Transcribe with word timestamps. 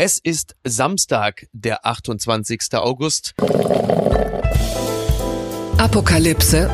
Es 0.00 0.20
ist 0.20 0.54
Samstag, 0.62 1.48
der 1.52 1.84
28. 1.84 2.60
August. 2.74 3.34
Apokalypse 5.76 6.70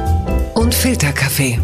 und 0.55 0.75
Filterkaffee. 0.75 1.59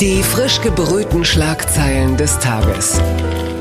Die 0.00 0.22
frisch 0.22 0.62
gebrühten 0.62 1.26
Schlagzeilen 1.26 2.16
des 2.16 2.38
Tages. 2.38 2.98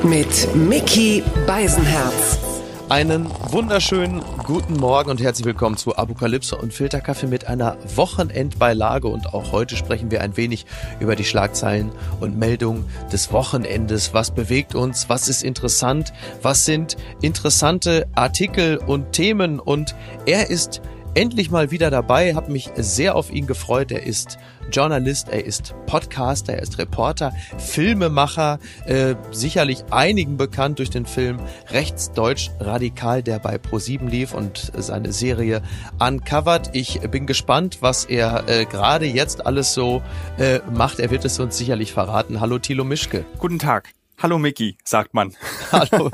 Mit 0.03 0.55
Mickey 0.55 1.21
Beisenherz. 1.45 2.48
Einen 2.89 3.29
wunderschönen 3.51 4.23
guten 4.45 4.73
Morgen 4.73 5.11
und 5.11 5.21
herzlich 5.21 5.45
willkommen 5.45 5.77
zu 5.77 5.95
Apokalypse 5.95 6.55
und 6.57 6.73
Filterkaffee 6.73 7.27
mit 7.27 7.45
einer 7.45 7.77
Wochenendbeilage. 7.95 9.07
Und 9.07 9.31
auch 9.31 9.51
heute 9.51 9.75
sprechen 9.75 10.09
wir 10.09 10.21
ein 10.21 10.35
wenig 10.37 10.65
über 10.99 11.15
die 11.15 11.23
Schlagzeilen 11.23 11.91
und 12.19 12.39
Meldungen 12.39 12.85
des 13.11 13.31
Wochenendes. 13.31 14.15
Was 14.15 14.31
bewegt 14.31 14.73
uns? 14.73 15.07
Was 15.07 15.29
ist 15.29 15.43
interessant? 15.43 16.13
Was 16.41 16.65
sind 16.65 16.97
interessante 17.21 18.07
Artikel 18.15 18.77
und 18.77 19.11
Themen? 19.13 19.59
Und 19.59 19.93
er 20.25 20.49
ist 20.49 20.81
endlich 21.13 21.51
mal 21.51 21.71
wieder 21.71 21.89
dabei, 21.89 22.35
habe 22.35 22.51
mich 22.51 22.69
sehr 22.75 23.15
auf 23.15 23.31
ihn 23.31 23.47
gefreut. 23.47 23.91
Er 23.91 24.03
ist 24.03 24.37
Journalist, 24.71 25.29
er 25.29 25.45
ist 25.45 25.73
Podcaster, 25.85 26.53
er 26.53 26.61
ist 26.61 26.77
Reporter, 26.77 27.33
Filmemacher, 27.57 28.59
äh, 28.85 29.15
sicherlich 29.31 29.83
einigen 29.91 30.37
bekannt 30.37 30.79
durch 30.79 30.89
den 30.89 31.05
Film 31.05 31.39
Rechtsdeutsch 31.71 32.51
Radikal, 32.59 33.23
der 33.23 33.39
bei 33.39 33.55
Pro7 33.55 34.07
lief 34.09 34.33
und 34.33 34.71
seine 34.77 35.11
Serie 35.11 35.61
Uncovered. 35.99 36.69
Ich 36.73 36.99
bin 37.01 37.25
gespannt, 37.25 37.79
was 37.81 38.05
er 38.05 38.47
äh, 38.47 38.65
gerade 38.65 39.05
jetzt 39.05 39.45
alles 39.45 39.73
so 39.73 40.01
äh, 40.37 40.59
macht. 40.71 40.99
Er 40.99 41.11
wird 41.11 41.25
es 41.25 41.39
uns 41.39 41.57
sicherlich 41.57 41.93
verraten. 41.93 42.39
Hallo 42.39 42.59
Thilo 42.59 42.83
Mischke. 42.83 43.25
Guten 43.39 43.59
Tag. 43.59 43.98
Hallo 44.21 44.37
Mickey, 44.37 44.77
sagt 44.83 45.13
man. 45.13 45.33
Hallo. 45.71 46.11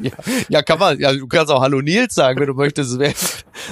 Ja, 0.00 0.12
ja, 0.48 0.62
kann 0.62 0.78
man. 0.78 1.00
Ja, 1.00 1.12
du 1.12 1.26
kannst 1.26 1.50
auch 1.50 1.60
Hallo 1.60 1.80
Nils 1.80 2.14
sagen, 2.14 2.38
wenn 2.38 2.46
du 2.46 2.54
möchtest. 2.54 2.96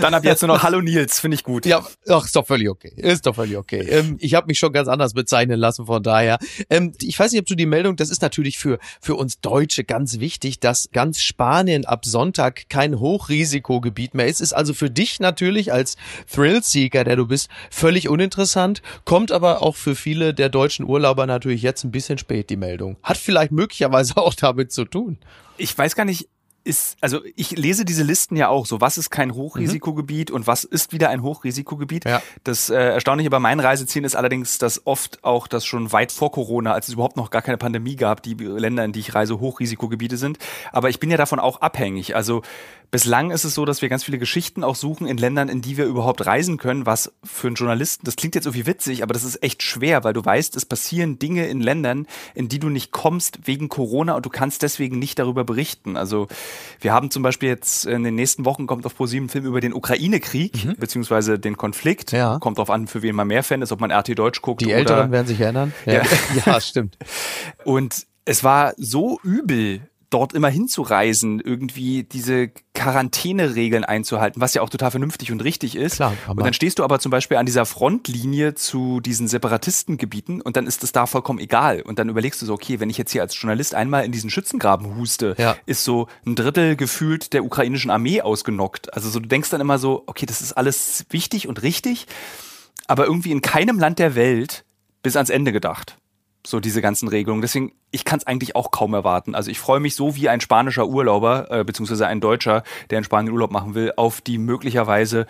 Dann 0.00 0.14
ab 0.14 0.24
jetzt 0.24 0.42
nur 0.42 0.48
noch 0.48 0.64
Hallo 0.64 0.80
Nils, 0.80 1.20
finde 1.20 1.36
ich 1.36 1.44
gut. 1.44 1.64
Ja, 1.64 1.86
ach, 2.08 2.24
ist 2.24 2.34
doch 2.34 2.44
völlig 2.44 2.68
okay. 2.68 2.92
Ist 2.96 3.26
doch 3.26 3.36
völlig 3.36 3.56
okay. 3.56 3.80
Ähm, 3.88 4.16
ich 4.18 4.34
habe 4.34 4.48
mich 4.48 4.58
schon 4.58 4.72
ganz 4.72 4.88
anders 4.88 5.14
bezeichnen 5.14 5.60
lassen, 5.60 5.86
von 5.86 6.02
daher. 6.02 6.38
Ähm, 6.70 6.92
ich 7.00 7.16
weiß 7.16 7.30
nicht, 7.30 7.40
ob 7.40 7.46
du 7.46 7.54
die 7.54 7.66
Meldung, 7.66 7.94
das 7.94 8.10
ist 8.10 8.20
natürlich 8.20 8.58
für, 8.58 8.80
für 9.00 9.14
uns 9.14 9.40
Deutsche 9.40 9.84
ganz 9.84 10.18
wichtig, 10.18 10.58
dass 10.58 10.90
ganz 10.92 11.20
Spanien 11.20 11.84
ab 11.84 12.04
Sonntag 12.04 12.68
kein 12.68 12.98
Hochrisikogebiet 12.98 14.12
mehr 14.12 14.26
ist. 14.26 14.40
Ist 14.40 14.54
also 14.54 14.74
für 14.74 14.90
dich 14.90 15.20
natürlich 15.20 15.72
als 15.72 15.96
Thrillseeker, 16.32 17.04
der 17.04 17.14
du 17.14 17.28
bist, 17.28 17.48
völlig 17.70 18.08
uninteressant, 18.08 18.82
kommt 19.04 19.30
aber 19.30 19.62
auch 19.62 19.76
für 19.76 19.94
viele 19.94 20.34
der 20.34 20.48
deutschen 20.48 20.84
Urlauber 20.84 21.26
natürlich 21.26 21.62
jetzt 21.62 21.84
ein 21.84 21.92
bisschen 21.92 22.18
spät, 22.18 22.50
die 22.50 22.56
Meldung. 22.56 22.96
Hat 23.04 23.18
vielleicht 23.18 23.52
möglicherweise 23.68 24.16
auch 24.16 24.34
damit 24.34 24.72
zu 24.72 24.84
tun. 24.84 25.18
Ich 25.58 25.76
weiß 25.76 25.94
gar 25.94 26.04
nicht, 26.04 26.28
ist, 26.68 26.98
also 27.00 27.20
ich 27.34 27.52
lese 27.52 27.84
diese 27.86 28.02
Listen 28.02 28.36
ja 28.36 28.48
auch 28.48 28.66
so, 28.66 28.80
was 28.80 28.98
ist 28.98 29.10
kein 29.10 29.34
Hochrisikogebiet 29.34 30.28
mhm. 30.28 30.36
und 30.36 30.46
was 30.46 30.64
ist 30.64 30.92
wieder 30.92 31.08
ein 31.08 31.22
Hochrisikogebiet. 31.22 32.04
Ja. 32.04 32.22
Das 32.44 32.68
äh, 32.68 32.74
Erstaunliche 32.74 33.30
bei 33.30 33.38
meinen 33.38 33.60
Reisezielen 33.60 34.04
ist 34.04 34.14
allerdings, 34.14 34.58
dass 34.58 34.86
oft 34.86 35.24
auch 35.24 35.48
das 35.48 35.64
schon 35.64 35.92
weit 35.92 36.12
vor 36.12 36.30
Corona, 36.30 36.72
als 36.72 36.88
es 36.88 36.94
überhaupt 36.94 37.16
noch 37.16 37.30
gar 37.30 37.42
keine 37.42 37.56
Pandemie 37.56 37.96
gab, 37.96 38.22
die 38.22 38.34
Länder, 38.34 38.84
in 38.84 38.92
die 38.92 39.00
ich 39.00 39.14
reise, 39.14 39.40
Hochrisikogebiete 39.40 40.18
sind. 40.18 40.38
Aber 40.70 40.90
ich 40.90 41.00
bin 41.00 41.10
ja 41.10 41.16
davon 41.16 41.40
auch 41.40 41.62
abhängig. 41.62 42.14
Also 42.14 42.42
Bislang 42.90 43.30
ist 43.32 43.44
es 43.44 43.54
so, 43.54 43.66
dass 43.66 43.82
wir 43.82 43.90
ganz 43.90 44.04
viele 44.04 44.18
Geschichten 44.18 44.64
auch 44.64 44.74
suchen 44.74 45.06
in 45.06 45.18
Ländern, 45.18 45.50
in 45.50 45.60
die 45.60 45.76
wir 45.76 45.84
überhaupt 45.84 46.24
reisen 46.24 46.56
können, 46.56 46.86
was 46.86 47.12
für 47.22 47.48
einen 47.48 47.56
Journalisten, 47.56 48.06
das 48.06 48.16
klingt 48.16 48.34
jetzt 48.34 48.46
irgendwie 48.46 48.66
witzig, 48.66 49.02
aber 49.02 49.12
das 49.12 49.24
ist 49.24 49.42
echt 49.42 49.62
schwer, 49.62 50.04
weil 50.04 50.14
du 50.14 50.24
weißt, 50.24 50.56
es 50.56 50.64
passieren 50.64 51.18
Dinge 51.18 51.46
in 51.48 51.60
Ländern, 51.60 52.06
in 52.34 52.48
die 52.48 52.58
du 52.58 52.70
nicht 52.70 52.90
kommst 52.90 53.40
wegen 53.46 53.68
Corona 53.68 54.14
und 54.14 54.24
du 54.24 54.30
kannst 54.30 54.62
deswegen 54.62 54.98
nicht 54.98 55.18
darüber 55.18 55.44
berichten. 55.44 55.98
Also 55.98 56.28
wir 56.80 56.92
haben 56.92 57.10
zum 57.10 57.22
Beispiel 57.22 57.48
jetzt 57.48 57.86
in 57.86 58.02
den 58.02 58.14
nächsten 58.14 58.44
Wochen 58.44 58.66
kommt 58.66 58.86
auf 58.86 58.96
ProSieben 58.96 59.26
ein 59.26 59.30
Film 59.30 59.44
über 59.44 59.60
den 59.60 59.74
Ukraine-Krieg, 59.74 60.64
mhm. 60.64 60.76
beziehungsweise 60.76 61.38
den 61.38 61.56
Konflikt. 61.56 62.12
Ja. 62.12 62.38
Kommt 62.38 62.58
drauf 62.58 62.70
an, 62.70 62.86
für 62.86 63.02
wen 63.02 63.14
man 63.14 63.26
mehr 63.26 63.42
Fan 63.42 63.62
ist, 63.62 63.72
ob 63.72 63.80
man 63.80 63.92
RT 63.92 64.18
Deutsch 64.18 64.42
guckt. 64.42 64.60
Die 64.60 64.72
Älteren 64.72 65.12
werden 65.12 65.26
sich 65.26 65.40
erinnern. 65.40 65.72
Ja, 65.86 65.94
ja. 65.94 66.02
ja 66.46 66.60
stimmt. 66.60 66.96
Und 67.64 68.06
es 68.24 68.44
war 68.44 68.74
so 68.76 69.18
übel, 69.22 69.80
dort 70.10 70.32
immer 70.32 70.48
hinzureisen, 70.48 71.40
irgendwie 71.40 72.02
diese 72.02 72.48
Quarantäneregeln 72.74 73.84
einzuhalten, 73.84 74.40
was 74.40 74.54
ja 74.54 74.62
auch 74.62 74.70
total 74.70 74.90
vernünftig 74.90 75.32
und 75.32 75.42
richtig 75.42 75.76
ist. 75.76 75.96
Klar, 75.96 76.14
und 76.28 76.40
dann 76.40 76.54
stehst 76.54 76.78
du 76.78 76.84
aber 76.84 76.98
zum 76.98 77.10
Beispiel 77.10 77.36
an 77.36 77.46
dieser 77.46 77.66
Frontlinie 77.66 78.54
zu 78.54 79.00
diesen 79.00 79.28
Separatistengebieten 79.28 80.40
und 80.40 80.56
dann 80.56 80.66
ist 80.66 80.82
es 80.82 80.92
da 80.92 81.06
vollkommen 81.06 81.38
egal. 81.38 81.82
Und 81.82 81.98
dann 81.98 82.08
überlegst 82.08 82.40
du 82.40 82.46
so, 82.46 82.54
okay, 82.54 82.80
wenn 82.80 82.88
ich 82.88 82.96
jetzt 82.96 83.12
hier 83.12 83.20
als 83.20 83.38
Journalist 83.40 83.74
einmal 83.74 84.04
in 84.04 84.12
diesen 84.12 84.30
Schützengraben 84.30 84.96
huste, 84.96 85.34
ja. 85.38 85.56
ist 85.66 85.84
so 85.84 86.08
ein 86.24 86.34
Drittel 86.34 86.76
gefühlt 86.76 87.32
der 87.32 87.44
ukrainischen 87.44 87.90
Armee 87.90 88.22
ausgenockt. 88.22 88.94
Also 88.94 89.10
so, 89.10 89.20
du 89.20 89.28
denkst 89.28 89.50
dann 89.50 89.60
immer 89.60 89.78
so, 89.78 90.04
okay, 90.06 90.24
das 90.24 90.40
ist 90.40 90.52
alles 90.52 91.04
wichtig 91.10 91.48
und 91.48 91.62
richtig, 91.62 92.06
aber 92.86 93.04
irgendwie 93.04 93.32
in 93.32 93.42
keinem 93.42 93.78
Land 93.78 93.98
der 93.98 94.14
Welt 94.14 94.64
bis 95.02 95.16
ans 95.16 95.30
Ende 95.30 95.52
gedacht 95.52 95.96
so 96.48 96.60
diese 96.60 96.82
ganzen 96.82 97.08
Regelungen. 97.08 97.42
Deswegen, 97.42 97.72
ich 97.90 98.04
kann 98.04 98.18
es 98.18 98.26
eigentlich 98.26 98.56
auch 98.56 98.70
kaum 98.70 98.94
erwarten. 98.94 99.34
Also 99.34 99.50
ich 99.50 99.58
freue 99.58 99.80
mich 99.80 99.94
so 99.94 100.16
wie 100.16 100.28
ein 100.28 100.40
spanischer 100.40 100.86
Urlauber, 100.86 101.50
äh, 101.50 101.64
beziehungsweise 101.64 102.06
ein 102.06 102.20
Deutscher, 102.20 102.62
der 102.90 102.98
in 102.98 103.04
Spanien 103.04 103.32
Urlaub 103.32 103.50
machen 103.50 103.74
will, 103.74 103.92
auf 103.96 104.20
die 104.20 104.38
möglicherweise 104.38 105.26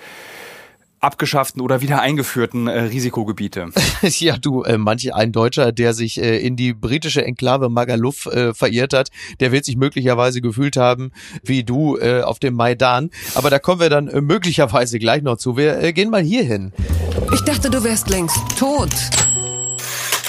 abgeschafften 1.01 1.63
oder 1.63 1.81
wieder 1.81 2.01
eingeführten 2.01 2.67
äh, 2.67 2.81
Risikogebiete. 2.81 3.69
ja, 4.03 4.37
du, 4.37 4.63
äh, 4.63 4.79
manch 4.79 5.15
ein 5.15 5.33
Deutscher, 5.33 5.73
der 5.73 5.95
sich 5.95 6.21
äh, 6.21 6.39
in 6.39 6.57
die 6.57 6.75
britische 6.75 7.25
Enklave 7.25 7.69
Magaluf 7.69 8.27
äh, 8.27 8.53
verirrt 8.55 8.93
hat, 8.93 9.11
der 9.41 9.53
wird 9.53 9.65
sich 9.65 9.77
möglicherweise 9.77 10.41
gefühlt 10.41 10.77
haben 10.77 11.13
wie 11.45 11.63
du 11.63 11.97
äh, 11.99 12.23
auf 12.23 12.39
dem 12.39 12.55
Maidan. 12.55 13.11
Aber 13.35 13.51
da 13.51 13.59
kommen 13.59 13.81
wir 13.81 13.91
dann 13.91 14.09
äh, 14.09 14.21
möglicherweise 14.21 14.99
gleich 14.99 15.23
noch 15.23 15.37
zu. 15.37 15.57
Wir 15.57 15.81
äh, 15.81 15.93
gehen 15.93 16.11
mal 16.11 16.23
hier 16.23 16.43
hin. 16.43 16.73
Ich 17.33 17.43
dachte, 17.43 17.71
du 17.71 17.85
wärst 17.85 18.09
längst 18.09 18.39
tot 18.59 18.91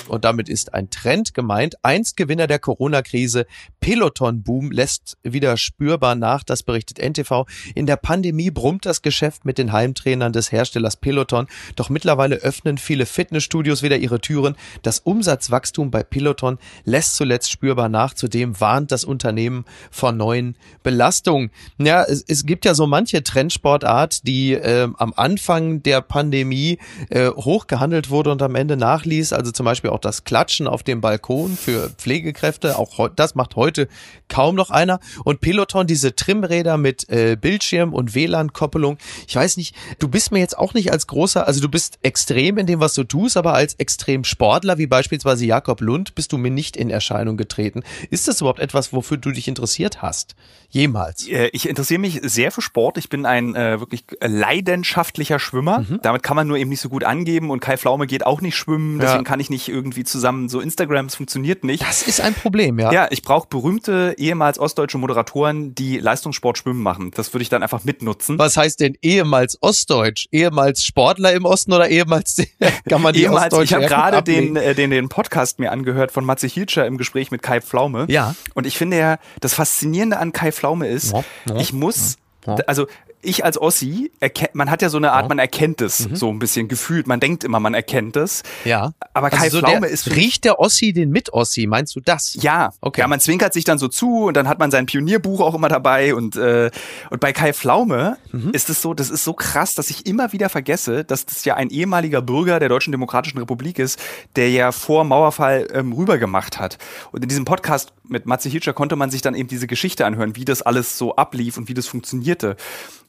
und 0.09 0.25
damit 0.25 0.49
ist 0.49 0.73
ein 0.73 0.89
Trend 0.89 1.33
gemeint. 1.33 1.75
Einst 1.83 2.17
Gewinner 2.17 2.47
der 2.47 2.59
Corona-Krise, 2.59 3.45
Peloton-Boom 3.79 4.71
lässt 4.71 5.17
wieder 5.23 5.57
spürbar 5.57 6.15
nach, 6.15 6.43
das 6.43 6.63
berichtet 6.63 6.99
NTV. 6.99 7.45
In 7.75 7.85
der 7.85 7.97
Pandemie 7.97 8.51
brummt 8.51 8.85
das 8.85 9.01
Geschäft 9.01 9.45
mit 9.45 9.57
den 9.57 9.71
Heimtrainern 9.71 10.33
des 10.33 10.51
Herstellers 10.51 10.97
Peloton, 10.97 11.47
doch 11.75 11.89
mittlerweile 11.89 12.37
öffnen 12.37 12.77
viele 12.77 13.05
Fitnessstudios 13.05 13.83
wieder 13.83 13.97
ihre 13.97 14.19
Türen. 14.19 14.55
Das 14.81 14.99
Umsatzwachstum 14.99 15.91
bei 15.91 16.03
Peloton 16.03 16.57
lässt 16.85 17.15
zuletzt 17.15 17.51
spürbar 17.51 17.89
nach. 17.89 18.13
Zudem 18.13 18.59
warnt 18.59 18.91
das 18.91 19.03
Unternehmen 19.03 19.65
vor 19.91 20.11
neuen 20.11 20.55
Belastungen. 20.83 21.51
Ja, 21.77 22.03
es, 22.03 22.23
es 22.27 22.45
gibt 22.45 22.65
ja 22.65 22.73
so 22.73 22.87
manche 22.87 23.23
Trendsportart, 23.23 24.27
die 24.27 24.53
äh, 24.53 24.87
am 24.97 25.13
Anfang 25.15 25.83
der 25.83 26.01
Pandemie 26.01 26.79
äh, 27.09 27.29
hoch 27.29 27.67
gehandelt 27.67 28.09
wurde 28.09 28.31
und 28.31 28.41
am 28.41 28.55
Ende 28.55 28.77
nachließ. 28.77 29.33
Also 29.33 29.51
zum 29.51 29.65
Beispiel 29.65 29.89
auch 29.89 29.98
auch 29.99 30.01
das 30.01 30.23
Klatschen 30.23 30.67
auf 30.67 30.83
dem 30.83 31.01
Balkon 31.01 31.57
für 31.57 31.89
Pflegekräfte. 31.89 32.77
Auch 32.77 33.09
das 33.09 33.35
macht 33.35 33.55
heute 33.57 33.89
kaum 34.29 34.55
noch 34.55 34.69
einer. 34.69 34.99
Und 35.25 35.41
Peloton, 35.41 35.87
diese 35.87 36.15
Trimräder 36.15 36.77
mit 36.77 37.09
äh, 37.09 37.35
Bildschirm 37.35 37.93
und 37.93 38.15
WLAN-Koppelung. 38.15 38.97
Ich 39.27 39.35
weiß 39.35 39.57
nicht, 39.57 39.75
du 39.99 40.07
bist 40.07 40.31
mir 40.31 40.39
jetzt 40.39 40.57
auch 40.57 40.73
nicht 40.73 40.91
als 40.91 41.07
großer, 41.07 41.45
also 41.45 41.59
du 41.59 41.67
bist 41.67 41.99
extrem 42.01 42.57
in 42.57 42.65
dem, 42.65 42.79
was 42.79 42.93
du 42.93 43.03
tust, 43.03 43.35
aber 43.35 43.53
als 43.53 43.73
extrem 43.75 44.23
Sportler, 44.23 44.77
wie 44.77 44.87
beispielsweise 44.87 45.45
Jakob 45.45 45.81
Lund, 45.81 46.15
bist 46.15 46.31
du 46.31 46.37
mir 46.37 46.51
nicht 46.51 46.77
in 46.77 46.89
Erscheinung 46.89 47.35
getreten. 47.35 47.83
Ist 48.09 48.27
das 48.27 48.39
überhaupt 48.39 48.59
etwas, 48.59 48.93
wofür 48.93 49.17
du 49.17 49.31
dich 49.31 49.47
interessiert 49.47 50.01
hast? 50.01 50.35
Jemals? 50.69 51.27
Ich 51.51 51.67
interessiere 51.67 51.99
mich 51.99 52.21
sehr 52.23 52.51
für 52.51 52.61
Sport. 52.61 52.99
Ich 52.99 53.09
bin 53.09 53.25
ein 53.25 53.55
äh, 53.55 53.79
wirklich 53.79 54.03
leidenschaftlicher 54.21 55.39
Schwimmer. 55.39 55.79
Mhm. 55.79 55.99
Damit 56.03 56.21
kann 56.21 56.35
man 56.35 56.47
nur 56.47 56.57
eben 56.57 56.69
nicht 56.69 56.81
so 56.81 56.89
gut 56.89 57.03
angeben 57.03 57.49
und 57.49 57.59
Kai 57.59 57.75
Pflaume 57.75 58.05
geht 58.05 58.23
auch 58.25 58.41
nicht 58.41 58.55
schwimmen. 58.55 58.99
Deswegen 58.99 59.23
ja. 59.23 59.23
kann 59.23 59.39
ich 59.39 59.49
nicht 59.49 59.67
irgendwie 59.67 59.88
irgendwie 59.89 60.03
zusammen 60.03 60.49
so 60.49 60.59
Instagrams 60.59 61.15
funktioniert 61.15 61.63
nicht. 61.63 61.81
Das 61.83 62.03
ist 62.03 62.21
ein 62.21 62.35
Problem, 62.35 62.77
ja. 62.77 62.91
Ja, 62.91 63.07
ich 63.09 63.23
brauche 63.23 63.47
berühmte 63.47 64.13
ehemals 64.17 64.59
ostdeutsche 64.59 64.99
Moderatoren, 64.99 65.73
die 65.73 65.97
Leistungssport 65.97 66.59
schwimmen 66.59 66.81
machen. 66.81 67.11
Das 67.15 67.33
würde 67.33 67.41
ich 67.41 67.49
dann 67.49 67.63
einfach 67.63 67.83
mitnutzen. 67.83 68.37
Was 68.37 68.55
heißt 68.55 68.79
denn 68.79 68.95
ehemals 69.01 69.57
ostdeutsch? 69.61 70.27
Ehemals 70.31 70.83
Sportler 70.83 71.33
im 71.33 71.45
Osten 71.45 71.73
oder 71.73 71.89
ehemals 71.89 72.37
kann 72.89 73.01
man 73.01 73.13
die 73.13 73.23
ehemals, 73.23 73.57
Ich 73.57 73.73
habe 73.73 73.87
gerade 73.87 74.21
den, 74.21 74.55
äh, 74.55 74.75
den 74.75 74.91
den 74.91 75.09
Podcast 75.09 75.57
mir 75.57 75.71
angehört 75.71 76.11
von 76.11 76.23
Matze 76.23 76.47
Hilscher 76.47 76.85
im 76.85 76.97
Gespräch 76.97 77.31
mit 77.31 77.41
Kai 77.41 77.61
Pflaume. 77.61 78.05
Ja. 78.09 78.35
Und 78.53 78.67
ich 78.67 78.77
finde 78.77 78.97
ja, 78.97 79.17
das 79.41 79.55
Faszinierende 79.55 80.17
an 80.19 80.33
Kai 80.33 80.51
Pflaume 80.51 80.87
ist, 80.87 81.13
ja, 81.13 81.23
ja, 81.47 81.55
ich 81.57 81.73
muss. 81.73 82.17
Also 82.65 82.87
ich 83.21 83.43
als 83.43 83.59
Ossi, 83.59 84.11
man 84.53 84.71
hat 84.71 84.81
ja 84.81 84.89
so 84.89 84.97
eine 84.97 85.11
Art, 85.11 85.27
man 85.27 85.39
erkennt 85.39 85.81
es 85.81 86.07
mhm. 86.07 86.15
so 86.15 86.29
ein 86.29 86.39
bisschen 86.39 86.67
gefühlt. 86.67 87.05
Man 87.07 87.19
denkt 87.19 87.43
immer, 87.43 87.59
man 87.59 87.73
erkennt 87.73 88.15
es. 88.15 88.43
Ja. 88.63 88.93
Aber 89.13 89.27
also 89.27 89.37
Kai 89.37 89.49
so 89.49 89.59
Pflaume 89.59 89.81
der, 89.81 89.89
ist. 89.89 90.15
Riecht 90.15 90.45
der 90.45 90.59
Ossi 90.59 90.93
den 90.93 91.09
Mit-Ossi? 91.09 91.67
Meinst 91.67 91.95
du 91.95 91.99
das? 91.99 92.37
Ja. 92.41 92.71
Okay. 92.79 93.01
Ja, 93.01 93.07
man 93.07 93.19
zwinkert 93.19 93.53
sich 93.53 93.65
dann 93.65 93.77
so 93.77 93.89
zu 93.89 94.25
und 94.27 94.35
dann 94.35 94.47
hat 94.47 94.59
man 94.59 94.71
sein 94.71 94.85
Pionierbuch 94.85 95.41
auch 95.41 95.53
immer 95.53 95.67
dabei 95.67 96.15
und, 96.15 96.37
äh, 96.37 96.71
und 97.09 97.19
bei 97.19 97.33
Kai 97.33 97.53
Pflaume 97.53 98.17
mhm. 98.31 98.51
ist 98.53 98.69
es 98.69 98.81
so, 98.81 98.93
das 98.93 99.09
ist 99.09 99.23
so 99.23 99.33
krass, 99.33 99.75
dass 99.75 99.89
ich 99.89 100.05
immer 100.05 100.31
wieder 100.31 100.47
vergesse, 100.47 101.03
dass 101.03 101.25
das 101.25 101.43
ja 101.43 101.55
ein 101.55 101.69
ehemaliger 101.69 102.21
Bürger 102.21 102.59
der 102.59 102.69
Deutschen 102.69 102.91
Demokratischen 102.91 103.37
Republik 103.37 103.79
ist, 103.79 103.99
der 104.37 104.49
ja 104.49 104.71
vor 104.71 105.03
Mauerfall 105.03 105.67
ähm, 105.73 105.91
rübergemacht 105.91 106.59
hat. 106.59 106.77
Und 107.11 107.23
in 107.23 107.29
diesem 107.29 107.45
Podcast 107.45 107.91
mit 108.07 108.25
Matze 108.25 108.49
Hilscher 108.49 108.73
konnte 108.73 108.95
man 108.95 109.11
sich 109.11 109.21
dann 109.21 109.35
eben 109.35 109.49
diese 109.49 109.67
Geschichte 109.67 110.05
anhören, 110.05 110.35
wie 110.35 110.45
das 110.45 110.61
alles 110.61 110.97
so 110.97 111.15
ablief 111.15 111.57
und 111.57 111.67
wie 111.67 111.73
das 111.73 111.87
funktionierte. 111.87 112.55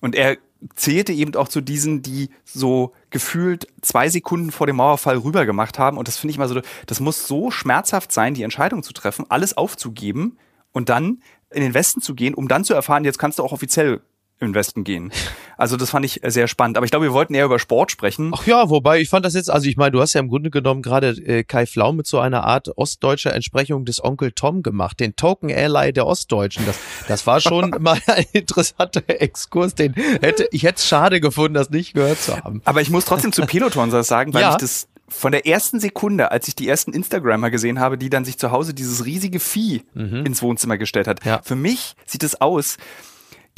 Und 0.01 0.15
er 0.15 0.39
zählte 0.75 1.13
eben 1.13 1.35
auch 1.37 1.49
zu 1.49 1.61
diesen, 1.61 2.03
die 2.03 2.31
so 2.45 2.93
gefühlt 3.11 3.67
zwei 3.81 4.09
Sekunden 4.09 4.51
vor 4.51 4.67
dem 4.67 4.77
Mauerfall 4.77 5.19
rüber 5.19 5.47
gemacht 5.47 5.79
haben. 5.79 5.97
Und 5.97 6.09
das 6.09 6.19
finde 6.19 6.33
ich 6.33 6.39
mal 6.39 6.49
so, 6.49 6.61
das 6.87 7.01
muss 7.01 7.27
so 7.27 7.51
schmerzhaft 7.51 8.13
sein, 8.13 8.35
die 8.35 8.43
Entscheidung 8.43 8.83
zu 8.83 8.93
treffen, 8.93 9.25
alles 9.29 9.57
aufzugeben 9.57 10.39
und 10.73 10.89
dann 10.89 11.23
in 11.51 11.63
den 11.63 11.75
Westen 11.75 12.01
zu 12.01 12.15
gehen, 12.15 12.35
um 12.35 12.47
dann 12.47 12.65
zu 12.65 12.75
erfahren, 12.75 13.05
jetzt 13.05 13.19
kannst 13.19 13.39
du 13.39 13.43
auch 13.43 13.53
offiziell 13.53 14.03
im 14.41 14.55
Westen 14.55 14.85
gehen. 14.85 15.13
Also 15.57 15.77
das 15.77 15.91
fand 15.91 16.05
ich 16.07 16.21
sehr 16.27 16.49
spannend. 16.49 16.77
Aber 16.77 16.85
ich 16.85 16.91
glaube, 16.91 17.07
wir 17.07 17.13
wollten 17.13 17.35
eher 17.35 17.45
über 17.45 17.59
Sport 17.59 17.91
sprechen. 17.91 18.33
Ach 18.35 18.47
ja, 18.47 18.71
wobei 18.71 19.01
ich 19.01 19.09
fand 19.11 19.25
das 19.25 19.35
jetzt, 19.35 19.51
also 19.51 19.69
ich 19.69 19.77
meine, 19.77 19.93
du 19.93 20.01
hast 20.01 20.15
ja 20.15 20.21
im 20.21 20.29
Grunde 20.29 20.51
genommen 20.51 20.83
gerade 20.83 21.11
äh, 21.11 21.45
Kai 21.45 21.67
Flau 21.67 21.93
mit 21.93 22.07
so 22.07 22.19
einer 22.19 22.45
Art 22.45 22.77
ostdeutscher 22.77 23.35
Entsprechung 23.35 23.85
des 23.85 24.03
Onkel 24.03 24.33
Tom 24.33 24.63
gemacht, 24.63 24.99
den 25.01 25.15
Token 25.17 25.51
Ally 25.51 25.93
der 25.93 26.07
Ostdeutschen. 26.07 26.65
Das, 26.67 26.79
das 27.09 27.27
war 27.27 27.41
schon 27.41 27.71
mal 27.79 27.99
ein 28.07 28.25
interessanter 28.33 29.03
Exkurs, 29.07 29.75
den 29.75 29.93
hätte 29.95 30.49
ich 30.51 30.63
hätte 30.63 30.77
es 30.77 30.89
schade 30.89 31.21
gefunden, 31.21 31.55
das 31.55 31.71
nicht 31.71 31.95
gehört 31.95 32.21
zu 32.21 32.37
haben. 32.37 32.63
Aber 32.65 32.81
ich 32.81 32.91
muss 32.91 33.05
trotzdem 33.05 33.33
zu 33.33 33.43
Peloton 33.43 33.91
sagen, 34.03 34.33
weil 34.33 34.43
ja. 34.43 34.53
ich 34.53 34.57
das 34.57 34.89
von 35.11 35.33
der 35.33 35.47
ersten 35.47 35.81
Sekunde, 35.81 36.31
als 36.31 36.49
ich 36.49 36.55
die 36.55 36.69
ersten 36.69 36.93
Instagrammer 36.93 37.51
gesehen 37.51 37.81
habe, 37.81 37.99
die 37.99 38.09
dann 38.09 38.25
sich 38.25 38.39
zu 38.39 38.53
Hause 38.53 38.73
dieses 38.73 39.05
riesige 39.05 39.41
Vieh 39.41 39.83
mhm. 39.95 40.25
ins 40.25 40.41
Wohnzimmer 40.41 40.79
gestellt 40.79 41.09
hat. 41.09 41.25
Ja. 41.25 41.41
Für 41.43 41.57
mich 41.57 41.95
sieht 42.07 42.23
es 42.23 42.41
aus, 42.41 42.79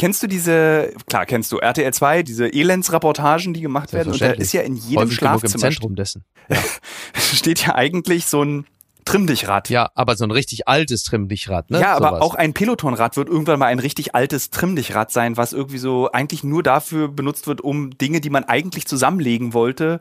Kennst 0.03 0.21
du 0.21 0.27
diese, 0.27 0.93
klar 1.07 1.27
kennst 1.27 1.53
du 1.53 1.59
RTL 1.59 1.95
2, 1.95 2.25
diese 2.25 2.53
Elendsreportagen, 2.53 3.55
die 3.55 3.61
gemacht 3.61 3.93
werden? 3.93 4.13
Und 4.13 4.21
da 4.21 4.33
ist 4.33 4.53
ja 4.53 4.63
in 4.63 4.75
jedem 4.75 5.05
Häufig 5.05 5.15
Schlafzimmer 5.15 5.55
im 5.55 5.61
Zentrum 5.61 5.95
dessen. 5.95 6.25
Ja. 6.49 6.57
steht 7.15 7.65
ja 7.65 7.77
eigentlich 7.77 8.27
so 8.27 8.43
ein 8.43 8.67
Trimmdichrad. 9.05 9.69
Ja, 9.69 9.91
aber 9.95 10.17
so 10.17 10.25
ein 10.25 10.33
richtig 10.33 10.67
altes 10.67 11.05
Trimmdichrad, 11.05 11.71
ne? 11.71 11.81
Ja, 11.81 11.95
aber 11.95 12.09
Sowas. 12.09 12.21
auch 12.21 12.35
ein 12.35 12.53
Pelotonrad 12.53 13.17
wird 13.17 13.29
irgendwann 13.29 13.61
mal 13.61 13.67
ein 13.67 13.79
richtig 13.79 14.17
altes 14.17 14.51
Trimmdichrad 14.51 15.13
sein, 15.13 15.37
was 15.37 15.53
irgendwie 15.53 15.79
so 15.79 16.11
eigentlich 16.11 16.43
nur 16.43 16.65
dafür 16.65 17.07
benutzt 17.07 17.47
wird, 17.47 17.61
um 17.61 17.97
Dinge, 17.97 18.21
die 18.21 18.31
man 18.31 18.43
eigentlich 18.43 18.89
zusammenlegen 18.89 19.55
wollte, 19.55 20.01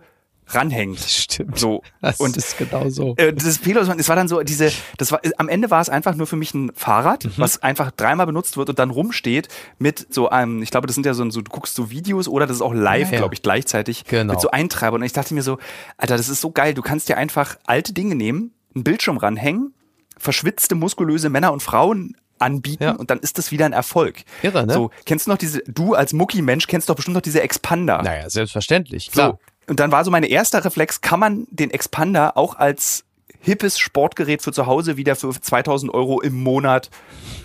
ranhängt. 0.56 1.00
Stimmt. 1.00 1.58
So. 1.58 1.84
Das 2.02 2.20
und 2.20 2.38
ist 2.38 2.58
genau 2.58 2.90
so. 2.90 3.16
Äh, 3.18 3.34
das 3.34 3.60
Peloton, 3.60 4.00
es 4.00 4.10
war 4.10 4.16
dann 4.16 4.28
so 4.28 4.42
diese, 4.42 4.72
das 4.98 5.12
war, 5.12 5.22
am 5.38 5.50
Ende 5.50 5.70
war 5.70 5.82
es 5.82 5.90
einfach 5.90 6.16
nur 6.16 6.28
für 6.28 6.36
mich 6.36 6.54
ein 6.54 6.72
Fahrrad, 6.76 7.26
mhm. 7.26 7.34
was 7.38 7.62
einfach 7.64 7.92
dreimal 7.92 8.26
benutzt 8.26 8.58
wird 8.58 8.70
und 8.70 8.80
dann 8.80 8.90
rumsteht 8.90 9.48
mit 9.80 10.14
so 10.14 10.30
einem, 10.30 10.62
ich 10.62 10.72
glaube, 10.72 10.88
das 10.88 10.96
sind 10.96 11.06
ja 11.06 11.14
so, 11.14 11.30
so 11.30 11.42
du 11.42 11.52
guckst 11.52 11.76
so 11.76 11.90
Videos 11.90 12.28
oder 12.28 12.48
das 12.48 12.58
ist 12.58 12.62
auch 12.62 12.74
live, 12.74 13.12
ja, 13.12 13.20
glaube 13.20 13.34
ich, 13.34 13.42
gleichzeitig 13.42 14.06
genau. 14.06 14.34
mit 14.34 14.42
so 14.42 14.52
Eintreibern. 14.52 15.02
Und 15.02 15.06
ich 15.06 15.14
dachte 15.14 15.34
mir 15.34 15.44
so, 15.44 15.58
Alter, 15.98 16.18
das 16.18 16.30
ist 16.30 16.42
so 16.42 16.52
geil. 16.52 16.74
Du 16.74 16.82
kannst 16.82 17.10
dir 17.10 17.18
einfach 17.18 17.58
alte 17.66 17.94
Dinge 17.94 18.16
nehmen, 18.16 18.52
einen 18.74 18.84
Bildschirm 18.84 19.18
ranhängen, 19.18 19.74
verschwitzte, 20.18 20.76
muskulöse 20.76 21.30
Männer 21.30 21.52
und 21.54 21.62
Frauen 21.62 22.16
anbieten 22.42 22.84
ja. 22.84 22.92
und 22.92 23.10
dann 23.10 23.20
ist 23.20 23.38
das 23.38 23.52
wieder 23.52 23.66
ein 23.66 23.74
Erfolg. 23.74 24.24
Irre, 24.42 24.66
ne? 24.66 24.74
So, 24.74 24.92
kennst 25.06 25.28
du 25.28 25.32
noch 25.32 25.38
diese, 25.38 25.60
du 25.68 25.94
als 25.94 26.14
Mucki-Mensch 26.14 26.68
kennst 26.68 26.90
doch 26.90 26.96
bestimmt 26.96 27.16
noch 27.16 27.22
diese 27.22 27.42
Expander. 27.42 28.02
Naja, 28.02 28.30
selbstverständlich, 28.30 29.12
klar. 29.12 29.32
So, 29.32 29.40
und 29.68 29.80
dann 29.80 29.92
war 29.92 30.04
so 30.04 30.12
mein 30.12 30.24
erster 30.24 30.64
Reflex, 30.64 31.02
kann 31.02 31.20
man 31.20 31.48
den 31.50 31.72
Expander 31.72 32.38
auch 32.38 32.56
als 32.56 33.06
hippes 33.42 33.80
Sportgerät 33.80 34.42
für 34.42 34.52
zu 34.52 34.68
Hause 34.68 34.98
wieder 34.98 35.16
für 35.16 35.32
2000 35.32 35.94
Euro 35.94 36.22
im 36.22 36.42
Monat 36.42 36.90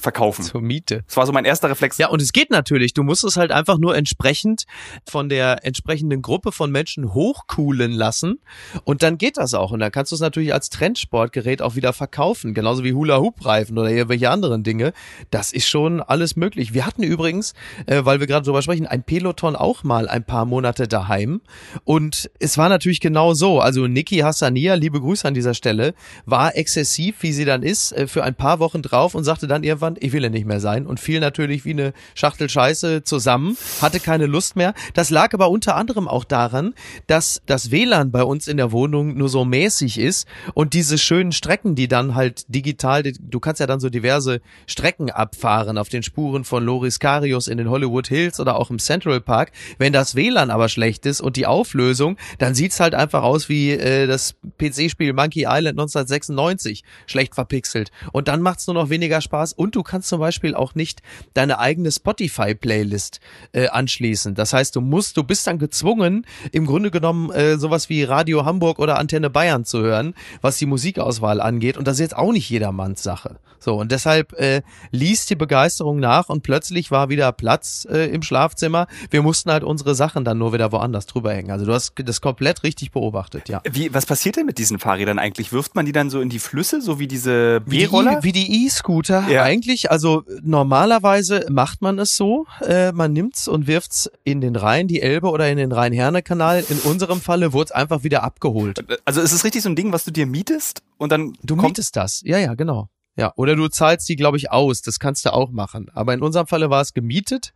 verkaufen. 0.00 0.44
Zur 0.44 0.60
Miete. 0.60 1.02
Das 1.06 1.16
war 1.16 1.26
so 1.26 1.32
mein 1.32 1.44
erster 1.44 1.70
Reflex. 1.70 1.98
Ja, 1.98 2.08
und 2.08 2.22
es 2.22 2.32
geht 2.32 2.50
natürlich. 2.50 2.94
Du 2.94 3.02
musst 3.02 3.24
es 3.24 3.36
halt 3.36 3.50
einfach 3.50 3.78
nur 3.78 3.96
entsprechend 3.96 4.66
von 5.08 5.28
der 5.28 5.64
entsprechenden 5.64 6.22
Gruppe 6.22 6.52
von 6.52 6.70
Menschen 6.70 7.14
hochcoolen 7.14 7.92
lassen. 7.92 8.38
Und 8.84 9.02
dann 9.02 9.18
geht 9.18 9.38
das 9.38 9.54
auch. 9.54 9.72
Und 9.72 9.80
dann 9.80 9.90
kannst 9.90 10.12
du 10.12 10.16
es 10.16 10.20
natürlich 10.20 10.52
als 10.52 10.70
Trendsportgerät 10.70 11.62
auch 11.62 11.74
wieder 11.74 11.92
verkaufen. 11.92 12.54
Genauso 12.54 12.84
wie 12.84 12.92
Hula-Hoop-Reifen 12.92 13.76
oder 13.78 13.90
irgendwelche 13.90 14.30
anderen 14.30 14.62
Dinge. 14.62 14.92
Das 15.30 15.52
ist 15.52 15.68
schon 15.68 16.00
alles 16.00 16.36
möglich. 16.36 16.74
Wir 16.74 16.86
hatten 16.86 17.02
übrigens, 17.02 17.54
äh, 17.86 18.04
weil 18.04 18.20
wir 18.20 18.26
gerade 18.26 18.44
drüber 18.44 18.62
sprechen, 18.62 18.86
ein 18.86 19.02
Peloton 19.02 19.56
auch 19.56 19.82
mal 19.82 20.08
ein 20.08 20.24
paar 20.24 20.44
Monate 20.44 20.86
daheim. 20.86 21.40
Und 21.84 22.30
es 22.38 22.58
war 22.58 22.68
natürlich 22.68 23.00
genau 23.00 23.34
so. 23.34 23.60
Also 23.60 23.86
Niki 23.86 24.18
Hassania, 24.18 24.74
liebe 24.74 25.00
Grüße 25.00 25.26
an 25.26 25.34
dieser 25.34 25.54
Stelle, 25.54 25.85
war 26.24 26.56
exzessiv, 26.56 27.16
wie 27.20 27.32
sie 27.32 27.44
dann 27.44 27.62
ist, 27.62 27.92
äh, 27.92 28.06
für 28.06 28.24
ein 28.24 28.34
paar 28.34 28.58
Wochen 28.58 28.82
drauf 28.82 29.14
und 29.14 29.24
sagte 29.24 29.46
dann 29.46 29.62
irgendwann, 29.62 29.96
ich 30.00 30.12
will 30.12 30.22
ja 30.22 30.30
nicht 30.30 30.46
mehr 30.46 30.60
sein 30.60 30.86
und 30.86 31.00
fiel 31.00 31.20
natürlich 31.20 31.64
wie 31.64 31.70
eine 31.70 31.92
Schachtel 32.14 32.48
Scheiße 32.48 33.04
zusammen, 33.04 33.56
hatte 33.80 34.00
keine 34.00 34.26
Lust 34.26 34.56
mehr. 34.56 34.74
Das 34.94 35.10
lag 35.10 35.34
aber 35.34 35.50
unter 35.50 35.76
anderem 35.76 36.08
auch 36.08 36.24
daran, 36.24 36.74
dass 37.06 37.42
das 37.46 37.70
WLAN 37.70 38.10
bei 38.10 38.22
uns 38.22 38.48
in 38.48 38.56
der 38.56 38.72
Wohnung 38.72 39.16
nur 39.16 39.28
so 39.28 39.44
mäßig 39.44 39.98
ist 39.98 40.26
und 40.54 40.74
diese 40.74 40.98
schönen 40.98 41.32
Strecken, 41.32 41.74
die 41.74 41.88
dann 41.88 42.14
halt 42.14 42.44
digital, 42.48 43.02
du 43.02 43.40
kannst 43.40 43.60
ja 43.60 43.66
dann 43.66 43.80
so 43.80 43.90
diverse 43.90 44.40
Strecken 44.66 45.10
abfahren 45.10 45.78
auf 45.78 45.88
den 45.88 46.02
Spuren 46.02 46.44
von 46.44 46.64
Loris 46.64 46.98
Karius 46.98 47.48
in 47.48 47.58
den 47.58 47.70
Hollywood 47.70 48.08
Hills 48.08 48.40
oder 48.40 48.56
auch 48.56 48.70
im 48.70 48.78
Central 48.78 49.20
Park. 49.20 49.52
Wenn 49.78 49.92
das 49.92 50.14
WLAN 50.14 50.50
aber 50.50 50.68
schlecht 50.68 51.06
ist 51.06 51.20
und 51.20 51.36
die 51.36 51.46
Auflösung, 51.46 52.16
dann 52.38 52.54
sieht's 52.54 52.80
halt 52.80 52.94
einfach 52.94 53.22
aus 53.22 53.48
wie 53.48 53.72
äh, 53.72 54.06
das 54.06 54.34
PC-Spiel 54.58 55.12
Monkey 55.12 55.46
Island 55.48 55.75
1996 55.78 56.84
schlecht 57.06 57.34
verpixelt. 57.34 57.90
Und 58.12 58.28
dann 58.28 58.40
macht's 58.40 58.66
nur 58.66 58.74
noch 58.74 58.90
weniger 58.90 59.20
Spaß 59.20 59.52
und 59.52 59.74
du 59.74 59.82
kannst 59.82 60.08
zum 60.08 60.20
Beispiel 60.20 60.54
auch 60.54 60.74
nicht 60.74 61.02
deine 61.34 61.58
eigene 61.58 61.90
Spotify-Playlist 61.90 63.20
äh, 63.52 63.68
anschließen. 63.68 64.34
Das 64.34 64.52
heißt, 64.52 64.74
du 64.76 64.80
musst, 64.80 65.16
du 65.16 65.22
bist 65.22 65.46
dann 65.46 65.58
gezwungen, 65.58 66.26
im 66.52 66.66
Grunde 66.66 66.90
genommen 66.90 67.30
äh, 67.30 67.58
sowas 67.58 67.88
wie 67.88 68.02
Radio 68.02 68.44
Hamburg 68.44 68.78
oder 68.78 68.98
Antenne 68.98 69.30
Bayern 69.30 69.64
zu 69.64 69.80
hören, 69.80 70.14
was 70.40 70.58
die 70.58 70.66
Musikauswahl 70.66 71.40
angeht. 71.40 71.76
Und 71.76 71.86
das 71.86 71.94
ist 71.94 72.00
jetzt 72.00 72.16
auch 72.16 72.32
nicht 72.32 72.48
jedermanns 72.48 73.02
Sache. 73.02 73.38
So, 73.58 73.74
und 73.74 73.90
deshalb 73.90 74.32
äh, 74.34 74.62
ließ 74.92 75.26
die 75.26 75.34
Begeisterung 75.34 75.98
nach 75.98 76.28
und 76.28 76.42
plötzlich 76.42 76.90
war 76.90 77.08
wieder 77.08 77.32
Platz 77.32 77.86
äh, 77.90 78.06
im 78.10 78.22
Schlafzimmer. 78.22 78.86
Wir 79.10 79.22
mussten 79.22 79.50
halt 79.50 79.64
unsere 79.64 79.94
Sachen 79.94 80.24
dann 80.24 80.38
nur 80.38 80.52
wieder 80.52 80.70
woanders 80.70 81.06
drüber 81.06 81.32
hängen. 81.32 81.50
Also 81.50 81.66
du 81.66 81.72
hast 81.72 81.94
das 81.96 82.20
komplett 82.20 82.62
richtig 82.62 82.92
beobachtet, 82.92 83.48
ja. 83.48 83.62
Wie, 83.68 83.92
was 83.92 84.06
passiert 84.06 84.36
denn 84.36 84.46
mit 84.46 84.58
diesen 84.58 84.78
Fahrrädern 84.78 85.18
eigentlich? 85.18 85.52
Wirft 85.66 85.74
man 85.74 85.84
die 85.84 85.90
dann 85.90 86.10
so 86.10 86.20
in 86.20 86.28
die 86.28 86.38
Flüsse, 86.38 86.80
so 86.80 87.00
wie 87.00 87.08
diese 87.08 87.60
B-Roller? 87.66 88.22
Wie 88.22 88.30
die 88.30 88.66
E-Scooter. 88.66 89.28
Ja. 89.28 89.42
Eigentlich, 89.42 89.90
also 89.90 90.22
normalerweise 90.42 91.44
macht 91.50 91.82
man 91.82 91.98
es 91.98 92.16
so, 92.16 92.46
äh, 92.60 92.92
man 92.92 93.12
nimmt's 93.12 93.48
und 93.48 93.66
wirft's 93.66 94.08
in 94.22 94.40
den 94.40 94.54
Rhein, 94.54 94.86
die 94.86 95.02
Elbe 95.02 95.28
oder 95.28 95.50
in 95.50 95.56
den 95.56 95.72
Rhein-Herne-Kanal. 95.72 96.64
In 96.68 96.78
unserem 96.88 97.20
Falle 97.20 97.52
wurde 97.52 97.64
es 97.64 97.72
einfach 97.72 98.04
wieder 98.04 98.22
abgeholt. 98.22 98.84
Also 99.04 99.20
ist 99.20 99.32
es 99.32 99.42
richtig 99.42 99.62
so 99.62 99.68
ein 99.68 99.74
Ding, 99.74 99.92
was 99.92 100.04
du 100.04 100.12
dir 100.12 100.24
mietest 100.24 100.82
und 100.98 101.10
dann 101.10 101.32
Du 101.42 101.56
mietest 101.56 101.96
das, 101.96 102.22
ja, 102.24 102.38
ja, 102.38 102.54
genau. 102.54 102.88
Ja, 103.16 103.32
oder 103.34 103.56
du 103.56 103.66
zahlst 103.66 104.08
die, 104.08 104.14
glaube 104.14 104.36
ich, 104.36 104.52
aus. 104.52 104.82
Das 104.82 105.00
kannst 105.00 105.26
du 105.26 105.32
auch 105.32 105.50
machen. 105.50 105.88
Aber 105.94 106.14
in 106.14 106.22
unserem 106.22 106.46
Falle 106.46 106.70
war 106.70 106.80
es 106.80 106.94
gemietet 106.94 107.52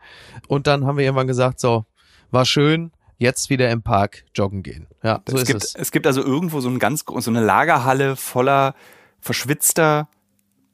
und 0.48 0.66
dann 0.66 0.84
haben 0.84 0.98
wir 0.98 1.04
irgendwann 1.04 1.28
gesagt, 1.28 1.60
so, 1.60 1.84
war 2.32 2.44
schön, 2.44 2.90
jetzt 3.20 3.50
wieder 3.50 3.70
im 3.70 3.82
Park 3.82 4.24
joggen 4.34 4.62
gehen. 4.64 4.88
Ja, 5.04 5.22
so 5.28 5.36
es 5.36 5.42
ist 5.42 5.46
gibt, 5.46 5.62
es. 5.62 5.74
Es 5.76 5.92
gibt 5.92 6.06
also 6.06 6.24
irgendwo 6.24 6.60
so 6.60 6.68
ein 6.68 6.78
ganz 6.78 7.04
so 7.06 7.30
eine 7.30 7.40
Lagerhalle 7.40 8.16
voller 8.16 8.74
verschwitzter 9.20 10.08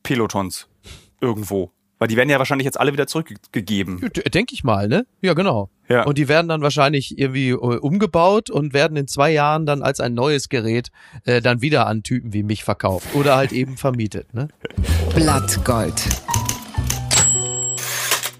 Pelotons 0.02 0.68
irgendwo. 1.20 1.72
Weil 1.98 2.08
die 2.08 2.16
werden 2.16 2.28
ja 2.28 2.38
wahrscheinlich 2.38 2.66
jetzt 2.66 2.78
alle 2.78 2.92
wieder 2.92 3.06
zurückgegeben. 3.06 4.10
Denke 4.32 4.54
ich 4.54 4.64
mal, 4.64 4.86
ne? 4.86 5.06
Ja, 5.22 5.32
genau. 5.32 5.70
Ja. 5.88 6.04
Und 6.04 6.18
die 6.18 6.28
werden 6.28 6.46
dann 6.46 6.60
wahrscheinlich 6.60 7.18
irgendwie 7.18 7.50
äh, 7.50 7.54
umgebaut 7.54 8.50
und 8.50 8.74
werden 8.74 8.96
in 8.98 9.08
zwei 9.08 9.30
Jahren 9.30 9.64
dann 9.64 9.82
als 9.82 10.00
ein 10.00 10.12
neues 10.12 10.50
Gerät 10.50 10.90
äh, 11.24 11.40
dann 11.40 11.62
wieder 11.62 11.86
an 11.86 12.02
Typen 12.02 12.34
wie 12.34 12.42
mich 12.42 12.64
verkauft. 12.64 13.14
Oder 13.14 13.36
halt 13.36 13.52
eben 13.52 13.78
vermietet, 13.78 14.34
ne? 14.34 14.48
Blattgold. 15.14 16.02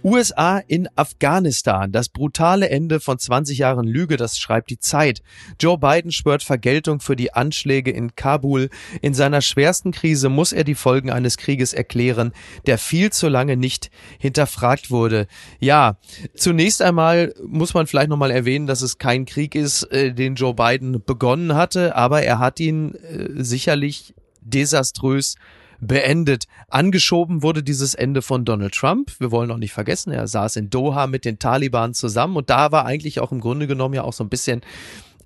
USA 0.06 0.58
in 0.58 0.88
Afghanistan. 0.94 1.90
Das 1.90 2.08
brutale 2.08 2.68
Ende 2.70 3.00
von 3.00 3.18
20 3.18 3.58
Jahren 3.58 3.88
Lüge, 3.88 4.16
das 4.16 4.38
schreibt 4.38 4.70
die 4.70 4.78
Zeit. 4.78 5.20
Joe 5.60 5.78
Biden 5.78 6.12
schwört 6.12 6.44
Vergeltung 6.44 7.00
für 7.00 7.16
die 7.16 7.34
Anschläge 7.34 7.90
in 7.90 8.14
Kabul. 8.14 8.70
In 9.02 9.14
seiner 9.14 9.40
schwersten 9.40 9.90
Krise 9.90 10.28
muss 10.28 10.52
er 10.52 10.62
die 10.62 10.76
Folgen 10.76 11.10
eines 11.10 11.38
Krieges 11.38 11.72
erklären, 11.72 12.32
der 12.66 12.78
viel 12.78 13.10
zu 13.10 13.28
lange 13.28 13.56
nicht 13.56 13.90
hinterfragt 14.20 14.92
wurde. 14.92 15.26
Ja, 15.58 15.98
zunächst 16.36 16.82
einmal 16.82 17.34
muss 17.44 17.74
man 17.74 17.88
vielleicht 17.88 18.08
nochmal 18.08 18.30
erwähnen, 18.30 18.68
dass 18.68 18.82
es 18.82 18.98
kein 18.98 19.24
Krieg 19.24 19.56
ist, 19.56 19.90
äh, 19.90 20.14
den 20.14 20.36
Joe 20.36 20.54
Biden 20.54 21.02
begonnen 21.04 21.56
hatte, 21.56 21.96
aber 21.96 22.22
er 22.22 22.38
hat 22.38 22.60
ihn 22.60 22.94
äh, 22.94 23.42
sicherlich 23.42 24.14
desaströs 24.40 25.34
beendet. 25.80 26.44
Angeschoben 26.68 27.42
wurde 27.42 27.62
dieses 27.62 27.94
Ende 27.94 28.22
von 28.22 28.44
Donald 28.44 28.74
Trump. 28.74 29.12
Wir 29.18 29.30
wollen 29.30 29.50
auch 29.50 29.58
nicht 29.58 29.72
vergessen, 29.72 30.12
er 30.12 30.28
saß 30.28 30.56
in 30.56 30.70
Doha 30.70 31.06
mit 31.06 31.24
den 31.24 31.38
Taliban 31.38 31.94
zusammen 31.94 32.36
und 32.36 32.50
da 32.50 32.72
war 32.72 32.84
eigentlich 32.84 33.20
auch 33.20 33.32
im 33.32 33.40
Grunde 33.40 33.66
genommen 33.66 33.94
ja 33.94 34.02
auch 34.02 34.12
so 34.12 34.24
ein 34.24 34.30
bisschen 34.30 34.62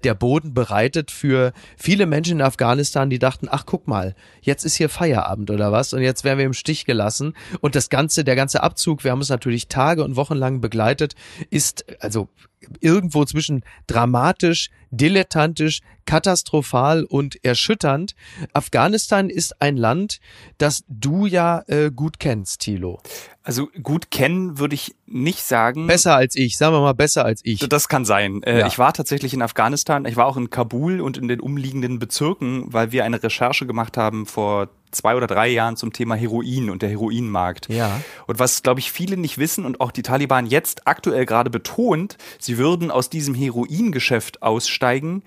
der 0.05 0.15
Boden 0.15 0.55
bereitet 0.55 1.11
für 1.11 1.53
viele 1.77 2.07
Menschen 2.07 2.39
in 2.39 2.43
Afghanistan, 2.43 3.11
die 3.11 3.19
dachten, 3.19 3.49
ach 3.51 3.67
guck 3.67 3.87
mal, 3.87 4.15
jetzt 4.41 4.65
ist 4.65 4.77
hier 4.77 4.89
Feierabend 4.89 5.51
oder 5.51 5.73
was 5.73 5.93
und 5.93 6.03
jetzt 6.03 6.25
werden 6.25 6.39
wir 6.39 6.47
im 6.47 6.55
Stich 6.55 6.87
gelassen 6.87 7.35
und 7.61 7.75
das 7.75 7.91
ganze, 7.91 8.25
der 8.25 8.37
ganze 8.37 8.63
Abzug, 8.63 9.05
wir 9.05 9.11
haben 9.11 9.21
es 9.21 9.29
natürlich 9.29 9.69
Tage 9.69 10.03
und 10.03 10.17
Wochen 10.17 10.37
lang 10.37 10.61
begleitet, 10.61 11.15
ist 11.51 11.85
also 12.01 12.29
irgendwo 12.81 13.25
zwischen 13.25 13.65
dramatisch, 13.87 14.71
dilettantisch, 14.91 15.81
katastrophal 16.05 17.05
und 17.05 17.43
erschütternd. 17.45 18.15
Afghanistan 18.53 19.31
ist 19.31 19.63
ein 19.63 19.77
Land, 19.77 20.21
das 20.59 20.83
du 20.89 21.27
ja 21.27 21.63
äh, 21.69 21.91
gut 21.91 22.19
kennst, 22.19 22.61
Thilo. 22.61 23.01
Also 23.43 23.69
gut 23.83 24.11
kennen 24.11 24.59
würde 24.59 24.75
ich 24.75 24.95
nicht 25.07 25.43
sagen. 25.43 25.87
Besser 25.87 26.17
als 26.17 26.35
ich, 26.35 26.59
sagen 26.59 26.75
wir 26.75 26.81
mal 26.81 26.95
besser 26.95 27.25
als 27.25 27.41
ich. 27.45 27.61
Das 27.69 27.89
kann 27.89 28.05
sein. 28.05 28.43
Äh, 28.43 28.61
ja. 28.61 28.67
Ich 28.67 28.79
war 28.79 28.93
tatsächlich 28.93 29.35
in 29.35 29.43
Afghanistan, 29.43 30.05
ich 30.05 30.17
war 30.17 30.27
auch 30.27 30.37
in 30.37 30.51
Kabul 30.51 31.01
und 31.01 31.17
in 31.17 31.29
den 31.29 31.41
umliegenden 31.41 31.99
Bezirken, 31.99 32.65
weil 32.73 32.93
wir 32.93 33.05
eine 33.05 33.23
Recherche 33.23 33.67
gemacht 33.67 33.97
haben 33.97 34.27
vor 34.27 34.69
zwei 34.93 35.15
oder 35.15 35.27
drei 35.27 35.49
Jahren 35.49 35.77
zum 35.77 35.93
Thema 35.93 36.15
Heroin 36.15 36.71
und 36.71 36.83
der 36.83 36.89
Heroinmarkt. 36.89 37.69
Ja. 37.69 38.01
Und 38.27 38.39
was, 38.39 38.63
glaube 38.63 38.81
ich, 38.81 38.93
viele 38.93 39.17
nicht 39.17 39.39
wissen 39.39 39.65
und 39.65 39.81
auch 39.81 39.91
die 39.91 40.03
Taliban 40.03 40.47
jetzt 40.47 40.87
aktuell 40.87 41.27
gerade 41.27 41.51
betont, 41.51 42.17
sie 42.39 42.59
würden 42.59 42.91
aus 42.91 43.11
diesem 43.11 43.35
Heroingeschäft 43.35 44.43
aussteigen, 44.43 45.23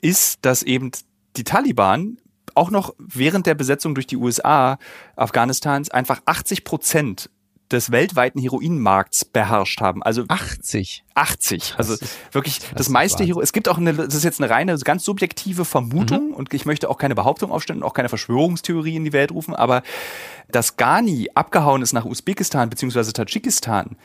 ist, 0.00 0.44
dass 0.44 0.62
eben 0.62 0.90
die 1.36 1.44
Taliban 1.44 2.18
auch 2.54 2.70
noch 2.70 2.94
während 2.98 3.46
der 3.46 3.54
Besetzung 3.54 3.94
durch 3.94 4.06
die 4.06 4.16
USA 4.16 4.78
Afghanistans 5.16 5.90
einfach 5.90 6.20
80 6.26 6.64
Prozent 6.64 7.30
des 7.72 7.90
weltweiten 7.90 8.40
Heroinmarkts 8.40 9.24
beherrscht 9.24 9.80
haben. 9.80 10.02
Also 10.02 10.24
80. 10.28 11.04
80. 11.14 11.74
Also 11.78 11.96
wirklich 12.30 12.58
das, 12.60 12.70
das 12.74 12.88
meiste 12.88 13.24
Heroin. 13.24 13.42
Es 13.42 13.52
gibt 13.52 13.68
auch 13.68 13.78
eine, 13.78 13.94
das 13.94 14.14
ist 14.14 14.24
jetzt 14.24 14.40
eine 14.40 14.50
reine, 14.50 14.76
ganz 14.78 15.04
subjektive 15.04 15.64
Vermutung 15.64 16.28
mhm. 16.28 16.34
und 16.34 16.52
ich 16.54 16.66
möchte 16.66 16.88
auch 16.88 16.98
keine 16.98 17.14
Behauptung 17.14 17.50
aufstellen 17.50 17.82
und 17.82 17.88
auch 17.88 17.94
keine 17.94 18.08
Verschwörungstheorie 18.08 18.96
in 18.96 19.04
die 19.04 19.12
Welt 19.12 19.32
rufen, 19.32 19.54
aber 19.54 19.82
dass 20.50 20.76
Ghani 20.76 21.30
abgehauen 21.34 21.82
ist 21.82 21.92
nach 21.92 22.04
Usbekistan 22.04 22.70
bzw. 22.70 23.12
Tadschikistan, 23.12 23.96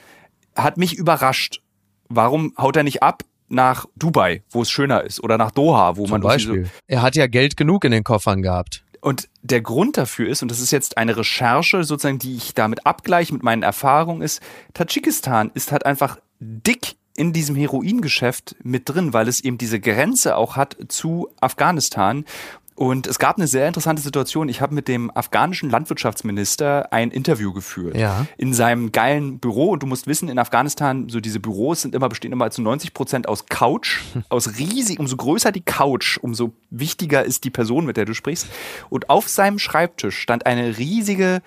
hat 0.55 0.77
mich 0.77 0.95
überrascht. 0.95 1.61
Warum 2.09 2.53
haut 2.57 2.75
er 2.75 2.83
nicht 2.83 3.03
ab? 3.03 3.23
nach 3.49 3.85
Dubai, 3.95 4.43
wo 4.49 4.61
es 4.61 4.69
schöner 4.69 5.03
ist, 5.03 5.23
oder 5.23 5.37
nach 5.37 5.51
Doha, 5.51 5.95
wo 5.95 6.03
Zum 6.03 6.11
man 6.11 6.21
Beispiel. 6.21 6.65
So 6.65 6.71
er 6.87 7.01
hat 7.01 7.15
ja 7.15 7.27
Geld 7.27 7.55
genug 7.55 7.85
in 7.85 7.91
den 7.91 8.03
Koffern 8.03 8.41
gehabt. 8.41 8.83
Und 9.01 9.29
der 9.41 9.61
Grund 9.61 9.97
dafür 9.97 10.29
ist, 10.29 10.41
und 10.41 10.49
das 10.49 10.59
ist 10.59 10.71
jetzt 10.71 10.97
eine 10.97 11.17
Recherche 11.17 11.83
sozusagen, 11.83 12.19
die 12.19 12.35
ich 12.35 12.53
damit 12.53 12.85
abgleiche 12.85 13.33
mit 13.33 13.43
meinen 13.43 13.63
Erfahrungen, 13.63 14.21
ist, 14.21 14.41
Tadschikistan 14.73 15.51
ist 15.53 15.71
halt 15.71 15.85
einfach 15.85 16.17
dick 16.39 16.95
in 17.15 17.33
diesem 17.33 17.55
Heroingeschäft 17.55 18.55
mit 18.63 18.87
drin, 18.87 19.11
weil 19.11 19.27
es 19.27 19.39
eben 19.39 19.57
diese 19.57 19.79
Grenze 19.79 20.35
auch 20.35 20.55
hat 20.55 20.77
zu 20.87 21.29
Afghanistan. 21.41 22.25
Und 22.77 23.07
es 23.07 23.17
gab 23.17 23.37
eine 23.37 23.47
sehr 23.47 23.67
interessante 23.67 24.03
Situation. 24.03 24.49
Ich 24.49 24.61
habe 24.61 24.75
mit 24.75 24.87
dem 24.87 25.09
afghanischen 25.09 25.71
Landwirtschaftsminister 25.71 26.93
ein 26.93 27.09
Interview 27.09 27.51
geführt. 27.51 27.97
Ja. 27.97 28.27
In 28.37 28.53
seinem 28.53 28.91
geilen 28.91 29.39
Büro. 29.39 29.71
Und 29.71 29.81
du 29.81 29.87
musst 29.87 30.05
wissen, 30.05 30.29
in 30.29 30.37
Afghanistan, 30.37 31.09
so 31.09 31.19
diese 31.19 31.39
Büros 31.39 31.81
sind 31.81 31.95
immer, 31.95 32.07
bestehen 32.07 32.31
immer 32.31 32.51
zu 32.51 32.61
90 32.61 32.93
Prozent 32.93 33.27
aus 33.27 33.47
Couch. 33.47 34.01
aus 34.29 34.59
riesig, 34.59 34.99
umso 34.99 35.17
größer 35.17 35.51
die 35.51 35.61
Couch, 35.61 36.19
umso 36.21 36.53
wichtiger 36.69 37.25
ist 37.25 37.45
die 37.45 37.49
Person, 37.49 37.87
mit 37.87 37.97
der 37.97 38.05
du 38.05 38.13
sprichst. 38.13 38.45
Und 38.91 39.09
auf 39.09 39.27
seinem 39.27 39.57
Schreibtisch 39.57 40.19
stand 40.19 40.45
eine 40.45 40.77
riesige 40.77 41.41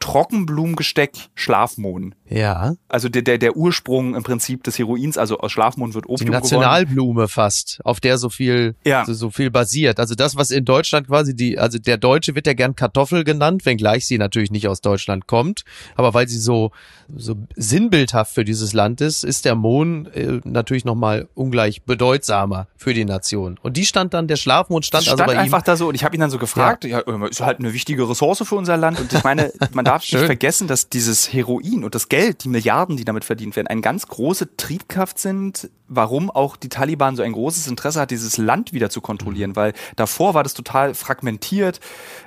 Trockenblumengesteck 0.00 1.12
Schlafmohn. 1.34 2.14
Ja. 2.28 2.74
Also 2.88 3.08
der, 3.08 3.22
der, 3.22 3.38
der 3.38 3.56
Ursprung 3.56 4.14
im 4.14 4.22
Prinzip 4.22 4.62
des 4.64 4.78
Heroins, 4.78 5.18
also 5.18 5.38
aus 5.38 5.52
Schlafmohn 5.52 5.94
wird 5.94 6.06
Opium 6.06 6.26
Die 6.26 6.30
Nationalblume 6.30 7.12
gewonnen. 7.12 7.28
fast, 7.28 7.80
auf 7.84 8.00
der 8.00 8.18
so 8.18 8.28
viel, 8.28 8.74
ja. 8.84 9.04
so, 9.04 9.14
so, 9.14 9.30
viel 9.30 9.50
basiert. 9.50 9.98
Also 9.98 10.14
das, 10.14 10.36
was 10.36 10.50
in 10.50 10.64
Deutschland 10.64 11.08
quasi 11.08 11.34
die, 11.34 11.58
also 11.58 11.78
der 11.78 11.96
Deutsche 11.96 12.34
wird 12.34 12.46
ja 12.46 12.52
gern 12.52 12.76
Kartoffel 12.76 13.24
genannt, 13.24 13.64
wenngleich 13.64 14.06
sie 14.06 14.18
natürlich 14.18 14.50
nicht 14.50 14.68
aus 14.68 14.80
Deutschland 14.80 15.26
kommt. 15.26 15.64
Aber 15.96 16.14
weil 16.14 16.28
sie 16.28 16.38
so, 16.38 16.70
so 17.14 17.36
sinnbildhaft 17.56 18.34
für 18.34 18.44
dieses 18.44 18.72
Land 18.72 19.00
ist, 19.00 19.24
ist 19.24 19.44
der 19.44 19.54
Mohn 19.54 20.06
äh, 20.06 20.40
natürlich 20.44 20.84
nochmal 20.84 21.28
ungleich 21.34 21.82
bedeutsamer 21.82 22.68
für 22.76 22.94
die 22.94 23.04
Nation. 23.04 23.58
Und 23.62 23.76
die 23.76 23.86
stand 23.86 24.14
dann, 24.14 24.28
der 24.28 24.36
Schlafmond 24.36 24.84
stand, 24.84 25.04
stand 25.04 25.20
also 25.20 25.32
bei 25.32 25.38
einfach 25.38 25.60
ihm. 25.60 25.66
da 25.66 25.76
so 25.76 25.88
und 25.88 25.94
ich 25.94 26.04
habe 26.04 26.14
ihn 26.16 26.20
dann 26.20 26.30
so 26.30 26.38
gefragt, 26.38 26.84
ja. 26.84 27.02
ja, 27.06 27.26
ist 27.26 27.40
halt 27.40 27.58
eine 27.58 27.72
wichtige 27.72 28.08
Ressource 28.08 28.42
für 28.44 28.54
unser 28.54 28.76
Land 28.76 29.00
und 29.00 29.12
ich 29.12 29.24
meine, 29.24 29.52
man 29.72 29.84
darf 29.88 30.02
nicht 30.02 30.24
vergessen, 30.24 30.68
dass 30.68 30.88
dieses 30.88 31.32
Heroin 31.32 31.84
und 31.84 31.94
das 31.94 32.08
Geld, 32.08 32.44
die 32.44 32.48
Milliarden, 32.48 32.96
die 32.96 33.04
damit 33.04 33.24
verdient 33.24 33.56
werden, 33.56 33.66
eine 33.66 33.80
ganz 33.80 34.06
große 34.06 34.56
Triebkraft 34.56 35.18
sind, 35.18 35.70
warum 35.88 36.30
auch 36.30 36.56
die 36.56 36.68
Taliban 36.68 37.16
so 37.16 37.22
ein 37.22 37.32
großes 37.32 37.66
Interesse 37.66 38.00
hat, 38.00 38.10
dieses 38.10 38.36
Land 38.36 38.72
wieder 38.72 38.90
zu 38.90 39.00
kontrollieren, 39.00 39.56
weil 39.56 39.72
davor 39.96 40.34
war 40.34 40.42
das 40.42 40.54
total 40.54 40.94
fragmentiert. 40.94 41.80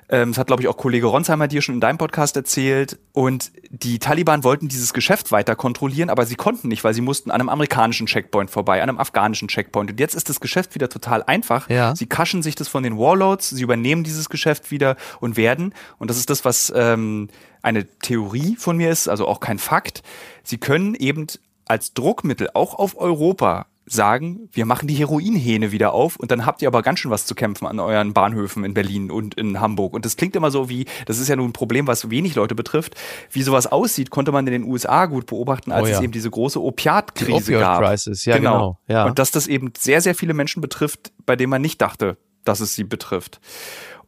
Ähm, 0.10 0.32
das 0.32 0.40
hat, 0.40 0.48
glaube 0.48 0.64
ich, 0.64 0.68
auch 0.68 0.78
Kollege 0.78 1.06
Ronsheimer 1.06 1.48
dir 1.48 1.62
schon 1.62 1.76
in 1.76 1.82
deinem 1.82 1.98
Podcast 1.98 2.36
erzählt. 2.36 2.98
Und 3.14 3.52
die 3.70 4.00
Taliban 4.00 4.44
wollten 4.44 4.68
dieses 4.68 4.94
Geschäft 4.94 5.32
weiter 5.32 5.56
kontrollieren, 5.56 6.10
aber 6.10 6.26
sie 6.26 6.36
konnten 6.36 6.68
nicht, 6.68 6.84
weil 6.84 6.94
sie 6.94 7.02
mussten 7.02 7.32
an 7.32 7.40
einem 7.40 7.50
amerikanischen 7.50 8.08
Checkpoint 8.08 8.50
vorbei, 8.50 8.82
an 8.82 8.90
einem 8.90 9.00
afghanischen 9.00 9.48
Checkpoint. 9.48 9.92
Und 9.92 10.00
jetzt 10.00 10.16
ist 10.16 10.28
das 10.28 10.40
Geschäft 10.40 10.76
wieder 10.76 10.90
total 10.90 11.24
einfach. 11.24 11.70
Ja. 11.70 11.96
Sie 11.96 12.08
kaschen 12.08 12.42
sich 12.42 12.56
das 12.56 12.68
von 12.68 12.84
den 12.84 12.98
Warlords, 12.98 13.52
sie 13.52 13.62
übernehmen 13.62 14.04
dieses 14.04 14.30
Geschäft 14.30 14.72
wieder 14.72 14.98
und 15.20 15.38
werden, 15.38 15.74
und 16.00 16.10
das 16.10 16.18
ist 16.18 16.30
das, 16.30 16.44
was 16.44 16.74
ähm, 16.76 17.30
eine 17.62 17.86
Theorie 18.00 18.56
von 18.56 18.78
mir 18.78 18.90
ist, 18.90 19.08
also 19.08 19.28
auch 19.28 19.40
kein 19.40 19.60
Fakt, 19.60 20.04
sie 20.44 20.58
können 20.58 20.96
eben 20.96 21.28
als 21.66 21.94
Druckmittel 21.94 22.50
auch 22.54 22.76
auf 22.76 22.98
Europa 22.98 23.68
sagen, 23.86 24.50
wir 24.54 24.66
machen 24.66 24.88
die 24.88 24.94
Heroinhähne 24.94 25.72
wieder 25.72 25.94
auf 25.94 26.16
und 26.16 26.32
dann 26.32 26.46
habt 26.46 26.62
ihr 26.62 26.68
aber 26.68 26.82
ganz 26.82 27.00
schön 27.00 27.12
was 27.12 27.26
zu 27.26 27.36
kämpfen 27.36 27.66
an 27.66 27.80
euren 27.80 28.14
Bahnhöfen 28.14 28.64
in 28.64 28.74
Berlin 28.74 29.12
und 29.12 29.34
in 29.36 29.60
Hamburg. 29.60 29.94
Und 29.94 30.06
das 30.06 30.16
klingt 30.16 30.36
immer 30.36 30.52
so 30.52 30.70
wie, 30.70 30.86
das 31.06 31.20
ist 31.20 31.28
ja 31.28 31.36
nun 31.36 31.50
ein 31.50 31.54
Problem, 31.54 31.88
was 31.88 32.10
wenig 32.10 32.36
Leute 32.36 32.56
betrifft. 32.56 32.96
Wie 33.32 33.42
sowas 33.42 33.68
aussieht, 33.68 34.10
konnte 34.10 34.32
man 34.32 34.46
in 34.48 34.54
den 34.54 34.64
USA 34.64 35.08
gut 35.08 35.26
beobachten, 35.26 35.72
als 35.72 35.84
oh 35.84 35.88
ja. 35.88 35.98
es 35.98 36.02
eben 36.02 36.12
diese 36.12 36.30
große 36.30 36.62
Opiatkrise 36.62 37.54
gab. 37.54 37.84
Crisis. 37.84 38.26
Ja, 38.26 38.38
genau. 38.38 38.52
genau. 38.52 38.80
Ja. 38.88 39.06
Und 39.06 39.20
dass 39.20 39.32
das 39.32 39.48
eben 39.48 39.74
sehr, 39.78 40.02
sehr 40.02 40.16
viele 40.16 40.34
Menschen 40.34 40.62
betrifft, 40.62 41.12
bei 41.26 41.36
denen 41.36 41.50
man 41.50 41.62
nicht 41.62 41.82
dachte, 41.82 42.18
dass 42.44 42.60
es 42.60 42.76
sie 42.76 42.84
betrifft. 42.84 43.40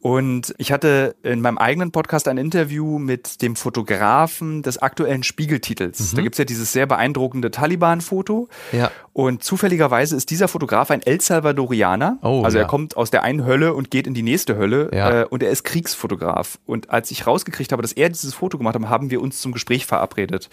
Und 0.04 0.54
ich 0.58 0.70
hatte 0.70 1.16
in 1.22 1.40
meinem 1.40 1.56
eigenen 1.56 1.90
Podcast 1.90 2.28
ein 2.28 2.36
Interview 2.36 2.98
mit 2.98 3.40
dem 3.40 3.56
Fotografen 3.56 4.60
des 4.60 4.76
aktuellen 4.76 5.22
Spiegeltitels. 5.22 6.12
Mhm. 6.12 6.16
Da 6.16 6.22
gibt's 6.22 6.36
ja 6.36 6.44
dieses 6.44 6.74
sehr 6.74 6.84
beeindruckende 6.84 7.50
Taliban-Foto. 7.50 8.50
Ja. 8.72 8.90
Und 9.14 9.42
zufälligerweise 9.42 10.14
ist 10.14 10.28
dieser 10.28 10.46
Fotograf 10.46 10.90
ein 10.90 11.00
El 11.00 11.22
Salvadorianer. 11.22 12.18
Oh, 12.20 12.42
also 12.44 12.58
ja. 12.58 12.64
er 12.64 12.66
kommt 12.66 12.98
aus 12.98 13.10
der 13.10 13.22
einen 13.22 13.46
Hölle 13.46 13.72
und 13.72 13.90
geht 13.90 14.06
in 14.06 14.12
die 14.12 14.22
nächste 14.22 14.58
Hölle. 14.58 14.90
Ja. 14.92 15.22
Äh, 15.22 15.24
und 15.24 15.42
er 15.42 15.48
ist 15.48 15.64
Kriegsfotograf. 15.64 16.58
Und 16.66 16.90
als 16.90 17.10
ich 17.10 17.26
rausgekriegt 17.26 17.72
habe, 17.72 17.80
dass 17.80 17.94
er 17.94 18.10
dieses 18.10 18.34
Foto 18.34 18.58
gemacht 18.58 18.74
hat, 18.74 18.86
haben 18.90 19.08
wir 19.08 19.22
uns 19.22 19.40
zum 19.40 19.52
Gespräch 19.52 19.86
verabredet. 19.86 20.50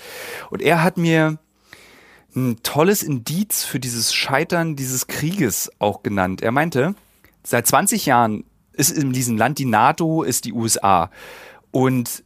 Und 0.50 0.62
er 0.62 0.81
hat 0.81 0.96
mir 0.96 1.39
ein 2.34 2.55
tolles 2.63 3.03
Indiz 3.03 3.65
für 3.65 3.81
dieses 3.81 4.13
Scheitern 4.13 4.77
dieses 4.77 5.08
Krieges 5.08 5.70
auch 5.77 6.03
genannt. 6.03 6.41
Er 6.41 6.53
meinte, 6.53 6.96
seit 7.43 7.67
20 7.67 8.05
Jahren 8.05 8.46
ist 8.74 8.92
in 8.92 9.13
diesem 9.13 9.38
Land 9.38 9.60
die 9.60 9.66
NATO, 9.66 10.24
ist 10.24 10.46
die 10.46 10.54
USA. 10.54 11.10
Und 11.72 12.24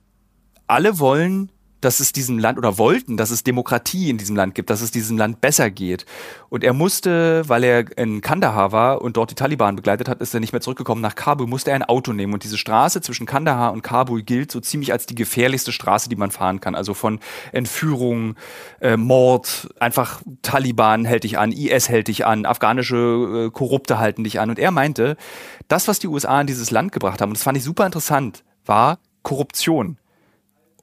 alle 0.68 1.00
wollen 1.00 1.52
dass 1.86 2.00
es 2.00 2.12
diesem 2.12 2.40
Land 2.40 2.58
oder 2.58 2.78
wollten, 2.80 3.16
dass 3.16 3.30
es 3.30 3.44
Demokratie 3.44 4.10
in 4.10 4.18
diesem 4.18 4.36
Land 4.36 4.56
gibt, 4.56 4.72
dass 4.72 4.82
es 4.82 4.90
diesem 4.90 5.18
Land 5.18 5.40
besser 5.40 5.70
geht. 5.70 6.06
Und 6.50 6.64
er 6.64 6.74
musste, 6.74 7.48
weil 7.48 7.64
er 7.64 7.98
in 7.98 8.22
Kandahar 8.22 8.72
war 8.72 9.02
und 9.02 9.18
dort 9.18 9.30
die 9.30 9.36
Taliban 9.36 9.76
begleitet 9.76 10.10
hat, 10.10 10.20
ist 10.20 10.34
er 10.34 10.40
nicht 10.40 10.52
mehr 10.52 10.62
zurückgekommen 10.62 11.02
nach 11.02 11.14
Kabul, 11.14 11.46
musste 11.46 11.70
er 11.70 11.76
ein 11.76 11.84
Auto 11.84 12.12
nehmen. 12.12 12.34
Und 12.34 12.44
diese 12.44 12.58
Straße 12.58 13.02
zwischen 13.02 13.28
Kandahar 13.28 13.72
und 13.72 13.84
Kabul 13.84 14.24
gilt 14.24 14.52
so 14.52 14.60
ziemlich 14.60 14.92
als 14.92 15.06
die 15.06 15.14
gefährlichste 15.14 15.72
Straße, 15.72 16.10
die 16.10 16.16
man 16.16 16.32
fahren 16.32 16.60
kann. 16.60 16.74
Also 16.74 16.96
von 16.96 17.20
Entführung, 17.52 18.36
äh, 18.82 18.98
Mord, 18.98 19.70
einfach 19.80 20.24
Taliban 20.42 21.06
hält 21.06 21.24
dich 21.24 21.38
an, 21.38 21.52
IS 21.52 21.88
hält 21.88 22.08
dich 22.08 22.26
an, 22.26 22.48
afghanische 22.48 23.48
äh, 23.48 23.52
Korrupte 23.52 24.00
halten 24.00 24.24
dich 24.24 24.40
an. 24.40 24.50
Und 24.50 24.58
er 24.58 24.72
meinte, 24.72 25.18
das, 25.68 25.88
was 25.88 26.00
die 26.00 26.08
USA 26.08 26.42
in 26.42 26.48
dieses 26.48 26.72
Land 26.72 26.92
gebracht 26.92 27.22
haben, 27.22 27.30
und 27.30 27.38
das 27.38 27.44
fand 27.44 27.60
ich 27.60 27.64
super 27.64 27.86
interessant, 27.86 28.44
war 28.66 28.98
Korruption. 29.22 29.98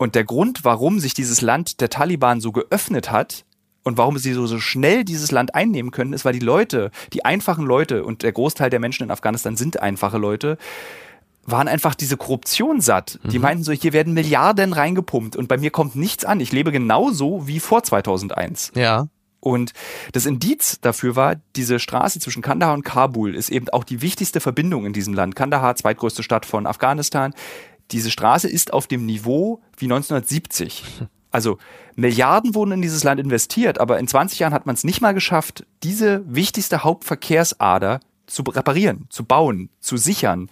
Und 0.02 0.16
der 0.16 0.24
Grund, 0.24 0.64
warum 0.64 0.98
sich 0.98 1.14
dieses 1.14 1.42
Land 1.42 1.80
der 1.80 1.88
Taliban 1.88 2.40
so 2.40 2.50
geöffnet 2.50 3.12
hat 3.12 3.44
und 3.84 3.98
warum 3.98 4.18
sie 4.18 4.32
so, 4.32 4.48
so 4.48 4.58
schnell 4.58 5.04
dieses 5.04 5.30
Land 5.30 5.54
einnehmen 5.54 5.92
können, 5.92 6.12
ist, 6.12 6.24
weil 6.24 6.32
die 6.32 6.40
Leute, 6.40 6.90
die 7.12 7.24
einfachen 7.24 7.64
Leute 7.64 8.02
und 8.02 8.24
der 8.24 8.32
Großteil 8.32 8.68
der 8.68 8.80
Menschen 8.80 9.04
in 9.04 9.12
Afghanistan 9.12 9.56
sind 9.56 9.80
einfache 9.80 10.18
Leute, 10.18 10.58
waren 11.44 11.68
einfach 11.68 11.94
diese 11.94 12.16
Korruption 12.16 12.80
satt. 12.80 13.20
Die 13.22 13.38
mhm. 13.38 13.42
meinten 13.42 13.62
so, 13.62 13.70
hier 13.70 13.92
werden 13.92 14.12
Milliarden 14.12 14.72
reingepumpt 14.72 15.36
und 15.36 15.46
bei 15.46 15.56
mir 15.56 15.70
kommt 15.70 15.94
nichts 15.94 16.24
an. 16.24 16.40
Ich 16.40 16.50
lebe 16.50 16.72
genauso 16.72 17.46
wie 17.46 17.60
vor 17.60 17.84
2001. 17.84 18.72
Ja. 18.74 19.06
Und 19.38 19.72
das 20.12 20.26
Indiz 20.26 20.78
dafür 20.80 21.14
war, 21.14 21.36
diese 21.56 21.80
Straße 21.80 22.18
zwischen 22.18 22.42
Kandahar 22.42 22.74
und 22.74 22.84
Kabul 22.84 23.34
ist 23.34 23.50
eben 23.50 23.68
auch 23.70 23.82
die 23.82 24.00
wichtigste 24.00 24.40
Verbindung 24.40 24.86
in 24.86 24.92
diesem 24.92 25.14
Land. 25.14 25.34
Kandahar, 25.34 25.74
zweitgrößte 25.74 26.22
Stadt 26.22 26.46
von 26.46 26.64
Afghanistan, 26.66 27.34
Diese 27.90 28.10
Straße 28.10 28.48
ist 28.48 28.72
auf 28.72 28.86
dem 28.86 29.06
Niveau 29.06 29.60
wie 29.76 29.86
1970. 29.86 30.84
Also 31.30 31.58
Milliarden 31.96 32.54
wurden 32.54 32.72
in 32.72 32.82
dieses 32.82 33.04
Land 33.04 33.20
investiert, 33.20 33.80
aber 33.80 33.98
in 33.98 34.06
20 34.06 34.38
Jahren 34.38 34.54
hat 34.54 34.66
man 34.66 34.74
es 34.74 34.84
nicht 34.84 35.00
mal 35.00 35.12
geschafft, 35.12 35.66
diese 35.82 36.22
wichtigste 36.26 36.84
Hauptverkehrsader 36.84 38.00
zu 38.26 38.42
reparieren, 38.42 39.06
zu 39.08 39.24
bauen, 39.24 39.70
zu 39.80 39.96
sichern. 39.96 40.48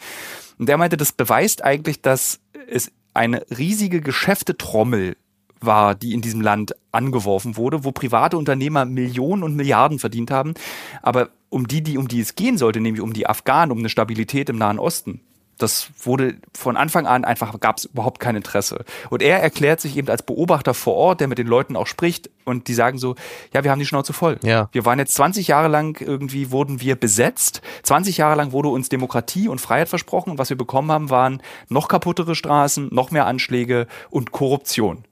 Und 0.58 0.68
der 0.68 0.76
meinte, 0.76 0.96
das 0.96 1.12
beweist 1.12 1.64
eigentlich, 1.64 2.02
dass 2.02 2.40
es 2.66 2.92
eine 3.14 3.44
riesige 3.56 4.00
Geschäftetrommel 4.00 5.16
war, 5.60 5.94
die 5.94 6.14
in 6.14 6.22
diesem 6.22 6.40
Land 6.40 6.74
angeworfen 6.92 7.56
wurde, 7.56 7.84
wo 7.84 7.92
private 7.92 8.36
Unternehmer 8.36 8.84
Millionen 8.84 9.42
und 9.42 9.56
Milliarden 9.56 9.98
verdient 9.98 10.30
haben. 10.30 10.54
Aber 11.02 11.30
um 11.48 11.68
die, 11.68 11.82
die, 11.82 11.98
um 11.98 12.08
die 12.08 12.20
es 12.20 12.34
gehen 12.34 12.56
sollte, 12.56 12.80
nämlich 12.80 13.02
um 13.02 13.12
die 13.12 13.26
Afghanen, 13.26 13.72
um 13.72 13.78
eine 13.78 13.88
Stabilität 13.88 14.48
im 14.48 14.56
Nahen 14.56 14.78
Osten, 14.78 15.20
das 15.62 15.90
wurde 16.02 16.36
von 16.56 16.76
Anfang 16.76 17.06
an 17.06 17.24
einfach, 17.24 17.58
gab 17.60 17.78
es 17.78 17.86
überhaupt 17.86 18.20
kein 18.20 18.36
Interesse. 18.36 18.84
Und 19.10 19.22
er 19.22 19.40
erklärt 19.40 19.80
sich 19.80 19.96
eben 19.96 20.08
als 20.08 20.22
Beobachter 20.22 20.74
vor 20.74 20.94
Ort, 20.94 21.20
der 21.20 21.28
mit 21.28 21.38
den 21.38 21.46
Leuten 21.46 21.76
auch 21.76 21.86
spricht 21.86 22.30
und 22.44 22.68
die 22.68 22.74
sagen 22.74 22.98
so, 22.98 23.14
ja, 23.52 23.64
wir 23.64 23.70
haben 23.70 23.78
die 23.78 23.86
Schnauze 23.86 24.12
voll. 24.12 24.38
Ja. 24.42 24.68
Wir 24.72 24.84
waren 24.84 24.98
jetzt 24.98 25.14
20 25.14 25.48
Jahre 25.48 25.68
lang 25.68 26.00
irgendwie 26.00 26.50
wurden 26.50 26.80
wir 26.80 26.96
besetzt. 26.96 27.60
20 27.82 28.16
Jahre 28.16 28.36
lang 28.36 28.52
wurde 28.52 28.68
uns 28.68 28.88
Demokratie 28.88 29.48
und 29.48 29.60
Freiheit 29.60 29.88
versprochen 29.88 30.30
und 30.30 30.38
was 30.38 30.50
wir 30.50 30.58
bekommen 30.58 30.90
haben, 30.90 31.10
waren 31.10 31.42
noch 31.68 31.88
kaputtere 31.88 32.34
Straßen, 32.34 32.88
noch 32.92 33.10
mehr 33.10 33.26
Anschläge 33.26 33.86
und 34.10 34.32
Korruption. 34.32 35.04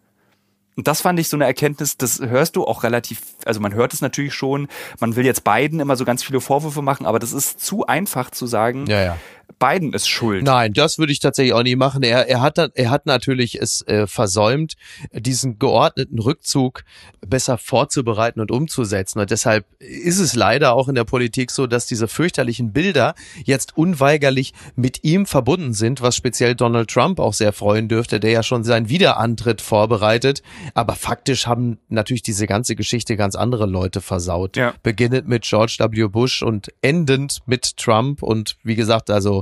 Und 0.78 0.86
das 0.86 1.00
fand 1.00 1.18
ich 1.18 1.28
so 1.28 1.36
eine 1.36 1.44
Erkenntnis, 1.44 1.96
das 1.96 2.20
hörst 2.20 2.54
du 2.54 2.64
auch 2.64 2.84
relativ, 2.84 3.22
also 3.44 3.58
man 3.58 3.74
hört 3.74 3.92
es 3.92 4.00
natürlich 4.00 4.32
schon, 4.32 4.68
man 5.00 5.16
will 5.16 5.26
jetzt 5.26 5.42
beiden 5.42 5.80
immer 5.80 5.96
so 5.96 6.04
ganz 6.04 6.22
viele 6.22 6.40
Vorwürfe 6.40 6.82
machen, 6.82 7.04
aber 7.04 7.18
das 7.18 7.32
ist 7.32 7.58
zu 7.58 7.88
einfach 7.88 8.30
zu 8.30 8.46
sagen. 8.46 8.86
Ja, 8.86 9.02
ja. 9.02 9.16
Biden 9.58 9.92
ist 9.92 10.08
schuld. 10.08 10.44
Nein, 10.44 10.72
das 10.72 10.98
würde 10.98 11.12
ich 11.12 11.20
tatsächlich 11.20 11.52
auch 11.52 11.62
nie 11.62 11.74
machen. 11.74 12.02
Er, 12.02 12.28
er, 12.28 12.40
hat, 12.40 12.58
er 12.58 12.90
hat 12.90 13.06
natürlich 13.06 13.60
es 13.60 13.82
äh, 13.88 14.06
versäumt, 14.06 14.74
diesen 15.12 15.58
geordneten 15.58 16.18
Rückzug 16.18 16.84
besser 17.26 17.58
vorzubereiten 17.58 18.40
und 18.40 18.50
umzusetzen. 18.50 19.18
Und 19.18 19.30
deshalb 19.30 19.66
ist 19.80 20.20
es 20.20 20.34
leider 20.34 20.74
auch 20.74 20.88
in 20.88 20.94
der 20.94 21.04
Politik 21.04 21.50
so, 21.50 21.66
dass 21.66 21.86
diese 21.86 22.08
fürchterlichen 22.08 22.72
Bilder 22.72 23.14
jetzt 23.44 23.76
unweigerlich 23.76 24.52
mit 24.76 25.02
ihm 25.02 25.26
verbunden 25.26 25.72
sind, 25.72 26.02
was 26.02 26.14
speziell 26.14 26.54
Donald 26.54 26.90
Trump 26.90 27.18
auch 27.18 27.34
sehr 27.34 27.52
freuen 27.52 27.88
dürfte, 27.88 28.20
der 28.20 28.30
ja 28.30 28.42
schon 28.42 28.64
seinen 28.64 28.88
Wiederantritt 28.88 29.60
vorbereitet. 29.60 30.42
Aber 30.74 30.94
faktisch 30.94 31.46
haben 31.46 31.78
natürlich 31.88 32.22
diese 32.22 32.46
ganze 32.46 32.76
Geschichte 32.76 33.16
ganz 33.16 33.34
andere 33.34 33.66
Leute 33.66 34.00
versaut. 34.00 34.56
Ja. 34.56 34.74
Beginnend 34.82 35.26
mit 35.26 35.42
George 35.42 35.76
W. 35.78 36.06
Bush 36.06 36.42
und 36.42 36.68
endend 36.80 37.40
mit 37.46 37.76
Trump. 37.76 38.22
Und 38.22 38.56
wie 38.62 38.76
gesagt, 38.76 39.10
also 39.10 39.37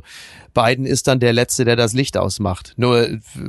Biden 0.56 0.86
ist 0.86 1.06
dann 1.06 1.20
der 1.20 1.34
Letzte, 1.34 1.66
der 1.66 1.76
das 1.76 1.92
Licht 1.92 2.16
ausmacht. 2.16 2.72
Nur 2.76 3.08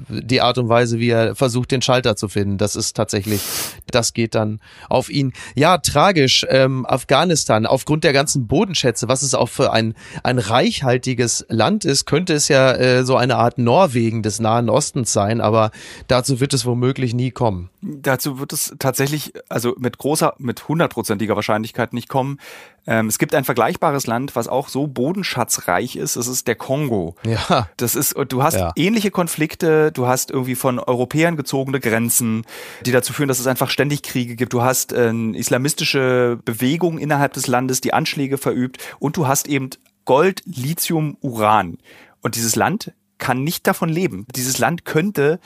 die 0.10 0.42
Art 0.42 0.58
und 0.58 0.68
Weise, 0.68 1.00
wie 1.00 1.10
er 1.10 1.36
versucht, 1.36 1.72
den 1.72 1.82
Schalter 1.82 2.18
zu 2.18 2.27
finden, 2.27 2.58
das 2.58 2.75
ist 2.75 2.98
tatsächlich, 2.98 3.42
das 3.89 4.13
geht 4.13 4.36
dann 4.36 4.60
auf 4.89 5.10
ihn. 5.10 5.32
Ja, 5.56 5.77
tragisch. 5.77 6.46
Ähm, 6.50 6.86
Afghanistan, 6.86 7.66
aufgrund 7.66 8.04
der 8.04 8.12
ganzen 8.12 8.48
Bodenschätze, 8.48 9.08
was 9.08 9.22
es 9.22 9.34
auch 9.34 9.48
für 9.48 9.72
ein, 9.72 9.96
ein 10.24 10.38
reichhaltiges 10.38 11.46
Land 11.48 11.86
ist, 11.86 12.06
könnte 12.06 12.34
es 12.34 12.50
ja 12.50 12.74
äh, 12.74 13.06
so 13.06 13.16
eine 13.16 13.38
Art 13.38 13.58
Norwegen 13.58 14.22
des 14.22 14.39
Nahen 14.39 14.70
Ostens 14.70 15.13
sein, 15.13 15.39
aber 15.39 15.72
dazu 16.08 16.42
wird 16.42 16.54
es 16.54 16.66
womöglich 16.66 17.13
nie 17.13 17.32
kommen. 17.32 17.70
Dazu 17.82 18.39
wird 18.39 18.51
es 18.51 18.75
tatsächlich, 18.80 19.32
also 19.48 19.75
mit 19.77 19.98
großer, 19.98 20.36
mit 20.39 20.68
hundertprozentiger 20.68 21.38
Wahrscheinlichkeit 21.38 21.94
nicht 21.94 22.10
kommen. 22.10 22.38
Ähm, 22.86 23.08
es 23.08 23.18
gibt 23.18 23.36
ein 23.36 23.44
vergleichbares 23.44 24.08
Land, 24.08 24.36
was 24.36 24.48
auch 24.48 24.70
so 24.70 24.88
bodenschatzreich 24.88 25.96
ist. 25.96 26.16
Das 26.16 26.27
ist 26.27 26.37
der 26.44 26.56
Kongo. 26.56 27.15
Ja. 27.25 27.70
Das 27.77 27.96
ist, 27.96 28.15
du 28.29 28.44
hast 28.44 28.56
ja. 28.56 28.72
ähnliche 28.75 29.12
Konflikte. 29.12 29.91
Du 29.91 30.08
hast 30.08 30.32
irgendwie 30.32 30.56
von 30.56 30.79
Europäern 30.79 31.38
gezogene 31.38 31.79
Grenzen, 31.79 32.46
die 32.86 32.91
dazu 32.91 33.13
führen, 33.13 33.27
dass 33.27 33.39
es 33.39 33.48
einfach 33.48 33.70
ständig 33.70 34.03
Kriege 34.03 34.36
gibt. 34.36 34.53
Du 34.53 34.62
hast 34.62 34.91
äh, 34.94 35.12
islamistische 35.12 36.39
Bewegung 36.44 36.98
innerhalb 36.98 37.34
des 37.34 37.48
Landes, 37.48 37.82
die 37.82 37.94
Anschläge 37.94 38.38
verübt. 38.38 38.77
Und 39.00 39.17
du 39.17 39.27
hast 39.27 39.48
eben 39.48 39.70
Gold, 40.06 40.41
Lithium, 40.46 41.17
Uran. 41.22 41.77
Und 42.22 42.36
dieses 42.36 42.56
Land 42.56 42.94
kann 43.17 43.44
nicht 43.44 43.67
davon 43.67 43.89
leben. 43.89 44.25
Dieses 44.36 44.58
Land 44.58 44.86
könnte 44.86 45.39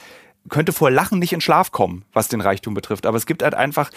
könnte 0.49 0.73
vor 0.73 0.89
Lachen 0.89 1.19
nicht 1.19 1.33
in 1.33 1.41
Schlaf 1.41 1.71
kommen, 1.71 2.03
was 2.13 2.27
den 2.27 2.41
Reichtum 2.41 2.73
betrifft. 2.73 3.05
Aber 3.05 3.17
es 3.17 3.25
gibt 3.25 3.43
halt 3.43 3.53
einfach 3.53 3.91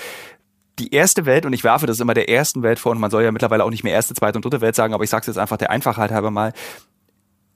die 0.79 0.93
erste 0.93 1.27
Welt, 1.27 1.47
und 1.47 1.53
ich 1.53 1.65
werfe 1.65 1.87
das 1.87 2.01
immer 2.01 2.15
der 2.15 2.29
ersten 2.29 2.63
Welt 2.63 2.79
vor, 2.79 2.93
und 2.93 2.99
man 2.99 3.11
soll 3.11 3.23
ja 3.23 3.33
mittlerweile 3.33 3.65
auch 3.65 3.71
nicht 3.71 3.85
mehr 3.85 3.93
erste, 3.93 4.15
zweite 4.15 4.39
und 4.39 4.45
dritte 4.45 4.61
Welt 4.61 4.75
sagen, 4.75 4.95
aber 4.95 5.05
ich 5.05 5.11
sage 5.11 5.23
es 5.23 5.27
jetzt 5.29 5.39
einfach 5.39 5.57
der 5.57 5.71
Einfachheit 5.71 6.11
halber 6.11 6.31
mal, 6.31 6.53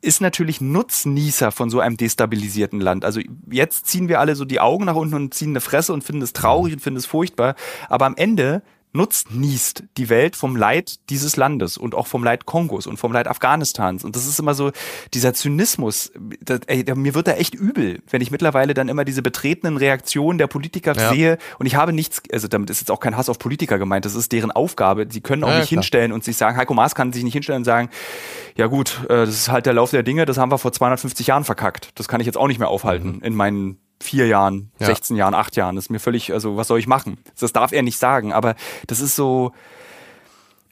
ist 0.00 0.20
natürlich 0.20 0.60
Nutznießer 0.60 1.50
von 1.50 1.70
so 1.70 1.80
einem 1.80 1.96
destabilisierten 1.96 2.80
Land. 2.80 3.04
Also 3.04 3.20
jetzt 3.50 3.86
ziehen 3.86 4.08
wir 4.08 4.20
alle 4.20 4.36
so 4.36 4.44
die 4.44 4.60
Augen 4.60 4.84
nach 4.84 4.94
unten 4.94 5.14
und 5.14 5.34
ziehen 5.34 5.50
eine 5.50 5.60
Fresse 5.60 5.92
und 5.92 6.04
finden 6.04 6.22
es 6.22 6.32
traurig 6.32 6.72
und 6.72 6.80
finden 6.80 6.98
es 6.98 7.06
furchtbar. 7.06 7.56
Aber 7.88 8.06
am 8.06 8.14
Ende 8.16 8.62
nutzt, 8.92 9.30
niest 9.30 9.84
die 9.96 10.08
Welt 10.08 10.36
vom 10.36 10.56
Leid 10.56 10.96
dieses 11.10 11.36
Landes 11.36 11.76
und 11.76 11.94
auch 11.94 12.06
vom 12.06 12.24
Leid 12.24 12.46
Kongos 12.46 12.86
und 12.86 12.96
vom 12.96 13.12
Leid 13.12 13.28
Afghanistans. 13.28 14.04
Und 14.04 14.16
das 14.16 14.26
ist 14.26 14.38
immer 14.38 14.54
so 14.54 14.72
dieser 15.14 15.34
Zynismus. 15.34 16.10
Das, 16.40 16.60
ey, 16.66 16.84
mir 16.94 17.14
wird 17.14 17.28
da 17.28 17.32
echt 17.32 17.54
übel, 17.54 18.00
wenn 18.10 18.22
ich 18.22 18.30
mittlerweile 18.30 18.74
dann 18.74 18.88
immer 18.88 19.04
diese 19.04 19.22
betretenen 19.22 19.76
Reaktionen 19.76 20.38
der 20.38 20.46
Politiker 20.46 20.94
ja. 20.96 21.10
sehe. 21.10 21.38
Und 21.58 21.66
ich 21.66 21.76
habe 21.76 21.92
nichts, 21.92 22.22
also 22.32 22.48
damit 22.48 22.70
ist 22.70 22.80
jetzt 22.80 22.90
auch 22.90 23.00
kein 23.00 23.16
Hass 23.16 23.28
auf 23.28 23.38
Politiker 23.38 23.78
gemeint, 23.78 24.04
das 24.04 24.14
ist 24.14 24.32
deren 24.32 24.50
Aufgabe. 24.50 25.06
Sie 25.10 25.20
können 25.20 25.44
auch 25.44 25.48
ja, 25.48 25.58
nicht 25.58 25.68
klar. 25.68 25.80
hinstellen 25.80 26.12
und 26.12 26.24
sich 26.24 26.36
sagen, 26.36 26.56
Heiko 26.56 26.74
Maas 26.74 26.94
kann 26.94 27.12
sich 27.12 27.24
nicht 27.24 27.34
hinstellen 27.34 27.60
und 27.60 27.64
sagen, 27.64 27.90
ja 28.56 28.66
gut, 28.66 29.00
äh, 29.04 29.26
das 29.26 29.30
ist 29.30 29.48
halt 29.50 29.66
der 29.66 29.74
Lauf 29.74 29.90
der 29.90 30.02
Dinge, 30.02 30.24
das 30.24 30.38
haben 30.38 30.50
wir 30.50 30.58
vor 30.58 30.72
250 30.72 31.26
Jahren 31.26 31.44
verkackt. 31.44 31.90
Das 31.94 32.08
kann 32.08 32.20
ich 32.20 32.26
jetzt 32.26 32.36
auch 32.36 32.48
nicht 32.48 32.58
mehr 32.58 32.68
aufhalten 32.68 33.16
mhm. 33.16 33.22
in 33.22 33.34
meinen 33.34 33.78
vier 34.00 34.26
Jahren, 34.26 34.70
ja. 34.78 34.86
16 34.86 35.16
Jahren, 35.16 35.34
acht 35.34 35.56
Jahren. 35.56 35.76
Das 35.76 35.86
ist 35.86 35.90
mir 35.90 35.98
völlig, 35.98 36.32
also 36.32 36.56
was 36.56 36.68
soll 36.68 36.78
ich 36.78 36.86
machen? 36.86 37.18
Das 37.38 37.52
darf 37.52 37.72
er 37.72 37.82
nicht 37.82 37.98
sagen, 37.98 38.32
aber 38.32 38.54
das 38.86 39.00
ist 39.00 39.16
so, 39.16 39.52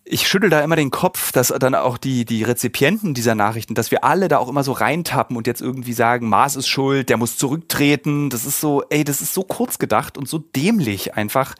ich 0.08 0.28
schüttel 0.28 0.50
da 0.50 0.60
immer 0.60 0.76
den 0.76 0.92
Kopf, 0.92 1.32
dass 1.32 1.48
dann 1.48 1.74
auch 1.74 1.98
die, 1.98 2.24
die 2.24 2.44
Rezipienten 2.44 3.12
dieser 3.12 3.34
Nachrichten, 3.34 3.74
dass 3.74 3.90
wir 3.90 4.04
alle 4.04 4.28
da 4.28 4.38
auch 4.38 4.48
immer 4.48 4.62
so 4.62 4.70
reintappen 4.70 5.36
und 5.36 5.48
jetzt 5.48 5.60
irgendwie 5.60 5.92
sagen, 5.92 6.28
Maas 6.28 6.54
ist 6.54 6.68
schuld, 6.68 7.08
der 7.08 7.16
muss 7.16 7.36
zurücktreten. 7.36 8.30
Das 8.30 8.44
ist 8.44 8.60
so, 8.60 8.84
ey, 8.88 9.02
das 9.02 9.20
ist 9.20 9.34
so 9.34 9.42
kurz 9.42 9.78
gedacht 9.78 10.16
und 10.16 10.28
so 10.28 10.38
dämlich 10.38 11.14
einfach, 11.14 11.56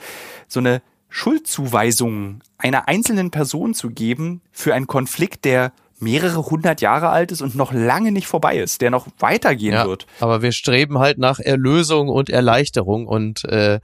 so 0.47 0.61
eine 0.61 0.81
Schuldzuweisung 1.09 2.41
einer 2.59 2.89
einzelnen 2.89 3.33
Person 3.33 3.75
zu 3.75 3.91
geben 3.91 4.43
für 4.53 4.75
einen 4.75 4.87
Konflikt, 4.87 5.45
der 5.45 5.73
mehrere 5.99 6.47
hundert 6.47 6.81
Jahre 6.81 7.09
alt 7.09 7.33
ist 7.33 7.43
und 7.43 7.55
noch 7.55 7.73
lange 7.73 8.13
nicht 8.13 8.27
vorbei 8.27 8.59
ist, 8.59 8.81
der 8.81 8.91
noch 8.91 9.07
weitergehen 9.19 9.75
ja, 9.75 9.87
wird. 9.87 10.07
Aber 10.21 10.43
wir 10.43 10.53
streben 10.53 10.99
halt 10.99 11.19
nach 11.19 11.39
Erlösung 11.39 12.09
und 12.09 12.31
Erleichterung 12.31 13.07
und 13.07 13.45
äh, 13.45 13.81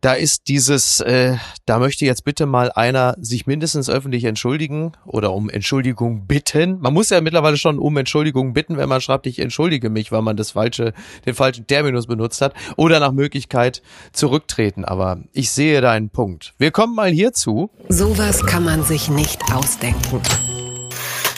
da 0.00 0.12
ist 0.12 0.48
dieses, 0.48 1.00
äh, 1.00 1.36
da 1.66 1.78
möchte 1.78 2.04
jetzt 2.04 2.24
bitte 2.24 2.46
mal 2.46 2.70
einer 2.72 3.16
sich 3.20 3.46
mindestens 3.46 3.90
öffentlich 3.90 4.24
entschuldigen 4.24 4.92
oder 5.04 5.32
um 5.32 5.50
Entschuldigung 5.50 6.26
bitten. 6.26 6.78
Man 6.80 6.94
muss 6.94 7.10
ja 7.10 7.20
mittlerweile 7.20 7.56
schon 7.56 7.78
um 7.78 7.96
Entschuldigung 7.96 8.52
bitten, 8.52 8.76
wenn 8.76 8.88
man 8.88 9.00
schreibt, 9.00 9.26
ich 9.26 9.38
entschuldige 9.38 9.90
mich, 9.90 10.12
weil 10.12 10.22
man 10.22 10.36
das 10.36 10.52
falsche, 10.52 10.92
den 11.26 11.34
falschen 11.34 11.66
Terminus 11.66 12.06
benutzt 12.06 12.40
hat 12.40 12.54
oder 12.76 13.00
nach 13.00 13.12
Möglichkeit 13.12 13.82
zurücktreten. 14.12 14.84
Aber 14.84 15.18
ich 15.32 15.50
sehe 15.50 15.80
da 15.80 15.90
einen 15.90 16.10
Punkt. 16.10 16.54
Wir 16.58 16.70
kommen 16.70 16.94
mal 16.94 17.10
hierzu. 17.10 17.70
Sowas 17.88 18.46
kann 18.46 18.64
man 18.64 18.84
sich 18.84 19.08
nicht 19.08 19.40
ausdenken. 19.52 20.20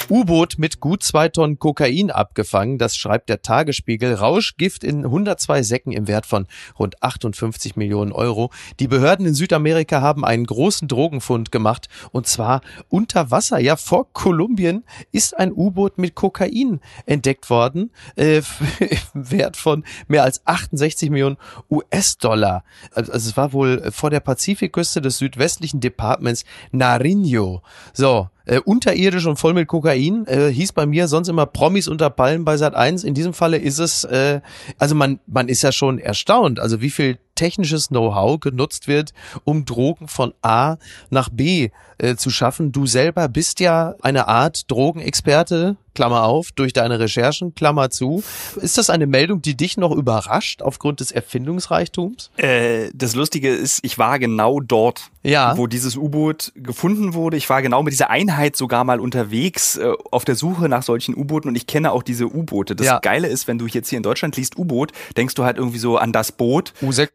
U-Boot 0.09 0.59
mit 0.59 0.79
gut 0.79 1.03
zwei 1.03 1.29
Tonnen 1.29 1.59
Kokain 1.59 2.13
abgefangen, 2.13 2.79
das 2.79 2.97
schreibt 2.97 3.29
der 3.29 3.43
Tagesspiegel. 3.43 4.15
Rauschgift 4.15 4.85
in 4.85 5.05
102 5.05 5.65
Säcken 5.65 5.93
im 5.93 6.07
Wert 6.07 6.27
von 6.27 6.47
rund 6.79 7.03
58 7.03 7.75
Millionen 7.75 8.13
Euro. 8.13 8.51
Die 8.79 8.87
Behörden 8.87 9.27
in 9.27 9.35
Südamerika 9.35 10.01
haben 10.01 10.25
einen 10.25 10.47
großen 10.47 10.87
Drogenfund 10.87 11.51
gemacht 11.51 11.89
und 12.13 12.29
zwar 12.29 12.61
unter 12.89 13.33
Wasser. 13.33 13.59
Ja, 13.59 13.75
vor 13.75 14.13
Kolumbien 14.13 14.85
ist 15.11 15.37
ein 15.37 15.53
U-Boot 15.53 15.99
mit 15.99 16.15
Kokain 16.15 16.81
entdeckt 17.07 17.51
worden, 17.51 17.91
äh, 18.15 18.43
im 19.15 19.31
Wert 19.33 19.57
von 19.57 19.85
mehr 20.07 20.23
als 20.23 20.47
68 20.47 21.11
Millionen 21.11 21.37
US-Dollar. 21.69 22.63
Also, 22.93 23.11
also 23.11 23.29
es 23.29 23.37
war 23.37 23.53
wohl 23.53 23.91
vor 23.91 24.11
der 24.11 24.21
Pazifikküste 24.21 25.01
des 25.01 25.19
südwestlichen 25.19 25.81
Departments 25.81 26.45
Nariño. 26.73 27.63
So, 27.93 28.29
äh, 28.47 28.61
unterirdisch 28.61 29.27
und 29.27 29.37
voll 29.37 29.55
mit 29.55 29.69
Kokain. 29.69 30.27
Äh, 30.27 30.51
hieß 30.51 30.73
bei 30.73 30.87
mir 30.87 31.09
sonst 31.09 31.29
immer 31.29 31.47
Promis 31.47 31.89
unter 31.89 32.11
Palmen 32.11 32.45
bei 32.45 32.57
Sat 32.57 32.75
1. 32.75 33.05
In 33.05 33.15
diesem 33.15 33.35
Falle 33.35 33.59
ist 33.59 33.79
es, 33.79 34.05
äh, 34.05 34.41
also 34.79 34.95
man, 34.95 35.21
man 35.27 35.49
ist 35.49 35.63
ja 35.63 35.73
schon 35.73 35.99
erstaunt, 35.99 36.59
also 36.59 36.81
wie 36.81 36.91
viel 36.91 37.19
technisches 37.37 37.89
Know-how 37.89 38.41
genutzt 38.41 38.89
wird, 38.89 39.13
um 39.45 39.65
Drogen 39.65 40.09
von 40.09 40.35
A 40.43 40.77
nach 41.11 41.29
B 41.29 41.71
äh, 41.99 42.17
zu 42.17 42.31
schaffen. 42.31 42.73
Du 42.73 42.87
selber 42.87 43.29
bist 43.29 43.61
ja 43.61 43.95
eine 44.03 44.29
Art 44.29 44.71
Drogenexperte, 44.71 45.77
Klammer 45.95 46.25
auf, 46.25 46.53
durch 46.53 46.73
deine 46.73 47.01
Recherchen, 47.01 47.55
Klammer 47.55 47.91
zu. 47.91 48.23
Ist 48.61 48.79
das 48.79 48.91
eine 48.91 49.07
Meldung, 49.07 49.43
die 49.43 49.57
dich 49.57 49.79
noch 49.79 49.91
überrascht 49.91 50.63
aufgrund 50.63 51.01
des 51.01 51.11
Erfindungsreichtums? 51.11 52.31
Äh, 52.37 52.91
das 52.95 53.15
Lustige 53.15 53.49
ist, 53.49 53.81
ich 53.83 53.97
war 53.97 54.19
genau 54.19 54.61
dort, 54.61 55.11
ja. 55.23 55.57
wo 55.57 55.67
dieses 55.67 55.97
U-Boot 55.97 56.53
gefunden 56.55 57.15
wurde. 57.15 57.39
Ich 57.39 57.49
war 57.49 57.63
genau 57.63 57.83
mit 57.83 57.93
dieser 57.93 58.11
Einheit 58.11 58.57
sogar 58.57 58.85
mal 58.85 59.01
unterwegs 59.01 59.79
äh, 59.79 59.91
auf 60.11 60.25
der 60.25 60.37
Suche 60.37 60.69
nach 60.69 60.83
solchen 60.83 61.17
U-Booten 61.17 61.49
und 61.49 61.57
ich 61.57 61.67
kenne 61.67 61.91
auch 61.93 62.03
diese 62.03 62.27
U-Boote. 62.27 62.77
Das 62.77 62.87
ja. 62.87 62.99
Geile 62.99 63.29
ist, 63.29 63.49
wenn 63.49 63.59
du 63.59 63.67
jetzt 63.67 63.89
hier 63.89 63.97
in 63.97 64.03
Deutschland 64.03 64.37
liest 64.37 64.59
U-Boot, 64.59 64.93
denkst 65.17 65.35
du 65.35 65.45
halt 65.45 65.57
irgendwie 65.57 65.79
so 65.79 65.97
an 65.97 66.13
das 66.13 66.31
Boot. 66.31 66.75
U6, 66.83 67.09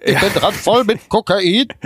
ich 0.00 0.12
ja. 0.12 0.20
bin 0.20 0.32
dran 0.34 0.54
voll 0.54 0.84
mit 0.84 1.08
Kokain. 1.08 1.68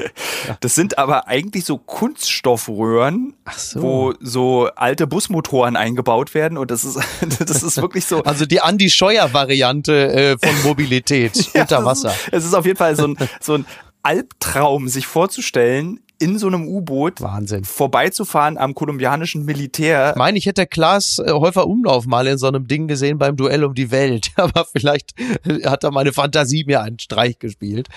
Das 0.61 0.75
sind 0.75 0.99
aber 0.99 1.29
eigentlich 1.29 1.65
so 1.65 1.79
Kunststoffröhren, 1.79 3.35
so. 3.57 3.83
wo 3.83 4.15
so 4.21 4.69
alte 4.75 5.07
Busmotoren 5.07 5.77
eingebaut 5.77 6.35
werden 6.35 6.59
und 6.59 6.71
das 6.71 6.85
ist, 6.85 6.99
das 7.39 7.63
ist 7.63 7.81
wirklich 7.81 8.05
so. 8.05 8.25
Also 8.25 8.45
die 8.45 8.59
Andy 8.59 8.91
Scheuer 8.91 9.33
Variante 9.33 10.13
äh, 10.13 10.37
von 10.39 10.63
Mobilität 10.63 11.51
unter 11.55 11.85
Wasser. 11.85 12.13
Es 12.33 12.45
ist 12.45 12.55
auf 12.55 12.67
jeden 12.67 12.77
Fall 12.77 12.97
so 12.97 13.07
ein, 13.07 13.17
so 13.41 13.55
ein 13.55 13.67
Albtraum, 14.03 14.89
sich 14.89 15.07
vorzustellen, 15.07 16.01
in 16.23 16.39
so 16.39 16.47
einem 16.47 16.69
U-Boot 16.69 17.21
Wahnsinn. 17.21 17.65
vorbeizufahren 17.65 18.57
am 18.57 18.75
kolumbianischen 18.75 19.45
Militär. 19.45 20.11
Ich 20.11 20.17
meine, 20.17 20.39
ich 20.39 20.47
hätte 20.47 20.69
Klaas 20.69 21.19
äh, 21.19 21.33
Häufer 21.33 21.67
Umlauf 21.67 22.07
mal 22.07 22.29
in 22.29 22.39
so 22.39 22.47
einem 22.47 22.69
Ding 22.69 22.87
gesehen 22.87 23.19
beim 23.19 23.37
Duell 23.37 23.65
um 23.65 23.75
die 23.75 23.91
Welt, 23.91 24.31
aber 24.37 24.65
vielleicht 24.71 25.19
äh, 25.19 25.65
hat 25.69 25.83
da 25.83 25.91
meine 25.91 26.13
Fantasie 26.13 26.63
mir 26.65 26.81
einen 26.81 27.01
Streich 27.01 27.41
gespielt, 27.41 27.89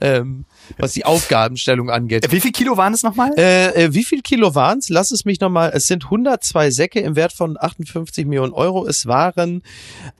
ähm, 0.00 0.44
was 0.78 0.92
die 0.92 1.04
Aufgabenstellung 1.04 1.90
angeht. 1.90 2.30
Wie 2.30 2.38
viel 2.38 2.52
Kilo 2.52 2.76
waren 2.76 2.94
es 2.94 3.02
nochmal? 3.02 3.32
Äh, 3.36 3.86
äh, 3.86 3.94
wie 3.94 4.04
viel 4.04 4.22
Kilo 4.22 4.54
waren 4.54 4.78
es? 4.78 4.88
Lass 4.88 5.10
es 5.10 5.24
mich 5.24 5.40
nochmal. 5.40 5.72
Es 5.74 5.88
sind 5.88 6.04
102 6.04 6.70
Säcke 6.70 7.00
im 7.00 7.16
Wert 7.16 7.32
von 7.32 7.56
58 7.58 8.26
Millionen 8.26 8.52
Euro. 8.52 8.86
Es 8.86 9.06
waren 9.06 9.62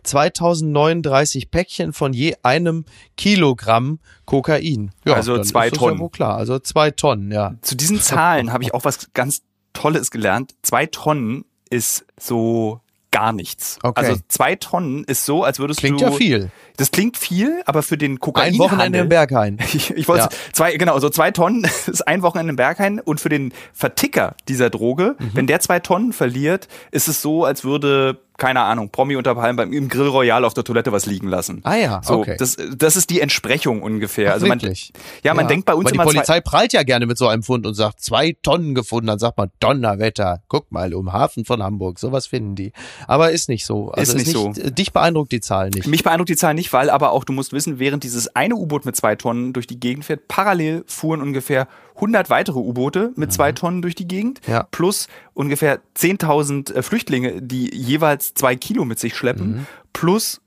2039 0.03 1.53
Päckchen 1.53 1.93
von 1.93 2.13
je 2.13 2.35
einem 2.43 2.87
Kilogramm 3.17 4.01
Kokain. 4.33 4.91
Ja, 5.05 5.15
also 5.15 5.41
zwei 5.43 5.71
Tonnen. 5.71 6.01
Ja 6.01 6.09
klar, 6.09 6.37
also 6.37 6.59
zwei 6.59 6.91
Tonnen, 6.91 7.31
ja. 7.31 7.55
Zu 7.61 7.77
diesen 7.77 8.01
Zahlen 8.01 8.53
habe 8.53 8.65
ich 8.65 8.75
auch 8.75 8.85
was 8.85 9.13
ganz 9.13 9.43
Tolles 9.75 10.11
gelernt. 10.11 10.55
Zwei 10.63 10.87
Tonnen 10.87 11.45
ist 11.71 12.05
so 12.19 12.81
gar 13.13 13.33
nichts. 13.33 13.79
Okay. 13.83 14.01
Also 14.01 14.21
zwei 14.29 14.57
Tonnen 14.57 15.05
ist 15.05 15.25
so, 15.25 15.45
als 15.45 15.59
würdest 15.59 15.81
klingt 15.81 16.01
du. 16.01 16.07
Klingt 16.07 16.21
ja 16.21 16.39
viel. 16.39 16.51
Das 16.79 16.91
klingt 16.91 17.17
viel, 17.17 17.63
aber 17.67 17.83
für 17.83 17.99
den 17.99 18.19
Kokain. 18.19 18.55
Ein 18.55 18.59
Wochenende 18.59 18.99
im 19.01 19.09
Berghain. 19.09 19.59
Ich, 19.75 19.91
ich 19.91 20.09
wollte 20.09 20.25
ja. 20.25 20.29
zwei, 20.53 20.77
genau, 20.77 20.99
so 20.99 21.09
zwei 21.09 21.31
Tonnen 21.31 21.65
ist 21.87 22.07
ein 22.09 22.23
Wochenende 22.23 22.51
im 22.51 22.57
Berghain 22.57 23.01
und 23.01 23.21
für 23.21 23.29
den 23.29 23.53
Verticker 23.73 24.35
dieser 24.49 24.71
Droge, 24.71 25.17
mhm. 25.19 25.31
wenn 25.35 25.47
der 25.47 25.61
zwei 25.61 25.79
Tonnen 25.79 26.13
verliert, 26.13 26.69
ist 26.91 27.09
es 27.09 27.23
so, 27.23 27.45
als 27.45 27.65
würde 27.65 28.19
keine 28.43 28.63
Ahnung, 28.63 28.91
Promi 28.91 29.15
unter 29.15 29.37
Palmen 29.37 29.55
beim 29.55 29.73
im 29.73 29.89
Grill 29.89 30.09
Royal 30.09 30.45
auf 30.45 30.53
der 30.53 30.65
Toilette 30.65 30.91
was 30.91 31.07
liegen 31.07 31.29
lassen. 31.29 31.61
Ah 31.63 31.77
ja, 31.77 32.01
so, 32.03 32.19
okay. 32.19 32.35
Das, 32.37 32.57
das 32.77 32.97
ist 32.97 33.09
die 33.11 33.21
Entsprechung 33.21 33.83
ungefähr. 33.83 34.31
Ach, 34.31 34.35
also 34.35 34.49
man, 34.49 34.61
wirklich? 34.61 34.93
ja, 35.23 35.33
man 35.33 35.45
ja. 35.45 35.49
denkt 35.51 35.65
bei 35.65 35.75
uns 35.75 35.87
Aber 35.87 35.95
immer 35.95 36.07
die 36.07 36.17
Polizei 36.17 36.41
prallt 36.41 36.73
ja 36.73 36.83
gerne 36.83 37.07
mit 37.07 37.17
so 37.19 37.29
einem 37.29 37.45
Fund 37.45 37.69
und 37.69 37.75
sagt 37.75 38.01
zwei 38.01 38.35
Tonnen 38.43 38.75
gefunden, 38.75 39.07
dann 39.07 39.21
sagt 39.21 39.39
man 39.39 39.53
Donnerwetter. 39.61 40.43
Guck 40.49 40.73
mal 40.73 40.93
um 40.93 41.13
Hafen 41.13 41.45
von 41.45 41.63
Hamburg, 41.63 42.01
sowas 42.01 42.27
finden 42.27 42.57
die. 42.57 42.73
Aber 43.07 43.31
ist 43.31 43.49
nicht 43.49 43.65
so. 43.65 43.93
Also 43.93 44.17
ist, 44.17 44.19
nicht, 44.19 44.35
ist 44.35 44.45
nicht 44.45 44.65
so. 44.65 44.71
Dich 44.71 44.93
beeindruckt 44.93 45.31
die 45.31 45.41
Zahl 45.41 45.71
nicht. 45.71 45.87
Mich 45.87 46.03
beeindruckt 46.03 46.31
die 46.31 46.37
Zahl 46.37 46.55
nicht, 46.55 46.73
weil 46.73 46.91
aber 46.91 47.13
auch 47.13 47.23
du 47.23 47.33
musst 47.33 47.53
wissen, 47.53 47.79
während 47.79 48.03
dieses 48.03 48.35
eine 48.35 48.57
U-Boot 48.57 48.85
mit 48.85 48.97
zwei 48.97 49.15
Tonnen 49.15 49.53
durch 49.53 49.69
die 49.69 49.79
Gegend 49.79 50.05
fährt, 50.05 50.27
parallel 50.27 50.83
fuhren 50.89 51.23
ungefähr 51.23 51.69
100 51.97 52.31
weitere 52.31 52.59
U-Boote 52.59 53.13
mit 53.17 53.33
zwei 53.33 53.53
Tonnen 53.53 53.83
durch 53.83 53.95
die 53.95 54.09
Gegend, 54.09 54.41
ja. 54.47 54.67
plus 54.71 55.09
ungefähr 55.35 55.81
10.000 55.97 56.75
äh, 56.75 56.83
Flüchtlinge, 56.83 57.43
die 57.43 57.75
jeweils 57.75 58.35
zwei 58.35 58.57
Kilo 58.57 58.85
mit 58.85 58.99
sich 58.99 59.17
schleppen, 59.17 59.53
mhm. 59.53 59.67
plus 59.93 60.41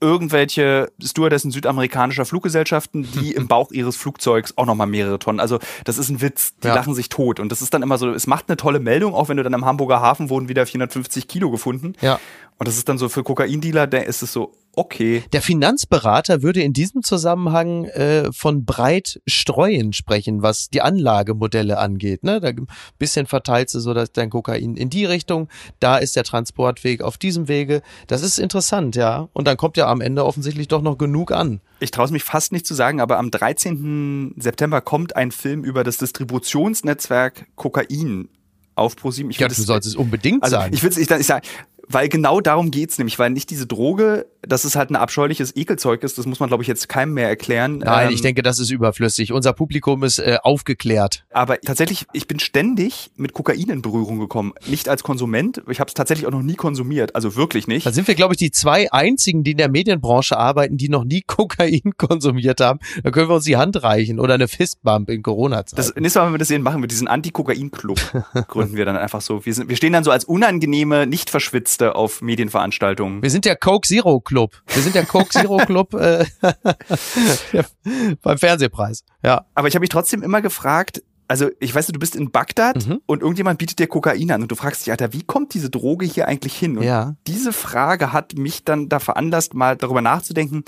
irgendwelche 0.00 0.92
Stewardessen 1.02 1.50
südamerikanischer 1.50 2.24
Fluggesellschaften, 2.24 3.08
die 3.14 3.32
im 3.34 3.48
Bauch 3.48 3.70
ihres 3.70 3.96
Flugzeugs 3.96 4.52
auch 4.56 4.66
nochmal 4.66 4.86
mehrere 4.86 5.18
Tonnen. 5.18 5.40
Also 5.40 5.58
das 5.84 5.98
ist 5.98 6.10
ein 6.10 6.20
Witz, 6.20 6.54
die 6.62 6.68
ja. 6.68 6.74
lachen 6.74 6.94
sich 6.94 7.08
tot. 7.08 7.40
Und 7.40 7.50
das 7.50 7.62
ist 7.62 7.72
dann 7.72 7.82
immer 7.82 7.96
so, 7.98 8.10
es 8.10 8.26
macht 8.26 8.48
eine 8.48 8.56
tolle 8.56 8.78
Meldung, 8.78 9.14
auch 9.14 9.28
wenn 9.28 9.36
du 9.36 9.42
dann 9.42 9.54
im 9.54 9.64
Hamburger 9.64 10.00
Hafen 10.00 10.28
wurden 10.28 10.48
wieder 10.48 10.66
450 10.66 11.28
Kilo 11.28 11.50
gefunden. 11.50 11.94
Ja. 12.00 12.20
Und 12.58 12.68
das 12.68 12.76
ist 12.76 12.88
dann 12.88 12.98
so 12.98 13.08
für 13.08 13.22
Kokaindealer, 13.22 13.86
da 13.86 13.98
ist 13.98 14.22
es 14.22 14.32
so, 14.32 14.52
okay. 14.76 15.24
Der 15.32 15.42
Finanzberater 15.42 16.42
würde 16.42 16.62
in 16.62 16.72
diesem 16.72 17.02
Zusammenhang 17.02 17.86
äh, 17.86 18.30
von 18.32 18.64
breit 18.64 19.20
streuen 19.26 19.92
sprechen, 19.92 20.42
was 20.42 20.70
die 20.70 20.82
Anlagemodelle 20.82 21.78
angeht. 21.78 22.22
Ne? 22.22 22.40
Da 22.40 22.48
ein 22.48 22.68
bisschen 22.98 23.26
verteilst 23.26 23.74
du 23.74 23.80
so 23.80 23.94
dass 23.94 24.12
dein 24.12 24.30
Kokain 24.30 24.76
in 24.76 24.90
die 24.90 25.04
Richtung, 25.04 25.48
da 25.80 25.96
ist 25.96 26.14
der 26.16 26.24
Transportweg 26.24 27.02
auf 27.02 27.18
diesem 27.18 27.48
Wege. 27.48 27.82
Das 28.06 28.22
ist 28.22 28.38
interessant, 28.38 28.94
ja. 28.94 29.28
Und 29.32 29.46
dann 29.46 29.56
kommt 29.56 29.76
ja 29.76 29.88
am 29.88 30.00
Ende 30.00 30.24
offensichtlich 30.24 30.68
doch 30.68 30.82
noch 30.82 30.98
genug 30.98 31.32
an. 31.32 31.60
Ich 31.80 31.90
traue 31.90 32.04
es 32.04 32.10
mich 32.10 32.24
fast 32.24 32.52
nicht 32.52 32.66
zu 32.66 32.74
sagen, 32.74 33.00
aber 33.00 33.18
am 33.18 33.30
13. 33.30 34.34
September 34.38 34.80
kommt 34.80 35.16
ein 35.16 35.32
Film 35.32 35.64
über 35.64 35.84
das 35.84 35.98
Distributionsnetzwerk 35.98 37.46
Kokain 37.56 38.28
auf 38.76 38.94
ProSieben. 38.96 39.30
Ich 39.30 39.38
ja, 39.38 39.48
du 39.48 39.54
sollst 39.54 39.88
es 39.88 39.96
unbedingt 39.96 40.42
also 40.42 40.56
sagen. 40.56 40.74
Ich 40.74 40.82
will 40.82 40.90
ich, 40.90 41.10
ich 41.10 41.26
sag, 41.26 41.44
weil 41.88 42.08
genau 42.08 42.40
darum 42.40 42.70
geht's 42.70 42.98
nämlich, 42.98 43.18
weil 43.18 43.30
nicht 43.30 43.50
diese 43.50 43.66
Droge, 43.66 44.26
dass 44.42 44.64
es 44.64 44.76
halt 44.76 44.90
ein 44.90 44.96
abscheuliches 44.96 45.54
Ekelzeug 45.56 46.02
ist, 46.02 46.18
das 46.18 46.26
muss 46.26 46.40
man, 46.40 46.48
glaube 46.48 46.62
ich, 46.62 46.68
jetzt 46.68 46.88
keinem 46.88 47.14
mehr 47.14 47.28
erklären. 47.28 47.78
Nein, 47.78 48.08
ähm, 48.08 48.14
ich 48.14 48.22
denke, 48.22 48.42
das 48.42 48.58
ist 48.58 48.70
überflüssig. 48.70 49.32
Unser 49.32 49.52
Publikum 49.52 50.02
ist 50.04 50.18
äh, 50.18 50.38
aufgeklärt. 50.42 51.24
Aber 51.32 51.60
tatsächlich, 51.60 52.06
ich 52.12 52.26
bin 52.26 52.38
ständig 52.38 53.10
mit 53.16 53.32
Kokain 53.32 53.68
in 53.70 53.82
Berührung 53.82 54.18
gekommen. 54.18 54.52
Nicht 54.66 54.88
als 54.88 55.02
Konsument, 55.02 55.62
ich 55.68 55.80
habe 55.80 55.88
es 55.88 55.94
tatsächlich 55.94 56.26
auch 56.26 56.32
noch 56.32 56.42
nie 56.42 56.54
konsumiert, 56.54 57.14
also 57.14 57.36
wirklich 57.36 57.66
nicht. 57.66 57.86
Da 57.86 57.92
sind 57.92 58.08
wir, 58.08 58.14
glaube 58.14 58.34
ich, 58.34 58.38
die 58.38 58.50
zwei 58.50 58.90
einzigen, 58.92 59.44
die 59.44 59.52
in 59.52 59.58
der 59.58 59.68
Medienbranche 59.68 60.36
arbeiten, 60.36 60.76
die 60.76 60.88
noch 60.88 61.04
nie 61.04 61.22
Kokain 61.26 61.92
konsumiert 61.96 62.60
haben. 62.60 62.80
Da 63.02 63.10
können 63.10 63.28
wir 63.28 63.36
uns 63.36 63.44
die 63.44 63.56
Hand 63.56 63.82
reichen 63.82 64.20
oder 64.20 64.34
eine 64.34 64.48
Fistbump 64.48 65.08
in 65.10 65.22
Corona-Zeit. 65.22 65.78
Das 65.78 65.94
nächste 65.94 66.20
Mal, 66.20 66.26
wenn 66.26 66.34
wir 66.34 66.38
das 66.38 66.48
sehen, 66.48 66.62
machen 66.62 66.82
wir 66.82 66.88
diesen 66.88 67.08
Anti-Kokain-Club. 67.08 68.00
gründen 68.48 68.76
wir 68.76 68.84
dann 68.84 68.96
einfach 68.96 69.20
so. 69.20 69.44
Wir, 69.44 69.54
sind, 69.54 69.68
wir 69.68 69.76
stehen 69.76 69.92
dann 69.92 70.04
so 70.04 70.10
als 70.10 70.24
unangenehme, 70.24 71.06
nicht 71.06 71.30
verschwitzt 71.30 71.75
Gäste 71.76 71.94
auf 71.94 72.22
Medienveranstaltungen. 72.22 73.22
Wir 73.22 73.30
sind 73.30 73.44
der 73.44 73.56
Coke 73.56 73.86
Zero 73.86 74.20
Club. 74.20 74.62
Wir 74.68 74.82
sind 74.82 74.94
der 74.94 75.04
Coke 75.04 75.28
Zero 75.28 75.56
Club 75.66 75.92
äh, 75.94 76.24
beim 78.22 78.38
Fernsehpreis. 78.38 79.04
Ja. 79.22 79.44
Aber 79.54 79.68
ich 79.68 79.74
habe 79.74 79.82
mich 79.82 79.90
trotzdem 79.90 80.22
immer 80.22 80.40
gefragt, 80.40 81.02
also 81.28 81.50
ich 81.60 81.74
weiß, 81.74 81.88
du 81.88 81.98
bist 81.98 82.16
in 82.16 82.30
Bagdad 82.30 82.86
mhm. 82.86 83.00
und 83.04 83.20
irgendjemand 83.20 83.58
bietet 83.58 83.78
dir 83.78 83.88
Kokain 83.88 84.30
an 84.30 84.42
und 84.42 84.50
du 84.50 84.54
fragst 84.54 84.86
dich, 84.86 84.90
Alter, 84.90 85.12
wie 85.12 85.22
kommt 85.22 85.52
diese 85.52 85.68
Droge 85.68 86.06
hier 86.06 86.28
eigentlich 86.28 86.56
hin? 86.56 86.78
Und 86.78 86.84
ja. 86.84 87.16
diese 87.26 87.52
Frage 87.52 88.12
hat 88.12 88.38
mich 88.38 88.64
dann 88.64 88.88
da 88.88 88.98
veranlasst, 88.98 89.52
mal 89.52 89.76
darüber 89.76 90.00
nachzudenken, 90.00 90.64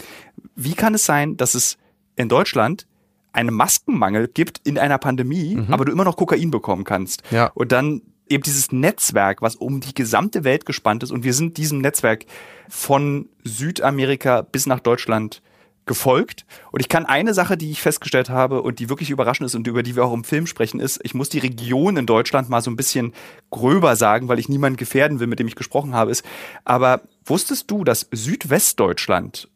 wie 0.56 0.74
kann 0.74 0.94
es 0.94 1.06
sein, 1.06 1.36
dass 1.36 1.54
es 1.54 1.78
in 2.16 2.28
Deutschland 2.28 2.86
einen 3.32 3.54
Maskenmangel 3.54 4.28
gibt 4.28 4.66
in 4.66 4.78
einer 4.78 4.98
Pandemie, 4.98 5.54
mhm. 5.54 5.72
aber 5.72 5.84
du 5.86 5.92
immer 5.92 6.04
noch 6.04 6.16
Kokain 6.16 6.50
bekommen 6.50 6.84
kannst. 6.84 7.22
Ja. 7.30 7.50
Und 7.54 7.72
dann 7.72 8.02
eben 8.30 8.42
dieses 8.42 8.72
Netzwerk, 8.72 9.42
was 9.42 9.56
um 9.56 9.80
die 9.80 9.94
gesamte 9.94 10.44
Welt 10.44 10.66
gespannt 10.66 11.02
ist. 11.02 11.10
Und 11.10 11.24
wir 11.24 11.34
sind 11.34 11.56
diesem 11.56 11.80
Netzwerk 11.80 12.24
von 12.68 13.28
Südamerika 13.44 14.42
bis 14.42 14.66
nach 14.66 14.80
Deutschland 14.80 15.42
gefolgt. 15.88 16.46
Und 16.70 16.80
ich 16.80 16.88
kann 16.88 17.06
eine 17.06 17.34
Sache, 17.34 17.56
die 17.56 17.72
ich 17.72 17.82
festgestellt 17.82 18.30
habe 18.30 18.62
und 18.62 18.78
die 18.78 18.88
wirklich 18.88 19.10
überraschend 19.10 19.46
ist 19.46 19.56
und 19.56 19.66
über 19.66 19.82
die 19.82 19.96
wir 19.96 20.04
auch 20.04 20.12
im 20.12 20.22
Film 20.22 20.46
sprechen, 20.46 20.78
ist, 20.78 21.00
ich 21.02 21.14
muss 21.14 21.30
die 21.30 21.38
Region 21.38 21.96
in 21.96 22.06
Deutschland 22.06 22.48
mal 22.48 22.60
so 22.60 22.70
ein 22.70 22.76
bisschen 22.76 23.12
gröber 23.50 23.96
sagen, 23.96 24.28
weil 24.28 24.38
ich 24.38 24.48
niemanden 24.48 24.76
gefährden 24.76 25.18
will, 25.18 25.26
mit 25.26 25.40
dem 25.40 25.48
ich 25.48 25.56
gesprochen 25.56 25.94
habe, 25.94 26.12
ist. 26.12 26.24
Aber 26.64 27.00
wusstest 27.24 27.70
du, 27.70 27.82
dass 27.82 28.06
Südwestdeutschland 28.12 29.48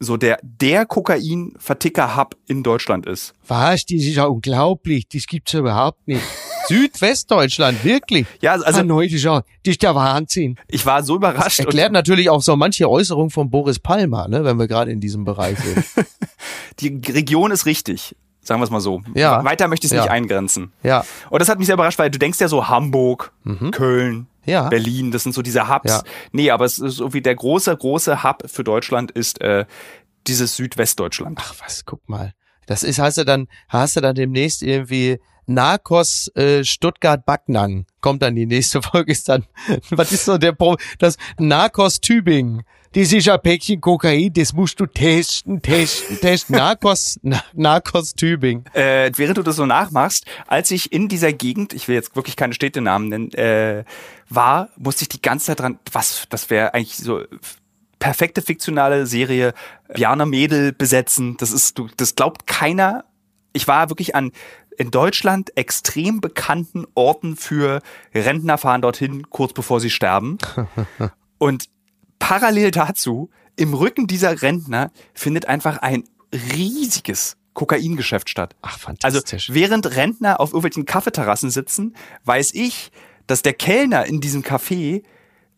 so 0.00 0.16
der, 0.16 0.38
der 0.42 0.86
Kokain-Verticker-Hub 0.86 2.36
in 2.46 2.62
Deutschland 2.62 3.06
ist? 3.06 3.34
Was? 3.46 3.84
Das 3.84 4.00
ist 4.00 4.14
ja 4.14 4.24
unglaublich. 4.24 5.08
Das 5.08 5.26
gibt's 5.26 5.54
überhaupt 5.54 6.06
nicht. 6.06 6.22
Südwestdeutschland, 6.68 7.84
wirklich. 7.84 8.26
Ja, 8.40 8.52
also. 8.52 8.78
Hanoi, 8.78 9.06
das 9.06 9.14
ist, 9.14 9.24
ja, 9.24 9.42
das 9.64 9.72
ist 9.72 9.82
der 9.82 9.94
Wahnsinn. 9.94 10.56
Ich 10.68 10.86
war 10.86 11.02
so 11.02 11.16
überrascht. 11.16 11.58
Das 11.58 11.66
erklärt 11.66 11.92
natürlich 11.92 12.30
auch 12.30 12.42
so 12.42 12.56
manche 12.56 12.88
Äußerung 12.88 13.30
von 13.30 13.50
Boris 13.50 13.78
Palmer, 13.78 14.28
ne, 14.28 14.44
wenn 14.44 14.58
wir 14.58 14.68
gerade 14.68 14.90
in 14.90 15.00
diesem 15.00 15.24
Bereich 15.24 15.58
sind. 15.58 15.84
Die 16.80 17.12
Region 17.12 17.50
ist 17.50 17.66
richtig. 17.66 18.14
Sagen 18.40 18.60
wir 18.60 18.64
es 18.64 18.70
mal 18.70 18.80
so. 18.80 19.02
Ja. 19.14 19.44
Weiter 19.44 19.68
möchte 19.68 19.86
ich 19.86 19.92
es 19.92 19.96
ja. 19.96 20.02
nicht 20.02 20.10
eingrenzen. 20.10 20.72
Ja. 20.82 21.04
Und 21.28 21.40
das 21.40 21.48
hat 21.48 21.58
mich 21.58 21.66
sehr 21.66 21.74
überrascht, 21.74 21.98
weil 21.98 22.10
du 22.10 22.18
denkst 22.18 22.40
ja 22.40 22.48
so 22.48 22.68
Hamburg, 22.68 23.32
mhm. 23.44 23.72
Köln, 23.72 24.26
ja. 24.46 24.68
Berlin, 24.68 25.10
das 25.10 25.24
sind 25.24 25.34
so 25.34 25.42
diese 25.42 25.68
Hubs. 25.68 25.90
Ja. 25.90 26.02
Nee, 26.32 26.50
aber 26.50 26.64
es 26.64 26.78
ist 26.78 26.96
so 26.96 27.12
wie 27.12 27.20
der 27.20 27.34
große, 27.34 27.76
große 27.76 28.22
Hub 28.22 28.44
für 28.46 28.64
Deutschland 28.64 29.10
ist 29.10 29.42
äh, 29.42 29.66
dieses 30.26 30.56
Südwestdeutschland. 30.56 31.38
Ach 31.42 31.54
was, 31.62 31.84
guck 31.84 32.08
mal. 32.08 32.32
Das 32.66 32.82
ist, 32.82 32.98
hast 32.98 33.18
du 33.18 33.24
dann, 33.24 33.48
hast 33.68 33.96
du 33.96 34.00
dann 34.00 34.14
demnächst 34.14 34.62
irgendwie 34.62 35.18
Narcos 35.48 36.30
äh, 36.34 36.64
Stuttgart 36.64 37.24
Backnang 37.24 37.86
kommt 38.00 38.22
dann 38.22 38.34
die 38.34 38.46
nächste 38.46 38.82
Folge 38.82 39.12
ist 39.12 39.28
dann 39.28 39.44
was 39.90 40.12
ist 40.12 40.24
so 40.24 40.38
der 40.38 40.52
Pro 40.52 40.76
das 40.98 41.16
Narcos 41.38 42.00
Tübingen 42.00 42.62
das 42.94 43.12
ist 43.12 43.28
ein 43.28 43.40
Päckchen 43.42 43.82
Kokain, 43.82 44.32
das 44.32 44.54
musst 44.54 44.80
du 44.80 44.86
testen, 44.86 45.60
testen, 45.60 46.18
testen. 46.20 46.56
Narcos, 46.56 47.20
Narcos 47.52 48.14
Tübingen. 48.14 48.64
Äh, 48.72 49.12
während 49.14 49.36
du 49.36 49.42
das 49.42 49.56
so 49.56 49.66
nachmachst, 49.66 50.24
als 50.46 50.70
ich 50.70 50.90
in 50.90 51.08
dieser 51.08 51.34
Gegend, 51.34 51.74
ich 51.74 51.86
will 51.86 51.96
jetzt 51.96 52.16
wirklich 52.16 52.34
keine 52.34 52.54
Städtenamen 52.54 53.08
nennen, 53.08 53.32
äh, 53.34 53.84
war, 54.30 54.70
musste 54.76 55.02
ich 55.02 55.08
die 55.10 55.20
ganze 55.20 55.46
Zeit 55.46 55.60
dran, 55.60 55.78
was, 55.92 56.24
das 56.30 56.48
wäre 56.48 56.72
eigentlich 56.72 56.96
so 56.96 57.22
perfekte 57.98 58.40
fiktionale 58.40 59.06
Serie, 59.06 59.52
Bjarne 59.92 60.24
Mädel 60.24 60.72
besetzen, 60.72 61.36
das 61.38 61.52
ist, 61.52 61.78
du, 61.78 61.88
das 61.96 62.14
glaubt 62.14 62.46
keiner. 62.46 63.04
Ich 63.52 63.68
war 63.68 63.90
wirklich 63.90 64.14
an 64.14 64.32
in 64.78 64.90
Deutschland 64.90 65.56
extrem 65.56 66.20
bekannten 66.20 66.86
Orten 66.94 67.36
für 67.36 67.82
Rentner 68.14 68.58
fahren 68.58 68.80
dorthin, 68.80 69.28
kurz 69.28 69.52
bevor 69.52 69.80
sie 69.80 69.90
sterben. 69.90 70.38
Und 71.38 71.64
parallel 72.18 72.70
dazu, 72.70 73.28
im 73.56 73.74
Rücken 73.74 74.06
dieser 74.06 74.40
Rentner 74.40 74.92
findet 75.14 75.46
einfach 75.46 75.78
ein 75.78 76.04
riesiges 76.32 77.36
Kokaingeschäft 77.54 78.30
statt. 78.30 78.54
Ach, 78.62 78.78
fantastisch. 78.78 79.48
Also 79.50 79.54
während 79.54 79.96
Rentner 79.96 80.38
auf 80.40 80.50
irgendwelchen 80.50 80.84
Kaffeeterrassen 80.84 81.50
sitzen, 81.50 81.96
weiß 82.24 82.54
ich, 82.54 82.92
dass 83.26 83.42
der 83.42 83.54
Kellner 83.54 84.06
in 84.06 84.20
diesem 84.20 84.42
Café 84.42 85.02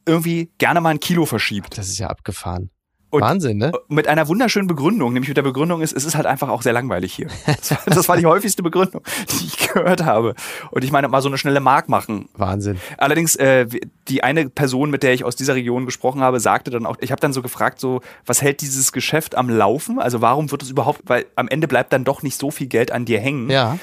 irgendwie 0.07 0.51
gerne 0.57 0.81
mal 0.81 0.91
ein 0.91 1.01
Kilo 1.01 1.27
verschiebt. 1.27 1.77
Das 1.77 1.89
ist 1.89 1.99
ja 1.99 2.09
abgefahren. 2.09 2.71
Und 3.11 3.23
Wahnsinn, 3.23 3.59
ne? 3.59 3.73
Mit 3.88 4.07
einer 4.07 4.29
wunderschönen 4.29 4.68
Begründung, 4.68 5.12
nämlich 5.12 5.29
mit 5.29 5.37
der 5.37 5.42
Begründung 5.42 5.83
ist, 5.83 5.92
es 5.92 6.05
ist 6.05 6.14
halt 6.14 6.27
einfach 6.27 6.49
auch 6.49 6.62
sehr 6.62 6.73
langweilig 6.73 7.12
hier. 7.12 7.27
Das 7.46 7.70
war, 7.73 7.79
das 7.87 8.09
war 8.09 8.16
die 8.16 8.27
häufigste 8.27 8.62
Begründung, 8.62 9.03
die 9.31 9.46
ich 9.46 9.68
gehört 9.68 10.05
habe. 10.05 10.35
Und 10.70 10.85
ich 10.85 10.92
meine, 10.92 11.09
mal 11.09 11.20
so 11.20 11.29
eine 11.29 11.37
schnelle 11.37 11.59
Mark 11.59 11.88
machen. 11.88 12.29
Wahnsinn. 12.35 12.79
Allerdings, 12.99 13.35
äh, 13.35 13.66
die 14.07 14.23
eine 14.23 14.49
Person, 14.49 14.90
mit 14.90 15.03
der 15.03 15.12
ich 15.12 15.25
aus 15.25 15.35
dieser 15.35 15.57
Region 15.57 15.87
gesprochen 15.87 16.20
habe, 16.20 16.38
sagte 16.38 16.70
dann 16.70 16.87
auch, 16.87 16.96
ich 17.01 17.11
habe 17.11 17.20
dann 17.20 17.33
so 17.33 17.42
gefragt, 17.42 17.81
so, 17.81 18.01
was 18.27 18.42
hält 18.42 18.61
dieses 18.61 18.92
Geschäft 18.92 19.35
am 19.35 19.51
Laufen? 19.51 19.99
Also 19.99 20.20
warum 20.20 20.51
wird 20.53 20.62
es 20.62 20.70
überhaupt, 20.70 21.03
weil 21.07 21.27
am 21.35 21.49
Ende 21.49 21.66
bleibt 21.66 21.92
dann 21.92 22.05
doch 22.05 22.23
nicht 22.23 22.38
so 22.38 22.53
viel 22.53 22.68
Geld 22.68 22.92
an 22.92 23.07
dir 23.07 23.18
hängen. 23.18 23.51
Ja. 23.51 23.79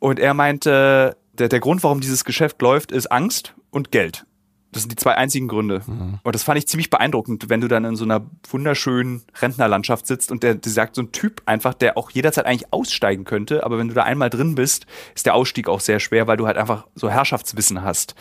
Und 0.00 0.20
er 0.20 0.34
meinte, 0.34 1.16
der, 1.32 1.48
der 1.48 1.60
Grund, 1.60 1.82
warum 1.82 2.00
dieses 2.00 2.26
Geschäft 2.26 2.60
läuft, 2.60 2.92
ist 2.92 3.10
Angst 3.10 3.54
und 3.70 3.90
Geld. 3.90 4.26
Das 4.72 4.82
sind 4.82 4.92
die 4.92 4.96
zwei 4.96 5.14
einzigen 5.14 5.48
Gründe. 5.48 5.82
Mhm. 5.86 6.18
Und 6.22 6.34
das 6.34 6.42
fand 6.42 6.58
ich 6.58 6.68
ziemlich 6.68 6.90
beeindruckend, 6.90 7.48
wenn 7.48 7.60
du 7.60 7.68
dann 7.68 7.84
in 7.84 7.96
so 7.96 8.04
einer 8.04 8.26
wunderschönen 8.50 9.22
Rentnerlandschaft 9.40 10.06
sitzt 10.06 10.30
und 10.30 10.42
der, 10.42 10.56
der 10.56 10.72
sagt 10.72 10.94
so 10.94 11.02
ein 11.02 11.12
Typ 11.12 11.42
einfach, 11.46 11.74
der 11.74 11.96
auch 11.96 12.10
jederzeit 12.10 12.44
eigentlich 12.44 12.72
aussteigen 12.72 13.24
könnte, 13.24 13.64
aber 13.64 13.78
wenn 13.78 13.88
du 13.88 13.94
da 13.94 14.02
einmal 14.02 14.30
drin 14.30 14.54
bist, 14.54 14.86
ist 15.14 15.26
der 15.26 15.34
Ausstieg 15.34 15.68
auch 15.68 15.80
sehr 15.80 16.00
schwer, 16.00 16.26
weil 16.26 16.36
du 16.36 16.46
halt 16.46 16.58
einfach 16.58 16.86
so 16.94 17.08
Herrschaftswissen 17.08 17.82
hast. 17.82 18.14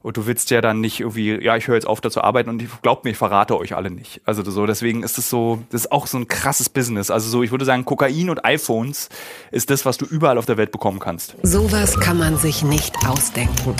Und 0.00 0.16
du 0.16 0.26
willst 0.26 0.50
ja 0.50 0.60
dann 0.60 0.80
nicht 0.80 1.00
irgendwie, 1.00 1.42
ja, 1.42 1.56
ich 1.56 1.66
höre 1.66 1.74
jetzt 1.74 1.86
auf, 1.86 2.00
da 2.00 2.10
zu 2.10 2.22
arbeiten 2.22 2.48
und 2.50 2.62
ich 2.62 2.68
glaubt 2.82 3.04
mir, 3.04 3.10
ich 3.10 3.16
verrate 3.16 3.58
euch 3.58 3.74
alle 3.74 3.90
nicht. 3.90 4.20
Also 4.24 4.48
so, 4.48 4.64
deswegen 4.64 5.02
ist 5.02 5.18
es 5.18 5.28
so, 5.28 5.64
das 5.70 5.82
ist 5.82 5.92
auch 5.92 6.06
so 6.06 6.18
ein 6.18 6.28
krasses 6.28 6.68
Business. 6.68 7.10
Also 7.10 7.28
so, 7.28 7.42
ich 7.42 7.50
würde 7.50 7.64
sagen, 7.64 7.84
Kokain 7.84 8.30
und 8.30 8.44
iPhones 8.44 9.08
ist 9.50 9.70
das, 9.70 9.84
was 9.84 9.98
du 9.98 10.06
überall 10.06 10.38
auf 10.38 10.46
der 10.46 10.56
Welt 10.56 10.70
bekommen 10.70 11.00
kannst. 11.00 11.36
Sowas 11.42 11.98
kann 11.98 12.18
man 12.18 12.36
sich 12.36 12.62
nicht 12.62 12.94
ausdenken. 13.06 13.74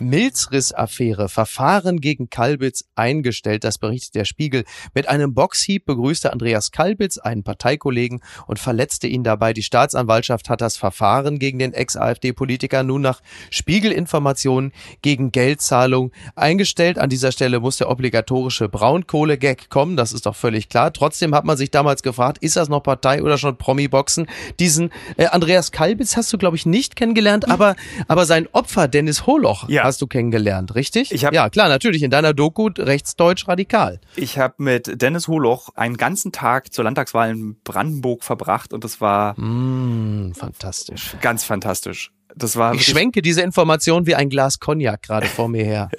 Milzriss-Affäre, 0.00 1.28
Verfahren 1.28 2.00
gegen 2.00 2.30
Kalbitz 2.30 2.84
eingestellt, 2.94 3.64
das 3.64 3.78
berichtet 3.78 4.14
der 4.14 4.24
Spiegel. 4.24 4.64
Mit 4.94 5.08
einem 5.08 5.34
Boxhieb 5.34 5.86
begrüßte 5.86 6.32
Andreas 6.32 6.70
Kalbitz 6.70 7.18
einen 7.18 7.42
Parteikollegen 7.42 8.20
und 8.46 8.58
verletzte 8.58 9.06
ihn 9.06 9.24
dabei. 9.24 9.52
Die 9.52 9.62
Staatsanwaltschaft 9.62 10.48
hat 10.48 10.60
das 10.60 10.76
Verfahren 10.76 11.38
gegen 11.38 11.58
den 11.58 11.72
Ex-AfD-Politiker 11.72 12.82
nun 12.82 13.02
nach 13.02 13.20
Spiegelinformationen 13.50 14.72
gegen 15.02 15.32
Geldzahlung 15.32 16.12
eingestellt. 16.34 16.98
An 16.98 17.08
dieser 17.08 17.32
Stelle 17.32 17.60
muss 17.60 17.78
der 17.78 17.90
obligatorische 17.90 18.68
Braunkohle-Gag 18.68 19.70
kommen, 19.70 19.96
das 19.96 20.12
ist 20.12 20.26
doch 20.26 20.36
völlig 20.36 20.68
klar. 20.68 20.92
Trotzdem 20.92 21.34
hat 21.34 21.44
man 21.44 21.56
sich 21.56 21.70
damals 21.70 22.02
gefragt, 22.02 22.38
ist 22.38 22.56
das 22.56 22.68
noch 22.68 22.82
Partei 22.82 23.22
oder 23.22 23.38
schon 23.38 23.56
Promi-Boxen? 23.56 24.26
Diesen 24.60 24.90
äh, 25.16 25.26
Andreas 25.26 25.72
Kalbitz 25.72 26.16
hast 26.16 26.32
du, 26.32 26.38
glaube 26.38 26.56
ich, 26.56 26.66
nicht 26.66 26.96
kennengelernt, 26.96 27.50
aber, 27.50 27.76
aber 28.08 28.26
sein 28.26 28.48
Opfer, 28.52 28.88
Dennis 28.88 29.26
Holoch, 29.26 29.68
ja 29.68 29.85
hast 29.86 30.02
du 30.02 30.06
kennengelernt, 30.06 30.74
richtig? 30.74 31.12
Ich 31.12 31.24
hab, 31.24 31.32
ja, 31.32 31.48
klar, 31.48 31.68
natürlich, 31.68 32.02
in 32.02 32.10
deiner 32.10 32.34
Doku 32.34 32.68
rechtsdeutsch 32.76 33.48
radikal. 33.48 34.00
Ich 34.16 34.38
habe 34.38 34.54
mit 34.58 35.00
Dennis 35.00 35.28
Holoch 35.28 35.70
einen 35.74 35.96
ganzen 35.96 36.32
Tag 36.32 36.72
zur 36.72 36.84
Landtagswahl 36.84 37.30
in 37.30 37.56
Brandenburg 37.62 38.24
verbracht 38.24 38.72
und 38.72 38.84
das 38.84 39.00
war 39.00 39.38
mm, 39.40 40.34
fantastisch. 40.34 41.16
Ganz 41.20 41.44
fantastisch. 41.44 42.12
Das 42.34 42.56
war 42.56 42.74
ich 42.74 42.84
schwenke 42.84 43.22
diese 43.22 43.40
Information 43.40 44.06
wie 44.06 44.14
ein 44.14 44.28
Glas 44.28 44.60
Cognac 44.60 45.02
gerade 45.02 45.26
vor 45.26 45.48
mir 45.48 45.64
her. 45.64 45.88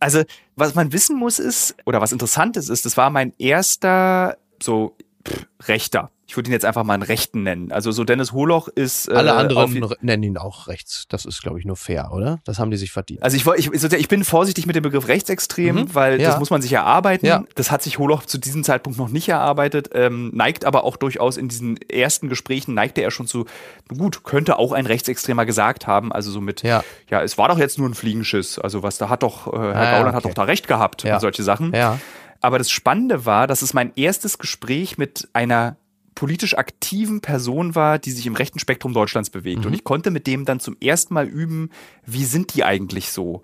Also, 0.00 0.22
was 0.54 0.76
man 0.76 0.92
wissen 0.92 1.18
muss 1.18 1.40
ist, 1.40 1.74
oder 1.84 2.00
was 2.00 2.12
interessant 2.12 2.56
ist, 2.56 2.68
ist, 2.68 2.86
das 2.86 2.96
war 2.96 3.10
mein 3.10 3.32
erster 3.36 4.38
so 4.62 4.96
pff, 5.26 5.44
Rechter 5.66 6.12
ich 6.28 6.36
würde 6.36 6.50
ihn 6.50 6.52
jetzt 6.52 6.66
einfach 6.66 6.84
mal 6.84 6.92
einen 6.92 7.02
Rechten 7.02 7.42
nennen. 7.42 7.72
Also 7.72 7.90
so 7.90 8.04
Dennis 8.04 8.32
Holoch 8.32 8.68
ist. 8.68 9.08
Äh, 9.08 9.14
Alle 9.14 9.32
anderen 9.32 9.82
nennen 10.02 10.22
ihn 10.22 10.36
auch 10.36 10.68
rechts. 10.68 11.06
Das 11.08 11.24
ist, 11.24 11.42
glaube 11.42 11.58
ich, 11.58 11.64
nur 11.64 11.76
fair, 11.76 12.10
oder? 12.12 12.40
Das 12.44 12.58
haben 12.58 12.70
die 12.70 12.76
sich 12.76 12.92
verdient. 12.92 13.22
Also 13.22 13.38
ich, 13.38 13.46
ich, 13.46 13.92
ich 13.92 14.08
bin 14.08 14.24
vorsichtig 14.24 14.66
mit 14.66 14.76
dem 14.76 14.82
Begriff 14.82 15.08
rechtsextrem, 15.08 15.74
mhm. 15.74 15.94
weil 15.94 16.20
ja. 16.20 16.28
das 16.28 16.38
muss 16.38 16.50
man 16.50 16.60
sich 16.60 16.70
erarbeiten. 16.74 17.24
Ja. 17.24 17.44
Das 17.54 17.70
hat 17.70 17.82
sich 17.82 17.98
Holoch 17.98 18.26
zu 18.26 18.36
diesem 18.36 18.62
Zeitpunkt 18.62 18.98
noch 18.98 19.08
nicht 19.08 19.30
erarbeitet, 19.30 19.88
ähm, 19.94 20.30
neigt 20.34 20.66
aber 20.66 20.84
auch 20.84 20.98
durchaus 20.98 21.38
in 21.38 21.48
diesen 21.48 21.78
ersten 21.88 22.28
Gesprächen, 22.28 22.74
neigte 22.74 23.00
er 23.00 23.10
schon 23.10 23.26
zu, 23.26 23.46
gut, 23.88 24.22
könnte 24.22 24.58
auch 24.58 24.72
ein 24.72 24.84
Rechtsextremer 24.84 25.46
gesagt 25.46 25.86
haben. 25.86 26.12
Also 26.12 26.30
so 26.30 26.42
mit, 26.42 26.62
ja, 26.62 26.84
ja 27.08 27.22
es 27.22 27.38
war 27.38 27.48
doch 27.48 27.58
jetzt 27.58 27.78
nur 27.78 27.88
ein 27.88 27.94
Fliegenschiss. 27.94 28.58
Also 28.58 28.82
was, 28.82 28.98
da 28.98 29.08
hat 29.08 29.22
doch, 29.22 29.46
äh, 29.46 29.56
Herr 29.56 29.76
ah, 29.76 29.90
Gauland 29.92 30.08
okay. 30.08 30.16
hat 30.16 30.24
doch 30.26 30.34
da 30.34 30.42
recht 30.42 30.68
gehabt 30.68 31.06
und 31.06 31.20
solche 31.20 31.42
Sachen. 31.42 31.74
Ja. 31.74 31.98
Aber 32.42 32.58
das 32.58 32.70
Spannende 32.70 33.24
war, 33.24 33.46
dass 33.46 33.62
es 33.62 33.72
mein 33.72 33.92
erstes 33.96 34.36
Gespräch 34.36 34.98
mit 34.98 35.28
einer 35.32 35.78
politisch 36.18 36.58
aktiven 36.58 37.20
Person 37.20 37.76
war, 37.76 38.00
die 38.00 38.10
sich 38.10 38.26
im 38.26 38.34
rechten 38.34 38.58
Spektrum 38.58 38.92
Deutschlands 38.92 39.30
bewegt. 39.30 39.60
Mhm. 39.60 39.66
Und 39.66 39.72
ich 39.74 39.84
konnte 39.84 40.10
mit 40.10 40.26
dem 40.26 40.44
dann 40.44 40.58
zum 40.58 40.76
ersten 40.80 41.14
Mal 41.14 41.28
üben, 41.28 41.70
wie 42.06 42.24
sind 42.24 42.54
die 42.54 42.64
eigentlich 42.64 43.10
so? 43.10 43.42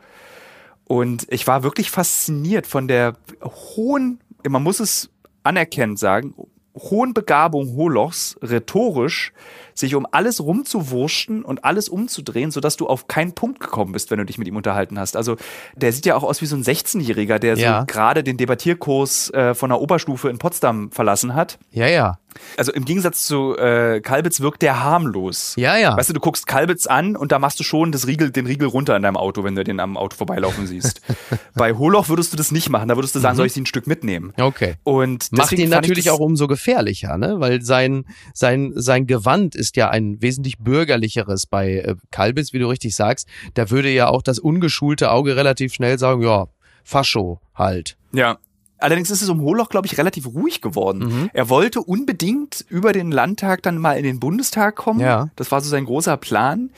Und 0.83 1.25
ich 1.31 1.47
war 1.47 1.63
wirklich 1.63 1.93
fasziniert 1.93 2.67
von 2.67 2.89
der 2.89 3.17
hohen, 3.45 4.19
man 4.49 4.65
muss 4.65 4.81
es 4.81 5.09
anerkennend 5.45 6.01
sagen, 6.01 6.35
hohen 6.77 7.15
Begabung 7.15 7.77
Holochs 7.77 8.37
rhetorisch 8.43 9.33
sich 9.75 9.95
um 9.95 10.07
alles 10.11 10.41
rumzuwurschen 10.41 11.45
und 11.45 11.65
alles 11.65 11.89
umzudrehen, 11.89 12.51
sodass 12.51 12.77
du 12.77 12.87
auf 12.87 13.09
keinen 13.09 13.33
Punkt 13.33 13.61
gekommen 13.61 13.93
bist, 13.93 14.11
wenn 14.11 14.19
du 14.19 14.25
dich 14.25 14.39
mit 14.39 14.49
ihm 14.49 14.57
unterhalten 14.57 14.99
hast. 14.99 15.17
Also 15.17 15.37
der 15.77 15.93
sieht 15.93 16.07
ja 16.07 16.17
auch 16.17 16.23
aus 16.23 16.41
wie 16.43 16.47
so 16.47 16.57
ein 16.57 16.63
16-Jähriger, 16.63 17.39
der 17.39 17.57
ja. 17.57 17.81
so 17.81 17.87
gerade 17.87 18.23
den 18.23 18.37
Debattierkurs 18.37 19.31
äh, 19.31 19.55
von 19.55 19.71
der 19.71 19.81
Oberstufe 19.81 20.29
in 20.29 20.39
Potsdam 20.39 20.91
verlassen 20.91 21.35
hat. 21.35 21.59
Ja, 21.71 21.87
ja. 21.87 22.19
Also 22.57 22.73
im 22.73 22.85
Gegensatz 22.85 23.27
zu 23.27 23.57
äh, 23.57 24.01
Kalbitz 24.01 24.41
wirkt 24.41 24.63
der 24.63 24.83
harmlos. 24.83 25.55
Ja, 25.57 25.77
ja. 25.77 25.97
Weißt 25.97 26.09
du, 26.09 26.15
du 26.15 26.21
guckst 26.21 26.47
Kalbitz 26.47 26.87
an 26.87 27.17
und 27.17 27.33
da 27.33 27.39
machst 27.39 27.61
du 27.61 27.65
schon 27.65 27.93
das 27.93 28.07
Riegel, 28.07 28.31
den 28.31 28.47
Riegel 28.47 28.69
runter 28.69 28.97
in 28.97 29.03
deinem 29.03 29.17
Auto, 29.17 29.45
wenn 29.45 29.55
du 29.55 29.65
den 29.65 29.81
am 29.81 29.97
Auto 29.97 30.17
vorbeilaufen 30.17 30.67
siehst. 30.67 31.01
Bei 31.55 31.75
Holoch 31.75 32.09
würdest 32.09 32.33
du 32.33 32.37
das 32.37 32.51
nicht 32.51 32.69
machen. 32.69 32.89
Da 32.89 32.97
würdest 32.97 33.15
du 33.15 33.21
sagen, 33.21 33.35
mhm. 33.35 33.39
soll 33.39 33.47
ich 33.47 33.53
sie 33.53 33.63
ein 33.63 33.67
Stück 33.67 33.87
mitnehmen? 33.87 34.33
Okay. 34.39 34.75
Und 34.83 35.31
macht 35.33 35.53
ihn 35.53 35.71
natürlich 35.71 36.11
auch 36.11 36.19
umso 36.19 36.47
gefährlicher, 36.47 37.17
ne? 37.19 37.37
Weil 37.39 37.63
sein 37.63 38.05
sein 38.33 38.73
sein 38.75 39.07
Gewand 39.07 39.55
ist 39.55 39.64
ja 39.77 39.91
ein 39.91 40.21
wesentlich 40.21 40.59
bürgerlicheres 40.59 41.47
bei 41.47 41.77
äh, 41.79 41.95
Kalbitz, 42.11 42.53
wie 42.53 42.59
du 42.59 42.69
richtig 42.69 42.95
sagst. 42.95 43.29
Da 43.55 43.71
würde 43.71 43.91
ja 43.91 44.09
auch 44.09 44.23
das 44.23 44.39
ungeschulte 44.39 45.11
Auge 45.11 45.37
relativ 45.37 45.75
schnell 45.75 45.99
sagen, 45.99 46.23
ja, 46.23 46.47
Fascho 46.85 47.41
halt. 47.55 47.97
Ja, 48.13 48.39
Allerdings 48.85 49.11
ist 49.11 49.23
es 49.23 49.31
um 49.31 49.41
Holoch, 49.41 49.71
glaube 49.71 49.87
ich, 49.87 49.97
relativ 49.97 50.27
ruhig 50.27 50.61
geworden. 50.61 50.99
Mhm. 50.99 51.31
Er 51.33 51.49
wollte 51.49 51.81
unbedingt 51.81 52.67
über 52.69 52.93
den 52.93 53.11
Landtag 53.11 53.63
dann 53.63 53.79
mal 53.79 53.97
in 53.97 54.03
den 54.05 54.21
Bundestag 54.21 54.77
kommen. 54.77 55.01
Ja. 55.01 55.31
Das 55.37 55.51
war 55.51 55.63
so 55.63 55.71
sein 55.71 55.87
großer 55.87 56.19
Plan, 56.19 56.69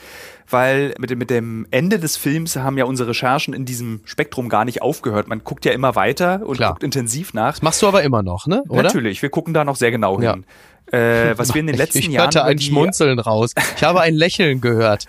weil 0.48 0.94
mit 1.00 1.10
dem, 1.10 1.18
mit 1.18 1.30
dem 1.30 1.66
Ende 1.72 1.98
des 1.98 2.16
Films 2.16 2.54
haben 2.54 2.78
ja 2.78 2.84
unsere 2.84 3.08
Recherchen 3.08 3.54
in 3.54 3.64
diesem 3.64 4.02
Spektrum 4.04 4.48
gar 4.48 4.64
nicht 4.64 4.82
aufgehört. 4.82 5.26
Man 5.26 5.42
guckt 5.42 5.64
ja 5.64 5.72
immer 5.72 5.96
weiter 5.96 6.46
und 6.46 6.58
Klar. 6.58 6.72
guckt 6.72 6.84
intensiv 6.84 7.34
nach. 7.34 7.54
Das 7.54 7.62
machst 7.62 7.82
du 7.82 7.88
aber 7.88 8.04
immer 8.04 8.22
noch, 8.22 8.46
ne? 8.46 8.62
Oder? 8.68 8.84
Natürlich, 8.84 9.22
wir 9.22 9.30
gucken 9.30 9.52
da 9.52 9.64
noch 9.64 9.76
sehr 9.76 9.90
genau 9.90 10.20
hin. 10.20 10.24
Ja. 10.24 10.36
Äh, 10.92 11.36
was 11.36 11.52
wir 11.52 11.60
in 11.60 11.66
den 11.66 11.76
letzten 11.76 11.98
ich, 11.98 12.08
ich 12.08 12.12
Jahren. 12.12 12.30
Ich 12.30 12.36
hörte 12.36 12.44
ein 12.44 12.58
Schmunzeln 12.58 13.18
raus. 13.18 13.52
Ich 13.76 13.82
habe 13.82 14.00
ein 14.00 14.14
Lächeln 14.14 14.60
gehört. 14.60 15.06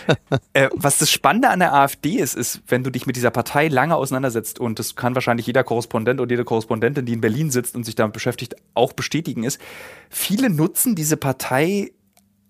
äh, 0.54 0.68
was 0.74 0.98
das 0.98 1.10
Spannende 1.10 1.50
an 1.50 1.58
der 1.58 1.74
AfD 1.74 2.16
ist, 2.16 2.34
ist, 2.34 2.62
wenn 2.68 2.82
du 2.82 2.90
dich 2.90 3.06
mit 3.06 3.16
dieser 3.16 3.30
Partei 3.30 3.68
lange 3.68 3.94
auseinandersetzt, 3.96 4.58
und 4.58 4.78
das 4.78 4.96
kann 4.96 5.14
wahrscheinlich 5.14 5.46
jeder 5.46 5.64
Korrespondent 5.64 6.20
oder 6.20 6.30
jede 6.30 6.44
Korrespondentin, 6.44 7.04
die 7.04 7.12
in 7.12 7.20
Berlin 7.20 7.50
sitzt 7.50 7.76
und 7.76 7.84
sich 7.84 7.94
damit 7.94 8.14
beschäftigt, 8.14 8.56
auch 8.74 8.94
bestätigen, 8.94 9.44
ist, 9.44 9.60
viele 10.08 10.48
nutzen 10.48 10.94
diese 10.94 11.16
Partei 11.16 11.92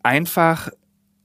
einfach, 0.02 0.70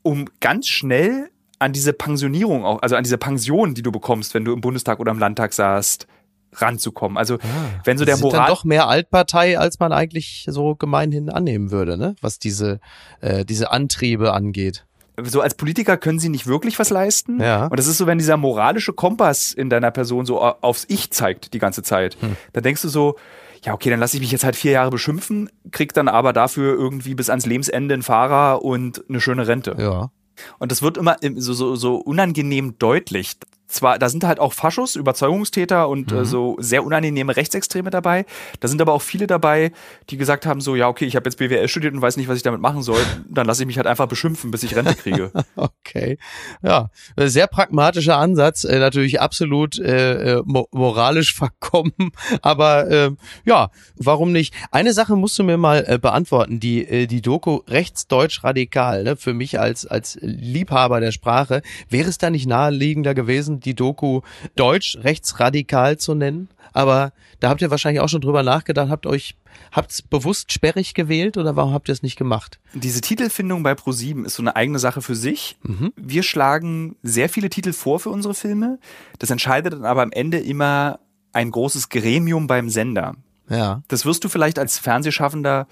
um 0.02 0.26
ganz 0.40 0.68
schnell 0.68 1.30
an 1.60 1.72
diese 1.72 1.94
Pensionierung 1.94 2.66
auch, 2.66 2.82
also 2.82 2.96
an 2.96 3.04
diese 3.04 3.18
Pension, 3.18 3.74
die 3.74 3.84
du 3.84 3.92
bekommst, 3.92 4.34
wenn 4.34 4.44
du 4.44 4.54
im 4.54 4.62
Bundestag 4.62 5.00
oder 5.00 5.12
im 5.12 5.20
Landtag 5.20 5.54
saßt, 5.54 6.08
ranzukommen. 6.56 7.18
Also 7.18 7.36
ah, 7.36 7.82
wenn 7.84 7.98
so 7.98 8.06
der 8.06 8.18
Moral 8.18 8.40
dann 8.40 8.48
doch 8.48 8.64
mehr 8.64 8.88
Altpartei, 8.88 9.58
als 9.58 9.80
man 9.80 9.92
eigentlich 9.92 10.46
so 10.50 10.76
gemeinhin 10.76 11.30
annehmen 11.30 11.72
würde, 11.72 11.98
ne? 11.98 12.16
Was 12.22 12.40
diese 12.40 12.80
äh, 13.22 13.46
diese 13.46 13.72
Antriebe 13.72 14.34
angeht. 14.34 14.86
so 15.22 15.42
als 15.42 15.56
Politiker 15.56 15.98
können 15.98 16.20
sie 16.20 16.30
nicht 16.30 16.48
wirklich 16.48 16.80
was 16.80 16.90
leisten. 16.90 17.42
Ja. 17.42 17.68
Und 17.68 17.78
das 17.78 17.88
ist 17.88 17.98
so, 17.98 18.08
wenn 18.08 18.18
dieser 18.18 18.38
moralische 18.38 18.94
Kompass 18.94 19.54
in 19.54 19.70
deiner 19.70 19.92
Person 19.92 20.26
so 20.26 20.42
aufs 20.42 20.86
Ich 20.88 21.12
zeigt 21.12 21.54
die 21.54 21.60
ganze 21.60 21.84
Zeit. 21.84 22.18
Hm. 22.20 22.36
Dann 22.54 22.64
denkst 22.64 22.82
du 22.82 22.90
so, 22.90 23.16
ja, 23.64 23.74
okay, 23.74 23.90
dann 23.90 24.00
lasse 24.00 24.18
ich 24.18 24.22
mich 24.22 24.32
jetzt 24.32 24.44
halt 24.44 24.56
vier 24.56 24.72
Jahre 24.72 24.90
beschimpfen, 24.90 25.50
krieg 25.72 25.94
dann 25.94 26.08
aber 26.08 26.34
dafür 26.34 26.74
irgendwie 26.74 27.16
bis 27.16 27.30
ans 27.30 27.46
Lebensende 27.46 27.94
einen 27.94 28.04
Fahrer 28.04 28.62
und 28.62 29.04
eine 29.08 29.22
schöne 29.22 29.48
Rente. 29.48 29.76
Ja. 29.78 30.12
Und 30.60 30.72
das 30.72 30.82
wird 30.82 30.98
immer 30.98 31.18
so, 31.36 31.54
so, 31.54 31.76
so 31.76 31.96
unangenehm 31.96 32.78
deutlich 32.78 33.36
zwar, 33.74 34.00
da 34.00 34.10
sind 34.10 34.24
halt 34.24 34.40
auch 34.40 34.54
Faschos, 34.54 34.96
Überzeugungstäter 34.96 35.90
und 35.90 36.12
äh, 36.12 36.16
mhm. 36.16 36.22
äh, 36.22 36.26
so 36.26 36.56
sehr 36.60 36.84
unangenehme 36.84 37.36
Rechtsextreme 37.36 37.90
dabei. 37.90 38.26
Da 38.60 38.68
sind 38.68 38.82
aber 38.82 38.94
auch 38.94 39.02
viele 39.02 39.28
dabei, 39.28 39.72
die 40.10 40.18
gesagt 40.18 40.46
haben, 40.46 40.62
so, 40.62 40.76
ja, 40.76 40.88
okay, 40.88 41.06
ich 41.06 41.16
habe 41.16 41.28
jetzt 41.28 41.38
BWL 41.38 41.68
studiert 41.68 41.94
und 41.94 42.02
weiß 42.02 42.18
nicht, 42.18 42.28
was 42.28 42.38
ich 42.38 42.44
damit 42.44 42.62
machen 42.62 42.82
soll. 42.82 43.02
Dann 43.30 43.48
lasse 43.48 43.64
ich 43.64 43.68
mich 43.68 43.78
halt 43.78 43.88
einfach 43.88 44.08
beschimpfen, 44.08 44.52
bis 44.52 44.64
ich 44.64 44.76
Rente 44.76 44.96
kriege. 44.96 45.32
okay. 45.56 46.18
Ja, 46.62 46.90
sehr 47.18 47.48
pragmatischer 47.48 48.18
Ansatz, 48.18 48.64
äh, 48.64 48.80
natürlich 48.80 49.22
absolut 49.22 49.80
äh, 49.80 50.38
äh 50.38 50.44
mo 50.46 50.68
moralisch 50.72 51.34
verkommen, 51.36 52.12
aber 52.42 52.90
äh, 52.90 53.12
ja, 53.46 53.70
warum 53.96 54.32
nicht? 54.32 54.54
Eine 54.72 54.94
Sache 54.94 55.16
musst 55.16 55.38
du 55.40 55.44
mir 55.44 55.58
mal 55.58 55.84
äh, 55.88 55.98
beantworten, 55.98 56.60
die, 56.60 56.88
äh, 56.88 57.08
die 57.08 57.22
Doku 57.22 57.62
rechtsdeutsch 57.68 58.44
radikal, 58.44 59.04
ne? 59.04 59.16
für 59.16 59.34
mich 59.34 59.60
als, 59.60 59.86
als 59.86 60.18
Liebhaber 60.22 61.00
der 61.00 61.12
Sprache, 61.12 61.62
wäre 61.90 62.10
es 62.10 62.18
da 62.18 62.30
nicht 62.30 62.48
naheliegender 62.48 63.14
gewesen, 63.14 63.60
die 63.66 63.76
Doku 63.76 64.22
deutsch 64.56 64.98
rechtsradikal 65.02 65.98
zu 65.98 66.16
nennen. 66.16 66.50
Aber 66.74 67.14
da 67.40 67.50
habt 67.50 67.62
ihr 67.62 67.72
wahrscheinlich 67.72 68.02
auch 68.02 68.10
schon 68.10 68.22
drüber 68.22 68.42
nachgedacht, 68.42 68.90
habt 68.90 69.06
euch, 69.06 69.36
habt's 69.72 70.02
bewusst 70.02 70.52
sperrig 70.52 70.94
gewählt 70.94 71.38
oder 71.38 71.56
warum 71.56 71.74
habt 71.74 71.88
ihr 71.88 71.94
es 71.94 72.02
nicht 72.02 72.18
gemacht? 72.18 72.60
Diese 72.74 73.02
Titelfindung 73.02 73.62
bei 73.64 73.74
Pro7 73.74 74.26
ist 74.26 74.36
so 74.36 74.44
eine 74.44 74.56
eigene 74.56 74.80
Sache 74.80 75.02
für 75.02 75.16
sich. 75.16 75.58
Mhm. 75.62 75.94
Wir 75.96 76.24
schlagen 76.24 76.96
sehr 77.04 77.30
viele 77.30 77.50
Titel 77.50 77.74
vor 77.74 78.00
für 78.00 78.10
unsere 78.10 78.34
Filme. 78.34 78.80
Das 79.20 79.30
entscheidet 79.30 79.74
dann 79.74 79.86
aber 79.86 80.02
am 80.02 80.12
Ende 80.12 80.40
immer 80.40 81.00
ein 81.32 81.52
großes 81.52 81.90
Gremium 81.90 82.48
beim 82.48 82.70
Sender. 82.70 83.16
Ja. 83.50 83.84
Das 83.88 84.06
wirst 84.06 84.24
du 84.24 84.30
vielleicht 84.30 84.58
als 84.58 84.80
Fernsehschaffender 84.80 85.68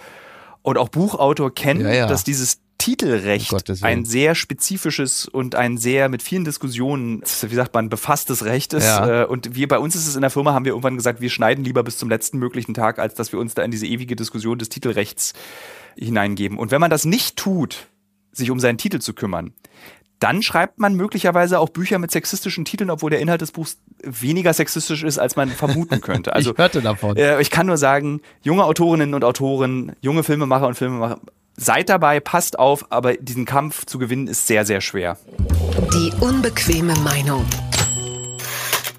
und 0.62 0.77
auch 0.77 0.89
Buchautor 0.89 1.54
kennen, 1.54 1.82
ja, 1.82 1.93
ja. 1.93 2.08
dass 2.08 2.23
dieses 2.23 2.61
Titelrecht 2.81 3.53
oh 3.53 3.59
ein 3.81 4.05
sehr 4.05 4.33
spezifisches 4.33 5.27
und 5.27 5.53
ein 5.53 5.77
sehr 5.77 6.09
mit 6.09 6.23
vielen 6.23 6.45
Diskussionen, 6.45 7.21
wie 7.21 7.55
sagt 7.55 7.75
man, 7.75 7.89
befasstes 7.89 8.43
Recht 8.43 8.73
ist. 8.73 8.85
Ja. 8.85 9.21
Äh, 9.21 9.25
und 9.25 9.53
wir 9.53 9.67
bei 9.67 9.77
uns 9.77 9.95
ist 9.95 10.07
es 10.07 10.15
in 10.15 10.21
der 10.21 10.31
Firma, 10.31 10.53
haben 10.53 10.65
wir 10.65 10.71
irgendwann 10.71 10.97
gesagt, 10.97 11.21
wir 11.21 11.29
schneiden 11.29 11.63
lieber 11.63 11.83
bis 11.83 11.99
zum 11.99 12.09
letzten 12.09 12.39
möglichen 12.39 12.73
Tag, 12.73 12.97
als 12.97 13.13
dass 13.13 13.31
wir 13.31 13.39
uns 13.39 13.53
da 13.53 13.61
in 13.61 13.69
diese 13.69 13.85
ewige 13.85 14.15
Diskussion 14.15 14.57
des 14.57 14.69
Titelrechts 14.69 15.33
hineingeben. 15.95 16.57
Und 16.57 16.71
wenn 16.71 16.81
man 16.81 16.89
das 16.89 17.05
nicht 17.05 17.37
tut, 17.37 17.87
sich 18.31 18.49
um 18.49 18.59
seinen 18.59 18.79
Titel 18.79 18.97
zu 18.97 19.13
kümmern, 19.13 19.53
dann 20.17 20.41
schreibt 20.41 20.79
man 20.79 20.95
möglicherweise 20.95 21.59
auch 21.59 21.69
Bücher 21.69 21.99
mit 21.99 22.09
sexistischen 22.09 22.65
Titeln, 22.65 22.89
obwohl 22.89 23.11
der 23.11 23.19
Inhalt 23.19 23.41
des 23.41 23.51
Buchs 23.51 23.77
weniger 24.03 24.53
sexistisch 24.53 25.03
ist, 25.03 25.19
als 25.19 25.35
man 25.35 25.49
vermuten 25.51 26.01
könnte. 26.01 26.33
Also, 26.33 26.53
ich 26.53 26.57
hörte 26.57 26.81
davon. 26.81 27.15
Äh, 27.15 27.39
ich 27.41 27.51
kann 27.51 27.67
nur 27.67 27.77
sagen, 27.77 28.21
junge 28.41 28.63
Autorinnen 28.63 29.13
und 29.13 29.23
Autoren, 29.23 29.95
junge 30.01 30.23
Filmemacher 30.23 30.67
und 30.67 30.75
Filmemacher 30.75 31.19
seid 31.57 31.89
dabei, 31.89 32.19
passt 32.19 32.57
auf, 32.59 32.91
aber 32.91 33.15
diesen 33.15 33.45
Kampf 33.45 33.85
zu 33.85 33.99
gewinnen 33.99 34.27
ist 34.27 34.47
sehr, 34.47 34.65
sehr 34.65 34.81
schwer. 34.81 35.17
Die 35.93 36.11
unbequeme 36.19 36.95
Meinung. 36.99 37.45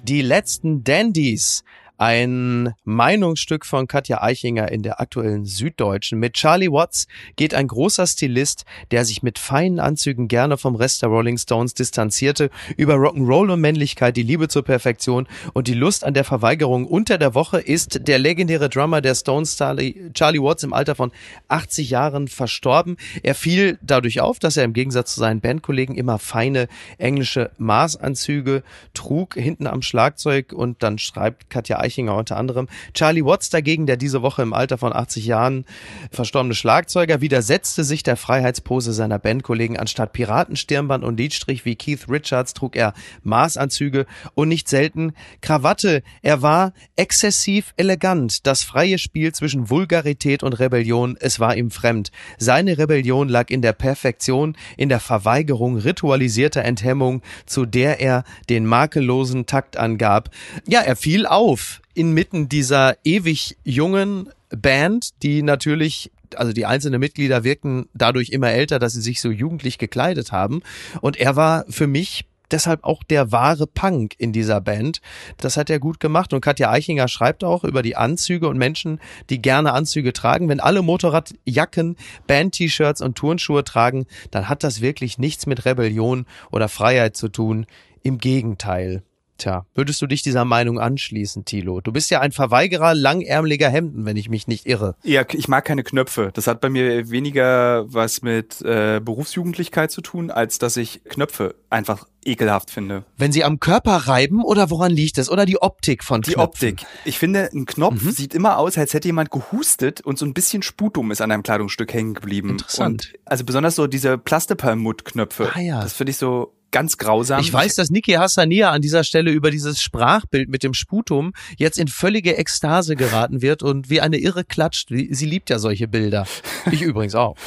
Die 0.03 0.21
letzten 0.21 0.83
Dandies 0.83 1.63
ein 2.03 2.73
Meinungsstück 2.83 3.65
von 3.65 3.87
Katja 3.87 4.21
Eichinger 4.21 4.69
in 4.69 4.83
der 4.83 4.99
aktuellen 4.99 5.45
Süddeutschen. 5.45 6.19
Mit 6.19 6.33
Charlie 6.33 6.69
Watts 6.69 7.07
geht 7.37 7.53
ein 7.53 7.69
großer 7.69 8.05
Stilist, 8.05 8.65
der 8.91 9.05
sich 9.05 9.23
mit 9.23 9.39
feinen 9.39 9.79
Anzügen 9.79 10.27
gerne 10.27 10.57
vom 10.57 10.75
Rest 10.75 11.01
der 11.01 11.07
Rolling 11.07 11.37
Stones 11.37 11.75
distanzierte, 11.75 12.49
über 12.75 12.95
Rock'n'Roll 12.95 13.53
und 13.53 13.61
Männlichkeit, 13.61 14.17
die 14.17 14.23
Liebe 14.23 14.49
zur 14.49 14.65
Perfektion 14.65 15.29
und 15.53 15.69
die 15.69 15.75
Lust 15.75 16.03
an 16.03 16.13
der 16.13 16.25
Verweigerung 16.25 16.87
unter 16.87 17.17
der 17.17 17.35
Woche 17.35 17.61
ist 17.61 18.05
der 18.05 18.19
legendäre 18.19 18.67
Drummer 18.67 18.99
der 18.99 19.15
Stones, 19.15 19.55
Charlie, 19.55 20.11
Charlie 20.13 20.41
Watts, 20.41 20.63
im 20.63 20.73
Alter 20.73 20.95
von 20.95 21.13
80 21.47 21.89
Jahren 21.89 22.27
verstorben. 22.27 22.97
Er 23.21 23.33
fiel 23.33 23.79
dadurch 23.81 24.19
auf, 24.19 24.39
dass 24.39 24.57
er 24.57 24.65
im 24.65 24.73
Gegensatz 24.73 25.13
zu 25.13 25.21
seinen 25.21 25.39
Bandkollegen 25.39 25.95
immer 25.95 26.19
feine 26.19 26.67
englische 26.97 27.51
Maßanzüge 27.59 28.63
trug, 28.93 29.35
hinten 29.35 29.67
am 29.67 29.81
Schlagzeug 29.81 30.51
und 30.51 30.83
dann 30.83 30.97
schreibt 30.97 31.49
Katja 31.49 31.79
Eichinger 31.79 31.92
Eichinger 31.93 32.15
unter 32.15 32.37
anderem. 32.37 32.67
Charlie 32.93 33.23
Watts 33.23 33.49
dagegen, 33.49 33.85
der 33.85 33.97
diese 33.97 34.21
Woche 34.21 34.41
im 34.41 34.53
Alter 34.53 34.77
von 34.77 34.93
80 34.93 35.25
Jahren 35.25 35.65
verstorbene 36.11 36.55
Schlagzeuger, 36.55 37.21
widersetzte 37.21 37.83
sich 37.83 38.03
der 38.03 38.17
Freiheitspose 38.17 38.93
seiner 38.93 39.19
Bandkollegen. 39.19 39.77
Anstatt 39.77 40.13
Piratenstirnband 40.13 41.03
und 41.03 41.17
Liedstrich 41.17 41.65
wie 41.65 41.75
Keith 41.75 42.09
Richards 42.09 42.53
trug 42.53 42.75
er 42.75 42.93
Maßanzüge 43.23 44.05
und 44.33 44.49
nicht 44.49 44.67
selten 44.67 45.13
Krawatte. 45.41 46.01
Er 46.21 46.41
war 46.41 46.73
exzessiv 46.95 47.73
elegant. 47.77 48.47
Das 48.47 48.63
freie 48.63 48.97
Spiel 48.97 49.33
zwischen 49.33 49.69
Vulgarität 49.69 50.43
und 50.43 50.53
Rebellion, 50.53 51.17
es 51.19 51.39
war 51.39 51.55
ihm 51.55 51.69
fremd. 51.69 52.11
Seine 52.37 52.77
Rebellion 52.77 53.29
lag 53.29 53.49
in 53.49 53.61
der 53.61 53.73
Perfektion, 53.73 54.55
in 54.77 54.89
der 54.89 54.99
Verweigerung 54.99 55.77
ritualisierter 55.77 56.63
Enthemmung, 56.63 57.21
zu 57.45 57.65
der 57.65 57.99
er 57.99 58.23
den 58.49 58.65
makellosen 58.65 59.45
Takt 59.45 59.77
angab. 59.77 60.29
Ja, 60.67 60.81
er 60.81 60.95
fiel 60.95 61.25
auf 61.25 61.82
inmitten 61.93 62.49
dieser 62.49 62.97
ewig 63.03 63.57
jungen 63.63 64.29
Band, 64.49 65.21
die 65.23 65.43
natürlich 65.43 66.11
also 66.35 66.51
die 66.51 66.65
einzelnen 66.65 66.99
Mitglieder 66.99 67.43
wirken 67.43 67.87
dadurch 67.93 68.29
immer 68.29 68.49
älter, 68.49 68.79
dass 68.79 68.93
sie 68.93 69.01
sich 69.01 69.21
so 69.21 69.29
jugendlich 69.29 69.77
gekleidet 69.77 70.31
haben. 70.31 70.61
Und 71.01 71.17
er 71.17 71.35
war 71.35 71.65
für 71.69 71.85
mich 71.85 72.25
deshalb 72.51 72.83
auch 72.83 73.03
der 73.03 73.31
wahre 73.31 73.67
Punk 73.67 74.13
in 74.17 74.31
dieser 74.31 74.61
Band. 74.61 75.01
Das 75.37 75.57
hat 75.57 75.69
er 75.69 75.79
gut 75.79 75.99
gemacht. 75.99 76.33
Und 76.33 76.41
Katja 76.41 76.69
Eichinger 76.69 77.07
schreibt 77.07 77.43
auch 77.43 77.63
über 77.63 77.81
die 77.81 77.95
Anzüge 77.95 78.47
und 78.47 78.57
Menschen, 78.57 78.99
die 79.29 79.41
gerne 79.41 79.73
Anzüge 79.73 80.13
tragen. 80.13 80.49
Wenn 80.49 80.59
alle 80.59 80.81
Motorradjacken, 80.81 81.97
Band-T-Shirts 82.27 83.01
und 83.01 83.15
Turnschuhe 83.15 83.63
tragen, 83.63 84.05
dann 84.31 84.49
hat 84.49 84.63
das 84.63 84.81
wirklich 84.81 85.17
nichts 85.17 85.45
mit 85.45 85.65
Rebellion 85.65 86.25
oder 86.51 86.69
Freiheit 86.69 87.17
zu 87.17 87.29
tun. 87.29 87.65
Im 88.03 88.17
Gegenteil. 88.17 89.01
Tja, 89.37 89.65
würdest 89.73 90.01
du 90.01 90.07
dich 90.07 90.21
dieser 90.21 90.45
Meinung 90.45 90.79
anschließen, 90.79 91.45
Thilo? 91.45 91.81
Du 91.81 91.91
bist 91.91 92.11
ja 92.11 92.21
ein 92.21 92.31
Verweigerer 92.31 92.93
langärmeliger 92.93 93.69
Hemden, 93.69 94.05
wenn 94.05 94.17
ich 94.17 94.29
mich 94.29 94.47
nicht 94.47 94.65
irre. 94.65 94.95
Ja, 95.03 95.23
ich 95.31 95.47
mag 95.47 95.65
keine 95.65 95.83
Knöpfe. 95.83 96.31
Das 96.33 96.47
hat 96.47 96.61
bei 96.61 96.69
mir 96.69 97.09
weniger 97.09 97.85
was 97.91 98.21
mit 98.21 98.61
äh, 98.61 99.01
Berufsjugendlichkeit 99.03 99.91
zu 99.91 100.01
tun, 100.01 100.31
als 100.31 100.59
dass 100.59 100.77
ich 100.77 101.03
Knöpfe 101.05 101.55
einfach 101.69 102.05
ekelhaft 102.25 102.71
finde. 102.71 103.03
Wenn 103.17 103.31
sie 103.31 103.43
am 103.43 103.59
Körper 103.59 103.95
reiben 103.95 104.43
oder 104.43 104.69
woran 104.69 104.91
liegt 104.91 105.17
es? 105.17 105.29
Oder 105.29 105.45
die 105.45 105.61
Optik 105.61 106.03
von 106.03 106.21
Knöpfen? 106.21 106.39
Die 106.39 106.43
Optik. 106.43 106.85
Ich 107.05 107.19
finde, 107.19 107.49
ein 107.53 107.65
Knopf 107.65 108.01
mhm. 108.01 108.11
sieht 108.11 108.33
immer 108.33 108.57
aus, 108.57 108.77
als 108.77 108.93
hätte 108.93 109.07
jemand 109.07 109.31
gehustet 109.31 110.01
und 110.01 110.17
so 110.17 110.25
ein 110.25 110.33
bisschen 110.33 110.61
Sputum 110.61 111.11
ist 111.11 111.21
an 111.21 111.31
einem 111.31 111.43
Kleidungsstück 111.43 111.93
hängen 111.93 112.13
geblieben. 112.13 112.51
Interessant. 112.51 113.13
Und 113.13 113.19
also 113.25 113.43
besonders 113.43 113.75
so 113.75 113.87
diese 113.87 114.17
Plastepermut-Knöpfe. 114.17 115.51
Ah, 115.53 115.59
ja. 115.59 115.81
Das 115.81 115.93
finde 115.93 116.11
ich 116.11 116.17
so 116.17 116.53
ganz 116.73 116.97
grausam. 116.97 117.39
Ich 117.39 117.53
weiß, 117.53 117.75
dass 117.75 117.89
Niki 117.89 118.13
Hassania 118.13 118.71
an 118.71 118.81
dieser 118.81 119.05
Stelle 119.05 119.31
über 119.31 119.51
dieses 119.51 119.81
Sprachbild 119.81 120.49
mit 120.49 120.63
dem 120.63 120.73
Sputum 120.73 121.31
jetzt 121.57 121.79
in 121.79 121.87
völlige 121.87 122.35
Ekstase 122.35 122.97
geraten 122.97 123.41
wird 123.41 123.63
und 123.63 123.89
wie 123.89 124.01
eine 124.01 124.17
Irre 124.17 124.43
klatscht. 124.43 124.89
Sie 124.89 125.25
liebt 125.25 125.49
ja 125.49 125.59
solche 125.59 125.87
Bilder. 125.87 126.25
Ich 126.71 126.81
übrigens 126.81 127.15
auch. 127.15 127.37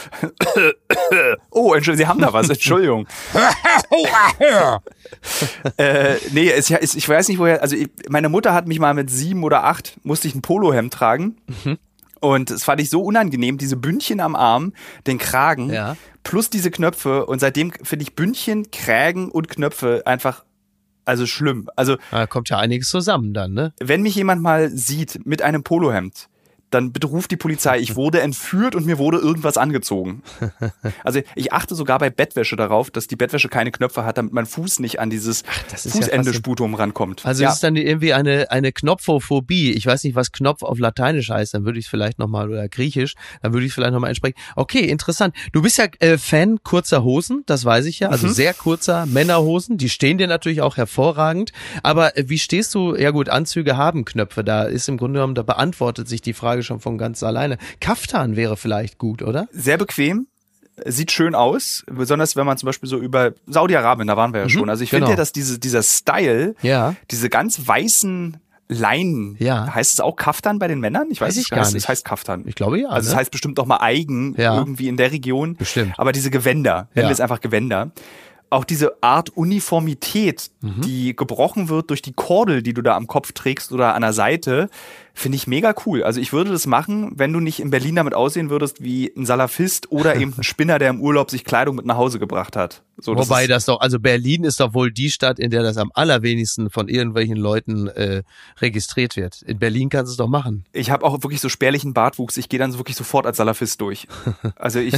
oh, 1.50 1.74
Entschuldigung, 1.74 1.96
Sie 1.96 2.06
haben 2.06 2.20
da 2.20 2.32
was. 2.32 2.48
Entschuldigung. 2.48 3.06
äh, 5.76 6.14
nee, 6.32 6.50
es, 6.50 6.70
ich 6.70 7.08
weiß 7.08 7.28
nicht 7.28 7.38
woher. 7.38 7.60
Also 7.60 7.76
ich, 7.76 7.90
meine 8.08 8.28
Mutter 8.28 8.54
hat 8.54 8.66
mich 8.66 8.78
mal 8.78 8.94
mit 8.94 9.10
sieben 9.10 9.44
oder 9.44 9.64
acht 9.64 9.98
musste 10.04 10.28
ich 10.28 10.34
ein 10.34 10.42
Polohemd 10.42 10.94
tragen. 10.94 11.36
Mhm. 11.64 11.78
Und 12.20 12.50
es 12.50 12.64
fand 12.64 12.80
ich 12.80 12.88
so 12.88 13.02
unangenehm, 13.02 13.58
diese 13.58 13.76
Bündchen 13.76 14.20
am 14.20 14.34
Arm, 14.34 14.72
den 15.06 15.18
Kragen, 15.18 15.70
ja. 15.70 15.96
Plus 16.26 16.50
diese 16.50 16.72
Knöpfe. 16.72 17.24
Und 17.24 17.38
seitdem 17.38 17.70
finde 17.70 18.02
ich 18.02 18.16
Bündchen, 18.16 18.72
Kragen 18.72 19.30
und 19.30 19.48
Knöpfe 19.48 20.02
einfach 20.06 20.44
also 21.04 21.24
schlimm. 21.24 21.70
Also 21.76 21.98
da 22.10 22.26
kommt 22.26 22.48
ja 22.48 22.58
einiges 22.58 22.88
zusammen 22.88 23.32
dann, 23.32 23.54
ne? 23.54 23.72
Wenn 23.78 24.02
mich 24.02 24.16
jemand 24.16 24.42
mal 24.42 24.68
sieht 24.70 25.24
mit 25.24 25.40
einem 25.40 25.62
Polohemd, 25.62 26.28
dann 26.70 26.92
bitte 26.92 27.06
ruft 27.06 27.30
die 27.30 27.36
Polizei. 27.36 27.78
Ich 27.78 27.96
wurde 27.96 28.20
entführt 28.20 28.74
und 28.74 28.86
mir 28.86 28.98
wurde 28.98 29.18
irgendwas 29.18 29.56
angezogen. 29.56 30.22
Also 31.04 31.20
ich 31.34 31.52
achte 31.52 31.74
sogar 31.74 31.98
bei 31.98 32.10
Bettwäsche 32.10 32.56
darauf, 32.56 32.90
dass 32.90 33.06
die 33.06 33.16
Bettwäsche 33.16 33.48
keine 33.48 33.70
Knöpfe 33.70 34.04
hat, 34.04 34.18
damit 34.18 34.32
mein 34.32 34.46
Fuß 34.46 34.80
nicht 34.80 35.00
an 35.00 35.10
dieses 35.10 35.42
Fußende-Sputum 35.68 36.72
ja 36.72 36.78
rankommt. 36.78 37.24
Also 37.24 37.42
ja. 37.42 37.52
ist 37.52 37.62
dann 37.62 37.76
irgendwie 37.76 38.12
eine, 38.12 38.50
eine 38.50 38.72
Knopfophobie. 38.72 39.72
Ich 39.72 39.86
weiß 39.86 40.04
nicht, 40.04 40.14
was 40.14 40.32
Knopf 40.32 40.62
auf 40.62 40.78
Lateinisch 40.78 41.30
heißt, 41.30 41.54
dann 41.54 41.64
würde 41.64 41.78
ich 41.78 41.86
es 41.86 41.90
vielleicht 41.90 42.18
nochmal, 42.18 42.50
oder 42.50 42.68
Griechisch, 42.68 43.14
dann 43.42 43.52
würde 43.52 43.66
ich 43.66 43.70
es 43.70 43.74
vielleicht 43.74 43.92
nochmal 43.92 44.10
entsprechen. 44.10 44.36
Okay, 44.54 44.80
interessant. 44.80 45.34
Du 45.52 45.62
bist 45.62 45.78
ja 45.78 45.86
äh, 46.00 46.18
Fan 46.18 46.62
kurzer 46.62 47.02
Hosen, 47.04 47.42
das 47.46 47.64
weiß 47.64 47.86
ich 47.86 48.00
ja, 48.00 48.08
also 48.08 48.26
mhm. 48.26 48.32
sehr 48.32 48.54
kurzer 48.54 49.06
Männerhosen, 49.06 49.78
die 49.78 49.88
stehen 49.88 50.18
dir 50.18 50.26
natürlich 50.26 50.60
auch 50.60 50.76
hervorragend. 50.76 51.52
Aber 51.82 52.16
äh, 52.16 52.28
wie 52.28 52.38
stehst 52.38 52.74
du, 52.74 52.94
ja 52.96 53.10
gut, 53.10 53.28
Anzüge 53.28 53.76
haben 53.76 54.04
Knöpfe, 54.04 54.44
da 54.44 54.64
ist 54.64 54.88
im 54.88 54.96
Grunde 54.96 55.18
genommen, 55.18 55.34
da 55.34 55.42
beantwortet 55.42 56.08
sich 56.08 56.20
die 56.20 56.32
Frage 56.32 56.55
schon 56.62 56.80
von 56.80 56.98
ganz 56.98 57.22
alleine. 57.22 57.58
Kaftan 57.80 58.36
wäre 58.36 58.56
vielleicht 58.56 58.98
gut, 58.98 59.22
oder? 59.22 59.48
Sehr 59.52 59.78
bequem. 59.78 60.26
sieht 60.84 61.10
schön 61.10 61.34
aus, 61.34 61.84
besonders 61.90 62.36
wenn 62.36 62.44
man 62.44 62.58
zum 62.58 62.66
Beispiel 62.66 62.88
so 62.88 62.98
über 62.98 63.32
Saudi-Arabien, 63.46 64.06
da 64.06 64.16
waren 64.16 64.34
wir 64.34 64.40
ja 64.40 64.46
mhm, 64.46 64.50
schon. 64.50 64.70
Also 64.70 64.84
ich 64.84 64.90
genau. 64.90 65.06
finde 65.06 65.12
ja, 65.12 65.16
dass 65.16 65.32
diese, 65.32 65.58
dieser 65.58 65.82
Style, 65.82 66.54
ja. 66.62 66.94
diese 67.10 67.30
ganz 67.30 67.66
weißen 67.66 68.36
Leinen. 68.68 69.36
Ja. 69.38 69.74
Heißt 69.74 69.94
es 69.94 70.00
auch 70.00 70.16
Kaftan 70.16 70.58
bei 70.58 70.68
den 70.68 70.80
Männern? 70.80 71.08
Ich 71.10 71.20
weiß, 71.20 71.28
weiß 71.28 71.36
ich 71.36 71.50
gar 71.50 71.64
nicht. 71.64 71.76
Es 71.76 71.88
heißt 71.88 72.04
Kaftan. 72.04 72.42
Ich 72.46 72.56
glaube 72.56 72.80
ja. 72.80 72.88
Also 72.88 73.08
ne? 73.08 73.12
es 73.12 73.16
heißt 73.16 73.30
bestimmt 73.30 73.60
auch 73.60 73.66
mal 73.66 73.78
Eigen 73.80 74.34
ja. 74.36 74.56
irgendwie 74.56 74.88
in 74.88 74.96
der 74.96 75.12
Region. 75.12 75.56
Bestimmt. 75.56 75.94
Aber 75.98 76.12
diese 76.12 76.30
Gewänder, 76.30 76.88
nennen 76.94 77.04
ja. 77.04 77.08
wir 77.08 77.12
es 77.12 77.20
einfach 77.20 77.40
Gewänder 77.40 77.92
auch 78.50 78.64
diese 78.64 79.02
Art 79.02 79.30
Uniformität, 79.30 80.50
mhm. 80.60 80.80
die 80.82 81.16
gebrochen 81.16 81.68
wird 81.68 81.90
durch 81.90 82.02
die 82.02 82.12
Kordel, 82.12 82.62
die 82.62 82.74
du 82.74 82.82
da 82.82 82.96
am 82.96 83.06
Kopf 83.06 83.32
trägst 83.32 83.72
oder 83.72 83.94
an 83.94 84.02
der 84.02 84.12
Seite, 84.12 84.68
finde 85.14 85.36
ich 85.36 85.46
mega 85.46 85.74
cool. 85.86 86.02
Also 86.02 86.20
ich 86.20 86.32
würde 86.32 86.50
das 86.50 86.66
machen, 86.66 87.12
wenn 87.16 87.32
du 87.32 87.40
nicht 87.40 87.60
in 87.60 87.70
Berlin 87.70 87.96
damit 87.96 88.14
aussehen 88.14 88.50
würdest 88.50 88.82
wie 88.82 89.12
ein 89.16 89.26
Salafist 89.26 89.90
oder 89.90 90.16
eben 90.20 90.34
ein 90.36 90.42
Spinner, 90.42 90.78
der 90.78 90.90
im 90.90 91.00
Urlaub 91.00 91.30
sich 91.30 91.44
Kleidung 91.44 91.76
mit 91.76 91.86
nach 91.86 91.96
Hause 91.96 92.18
gebracht 92.18 92.54
hat. 92.54 92.82
So, 92.98 93.14
das 93.14 93.28
Wobei 93.28 93.46
das 93.46 93.64
doch, 93.64 93.80
also 93.80 93.98
Berlin 93.98 94.44
ist 94.44 94.60
doch 94.60 94.74
wohl 94.74 94.90
die 94.90 95.10
Stadt, 95.10 95.38
in 95.38 95.50
der 95.50 95.62
das 95.62 95.76
am 95.76 95.90
allerwenigsten 95.94 96.70
von 96.70 96.88
irgendwelchen 96.88 97.36
Leuten 97.36 97.88
äh, 97.88 98.22
registriert 98.58 99.16
wird. 99.16 99.42
In 99.42 99.58
Berlin 99.58 99.88
kannst 99.88 100.10
du 100.10 100.12
es 100.12 100.16
doch 100.16 100.28
machen. 100.28 100.64
Ich 100.72 100.90
habe 100.90 101.04
auch 101.04 101.22
wirklich 101.22 101.40
so 101.40 101.48
spärlichen 101.48 101.94
Bartwuchs. 101.94 102.36
Ich 102.36 102.48
gehe 102.48 102.58
dann 102.58 102.76
wirklich 102.76 102.96
sofort 102.96 103.26
als 103.26 103.38
Salafist 103.38 103.80
durch. 103.80 104.06
Also 104.56 104.80
ich, 104.80 104.94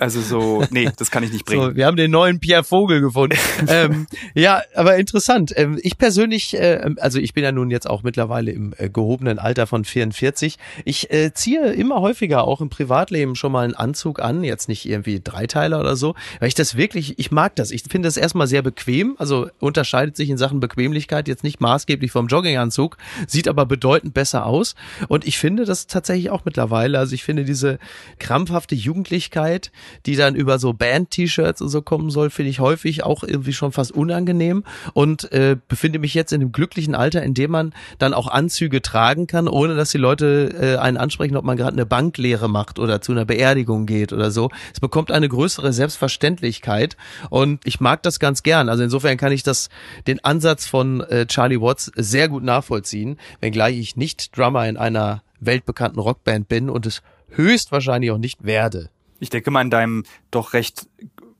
also 0.00 0.20
so, 0.20 0.64
nee, 0.70 0.88
das 0.96 1.10
kann 1.10 1.22
ich 1.22 1.32
nicht 1.32 1.44
bringen. 1.46 1.62
So, 1.62 1.76
wir 1.76 1.86
haben 1.86 1.96
den 1.96 2.10
neuen 2.10 2.40
Pierre 2.40 2.64
Vogel 2.64 3.00
gefunden. 3.00 3.36
ähm, 3.68 4.06
ja, 4.34 4.62
aber 4.74 4.96
interessant. 4.96 5.52
Ähm, 5.56 5.78
ich 5.82 5.98
persönlich, 5.98 6.54
äh, 6.54 6.94
also 6.98 7.18
ich 7.18 7.34
bin 7.34 7.44
ja 7.44 7.52
nun 7.52 7.70
jetzt 7.70 7.88
auch 7.88 8.02
mittlerweile 8.02 8.52
im 8.52 8.74
äh, 8.78 8.88
gehobenen 8.88 9.38
Alter 9.38 9.66
von 9.66 9.84
44. 9.84 10.58
Ich 10.84 11.10
äh, 11.10 11.32
ziehe 11.32 11.72
immer 11.72 12.00
häufiger 12.00 12.44
auch 12.44 12.60
im 12.60 12.68
Privatleben 12.68 13.34
schon 13.34 13.52
mal 13.52 13.64
einen 13.64 13.74
Anzug 13.74 14.20
an, 14.20 14.44
jetzt 14.44 14.68
nicht 14.68 14.88
irgendwie 14.88 15.20
Dreiteiler 15.20 15.80
oder 15.80 15.96
so, 15.96 16.14
weil 16.40 16.48
ich 16.48 16.54
das 16.54 16.76
wirklich, 16.76 17.18
ich 17.18 17.30
mag 17.30 17.56
das. 17.56 17.70
Ich 17.70 17.82
finde 17.82 18.08
das 18.08 18.16
erstmal 18.16 18.46
sehr 18.46 18.62
bequem, 18.62 19.16
also 19.18 19.48
unterscheidet 19.58 20.16
sich 20.16 20.30
in 20.30 20.38
Sachen 20.38 20.60
Bequemlichkeit 20.60 21.28
jetzt 21.28 21.44
nicht 21.44 21.60
maßgeblich 21.60 22.10
vom 22.10 22.28
Jogginganzug, 22.28 22.96
sieht 23.26 23.48
aber 23.48 23.66
bedeutend 23.66 24.14
besser 24.14 24.46
aus 24.46 24.74
und 25.08 25.26
ich 25.26 25.38
finde 25.38 25.64
das 25.64 25.86
tatsächlich 25.86 26.30
auch 26.30 26.44
mittlerweile, 26.44 26.98
also 26.98 27.14
ich 27.14 27.24
finde 27.24 27.44
diese 27.44 27.78
krampfhafte 28.18 28.74
Jugendlichkeit, 28.74 29.70
die 30.06 30.16
dann 30.16 30.34
über 30.34 30.58
so 30.58 30.72
Band-T-Shirts 30.72 31.60
und 31.60 31.68
so 31.68 31.82
kommen 31.82 32.10
soll, 32.10 32.30
finde 32.30 32.50
ich 32.50 32.60
häufig 32.60 33.02
auch 33.04 33.22
irgendwie 33.22 33.52
schon 33.52 33.72
fast 33.72 33.92
unangenehm 33.92 34.64
und 34.94 35.30
äh, 35.32 35.56
befinde 35.68 35.98
mich 35.98 36.14
jetzt 36.14 36.32
in 36.32 36.40
dem 36.40 36.52
glücklichen 36.52 36.94
Alter, 36.94 37.22
in 37.22 37.34
dem 37.34 37.50
man 37.50 37.74
dann 37.98 38.14
auch 38.14 38.28
Anzüge 38.28 38.82
tragen 38.82 39.26
kann, 39.26 39.48
ohne 39.48 39.74
dass 39.74 39.90
die 39.90 39.98
Leute 39.98 40.54
äh, 40.60 40.76
einen 40.78 40.96
ansprechen, 40.96 41.36
ob 41.36 41.44
man 41.44 41.56
gerade 41.56 41.72
eine 41.72 41.86
Banklehre 41.86 42.48
macht 42.48 42.78
oder 42.78 43.00
zu 43.00 43.12
einer 43.12 43.24
Beerdigung 43.24 43.86
geht 43.86 44.12
oder 44.12 44.30
so. 44.30 44.50
Es 44.72 44.80
bekommt 44.80 45.10
eine 45.10 45.28
größere 45.28 45.72
Selbstverständlichkeit 45.72 46.96
und 47.30 47.66
ich 47.66 47.80
mag 47.80 48.02
das 48.02 48.18
ganz 48.18 48.42
gern. 48.42 48.68
Also 48.68 48.82
insofern 48.82 49.16
kann 49.16 49.32
ich 49.32 49.42
das 49.42 49.68
den 50.06 50.24
Ansatz 50.24 50.66
von 50.66 51.00
äh, 51.02 51.26
Charlie 51.26 51.60
Watts 51.60 51.90
sehr 51.96 52.28
gut 52.28 52.42
nachvollziehen, 52.42 53.18
wenngleich 53.40 53.78
ich 53.78 53.96
nicht 53.96 54.36
Drummer 54.36 54.68
in 54.68 54.76
einer 54.76 55.22
weltbekannten 55.40 56.00
Rockband 56.00 56.48
bin 56.48 56.70
und 56.70 56.86
es 56.86 57.02
höchstwahrscheinlich 57.30 58.10
auch 58.10 58.18
nicht 58.18 58.44
werde. 58.44 58.90
Ich 59.20 59.30
denke 59.30 59.50
mal, 59.50 59.62
in 59.62 59.70
deinem 59.70 60.04
doch 60.30 60.52
recht 60.52 60.86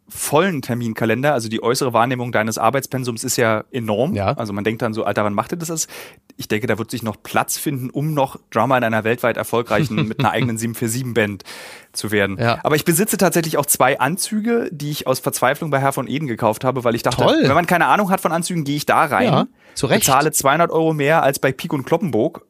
vollen 0.08 0.62
Terminkalender, 0.62 1.34
also 1.34 1.48
die 1.48 1.62
äußere 1.62 1.92
Wahrnehmung 1.92 2.32
deines 2.32 2.56
Arbeitspensums 2.56 3.24
ist 3.24 3.36
ja 3.36 3.64
enorm. 3.70 4.14
Ja. 4.14 4.32
Also 4.32 4.54
man 4.54 4.64
denkt 4.64 4.80
dann 4.80 4.94
so, 4.94 5.04
Alter, 5.04 5.24
wann 5.24 5.34
macht 5.34 5.52
ihr 5.52 5.58
das? 5.58 5.86
Ich 6.38 6.48
denke, 6.48 6.66
da 6.66 6.78
wird 6.78 6.90
sich 6.90 7.02
noch 7.02 7.22
Platz 7.22 7.58
finden, 7.58 7.90
um 7.90 8.14
noch 8.14 8.38
Drummer 8.50 8.78
in 8.78 8.84
einer 8.84 9.04
weltweit 9.04 9.36
erfolgreichen, 9.36 9.96
mit 10.08 10.20
einer 10.20 10.30
eigenen 10.30 10.56
747-Band 10.56 11.44
zu 11.92 12.10
werden. 12.10 12.38
Ja. 12.38 12.58
Aber 12.62 12.76
ich 12.76 12.86
besitze 12.86 13.18
tatsächlich 13.18 13.58
auch 13.58 13.66
zwei 13.66 14.00
Anzüge, 14.00 14.70
die 14.72 14.90
ich 14.90 15.06
aus 15.06 15.20
Verzweiflung 15.20 15.70
bei 15.70 15.78
Herr 15.78 15.92
von 15.92 16.08
Eden 16.08 16.26
gekauft 16.26 16.64
habe, 16.64 16.84
weil 16.84 16.94
ich 16.94 17.02
dachte, 17.02 17.22
Toll. 17.22 17.40
wenn 17.42 17.54
man 17.54 17.66
keine 17.66 17.86
Ahnung 17.86 18.10
hat 18.10 18.20
von 18.22 18.32
Anzügen, 18.32 18.64
gehe 18.64 18.76
ich 18.76 18.86
da 18.86 19.04
rein, 19.04 19.46
ja, 19.78 19.88
bezahle 19.88 20.32
200 20.32 20.70
Euro 20.70 20.94
mehr 20.94 21.22
als 21.22 21.38
bei 21.38 21.52
Pik 21.52 21.74
und 21.74 21.84
Kloppenburg 21.84 22.46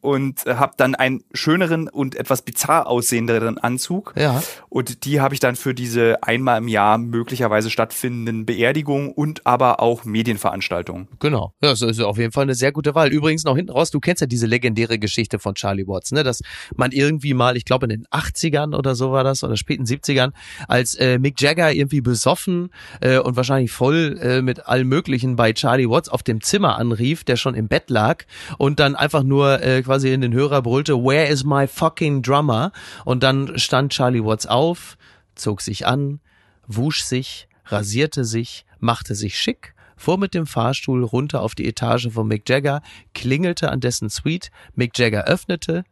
und 0.00 0.46
äh, 0.46 0.54
habe 0.54 0.74
dann 0.76 0.94
einen 0.94 1.22
schöneren 1.32 1.88
und 1.88 2.16
etwas 2.16 2.42
bizarr 2.42 2.86
aussehenderen 2.86 3.58
Anzug. 3.58 4.14
Ja. 4.16 4.42
Und 4.68 5.04
die 5.04 5.20
habe 5.20 5.34
ich 5.34 5.40
dann 5.40 5.56
für 5.56 5.74
diese 5.74 6.22
einmal 6.22 6.58
im 6.58 6.68
Jahr 6.68 6.98
möglicherweise 6.98 7.70
stattfindenden 7.70 8.46
Beerdigungen 8.46 9.12
und 9.12 9.46
aber 9.46 9.80
auch 9.80 10.04
Medienveranstaltungen. 10.04 11.08
Genau. 11.18 11.52
Ja, 11.62 11.70
das 11.70 11.82
ist 11.82 12.00
auf 12.00 12.18
jeden 12.18 12.32
Fall 12.32 12.44
eine 12.44 12.54
sehr 12.54 12.72
gute 12.72 12.94
Wahl. 12.94 13.12
Übrigens 13.12 13.44
noch 13.44 13.56
hinten 13.56 13.72
raus, 13.72 13.90
du 13.90 14.00
kennst 14.00 14.20
ja 14.20 14.26
diese 14.26 14.46
legendäre 14.46 14.98
Geschichte 14.98 15.38
von 15.38 15.54
Charlie 15.54 15.86
Watts, 15.86 16.12
ne, 16.12 16.22
dass 16.22 16.40
man 16.74 16.92
irgendwie 16.92 17.34
mal, 17.34 17.56
ich 17.56 17.64
glaube 17.64 17.86
in 17.86 17.90
den 17.90 18.06
80ern 18.06 18.76
oder 18.76 18.94
so 18.94 19.12
war 19.12 19.24
das 19.24 19.44
oder 19.44 19.56
späten 19.56 19.84
70ern, 19.84 20.32
als 20.68 20.94
äh, 20.94 21.18
Mick 21.18 21.40
Jagger 21.40 21.72
irgendwie 21.72 22.00
besoffen 22.00 22.70
äh, 23.00 23.18
und 23.18 23.36
wahrscheinlich 23.36 23.70
voll 23.70 24.18
äh, 24.20 24.42
mit 24.42 24.66
allem 24.66 24.88
möglichen 24.88 25.36
bei 25.36 25.52
Charlie 25.52 25.88
Watts 25.88 26.08
auf 26.08 26.22
dem 26.22 26.40
Zimmer 26.40 26.78
anrief, 26.78 27.24
der 27.24 27.36
schon 27.36 27.54
im 27.54 27.68
Bett 27.68 27.90
lag 27.90 28.24
und 28.58 28.80
dann 28.80 28.96
einfach 28.96 29.22
nur 29.22 29.62
äh, 29.62 29.82
quasi 29.90 30.12
in 30.12 30.20
den 30.20 30.32
Hörer 30.32 30.62
brüllte, 30.62 31.02
Where 31.02 31.26
is 31.26 31.42
my 31.42 31.66
fucking 31.66 32.22
drummer? 32.22 32.70
Und 33.04 33.24
dann 33.24 33.58
stand 33.58 33.90
Charlie 33.90 34.24
Watts 34.24 34.46
auf, 34.46 34.96
zog 35.34 35.60
sich 35.60 35.84
an, 35.84 36.20
wusch 36.68 37.02
sich, 37.02 37.48
rasierte 37.66 38.24
sich, 38.24 38.66
machte 38.78 39.16
sich 39.16 39.36
schick, 39.36 39.74
fuhr 39.96 40.16
mit 40.16 40.32
dem 40.32 40.46
Fahrstuhl 40.46 41.02
runter 41.02 41.42
auf 41.42 41.56
die 41.56 41.66
Etage 41.66 42.08
von 42.12 42.28
Mick 42.28 42.48
Jagger, 42.48 42.82
klingelte 43.14 43.72
an 43.72 43.80
dessen 43.80 44.10
Suite, 44.10 44.52
Mick 44.76 44.96
Jagger 44.96 45.24
öffnete, 45.24 45.82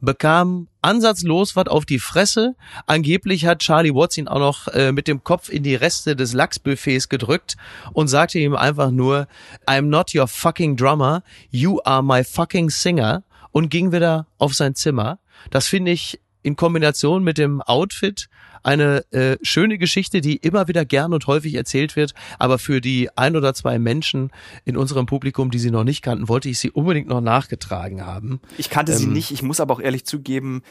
bekam 0.00 0.68
ansatzlos 0.80 1.54
was 1.54 1.66
auf 1.66 1.84
die 1.84 1.98
Fresse. 1.98 2.54
Angeblich 2.86 3.44
hat 3.44 3.58
Charlie 3.58 3.94
Watts 3.94 4.16
ihn 4.16 4.26
auch 4.26 4.38
noch 4.38 4.68
äh, 4.68 4.90
mit 4.92 5.06
dem 5.06 5.22
Kopf 5.22 5.50
in 5.50 5.62
die 5.62 5.74
Reste 5.74 6.16
des 6.16 6.32
Lachsbuffets 6.32 7.10
gedrückt 7.10 7.58
und 7.92 8.08
sagte 8.08 8.38
ihm 8.38 8.56
einfach 8.56 8.90
nur, 8.90 9.28
I'm 9.66 9.82
not 9.82 10.14
your 10.14 10.28
fucking 10.28 10.76
drummer, 10.76 11.22
you 11.50 11.80
are 11.84 12.02
my 12.02 12.24
fucking 12.24 12.70
singer 12.70 13.22
und 13.54 13.70
ging 13.70 13.92
wieder 13.92 14.26
auf 14.36 14.52
sein 14.52 14.74
Zimmer. 14.74 15.20
Das 15.50 15.68
finde 15.68 15.92
ich 15.92 16.20
in 16.42 16.56
Kombination 16.56 17.22
mit 17.22 17.38
dem 17.38 17.62
Outfit 17.62 18.28
eine 18.64 19.04
äh, 19.12 19.36
schöne 19.42 19.78
Geschichte, 19.78 20.20
die 20.20 20.36
immer 20.36 20.66
wieder 20.66 20.84
gern 20.84 21.14
und 21.14 21.26
häufig 21.28 21.54
erzählt 21.54 21.94
wird, 21.94 22.14
aber 22.38 22.58
für 22.58 22.80
die 22.80 23.16
ein 23.16 23.36
oder 23.36 23.54
zwei 23.54 23.78
Menschen 23.78 24.30
in 24.64 24.76
unserem 24.76 25.06
Publikum, 25.06 25.52
die 25.52 25.60
sie 25.60 25.70
noch 25.70 25.84
nicht 25.84 26.02
kannten, 26.02 26.28
wollte 26.28 26.48
ich 26.48 26.58
sie 26.58 26.70
unbedingt 26.70 27.06
noch 27.06 27.20
nachgetragen 27.20 28.04
haben. 28.04 28.40
Ich 28.58 28.70
kannte 28.70 28.92
ähm, 28.92 28.98
sie 28.98 29.06
nicht, 29.06 29.30
ich 29.30 29.42
muss 29.42 29.60
aber 29.60 29.74
auch 29.74 29.80
ehrlich 29.80 30.04
zugeben, 30.04 30.62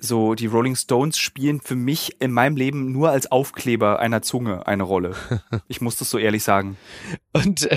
so 0.00 0.34
die 0.34 0.46
Rolling 0.46 0.76
Stones 0.76 1.18
spielen 1.18 1.60
für 1.60 1.74
mich 1.74 2.20
in 2.20 2.32
meinem 2.32 2.56
Leben 2.56 2.92
nur 2.92 3.10
als 3.10 3.30
Aufkleber 3.30 3.98
einer 3.98 4.22
Zunge 4.22 4.66
eine 4.66 4.82
Rolle. 4.82 5.14
Ich 5.66 5.80
muss 5.80 5.96
das 5.96 6.10
so 6.10 6.18
ehrlich 6.18 6.44
sagen. 6.44 6.76
Und 7.32 7.70
äh, 7.70 7.76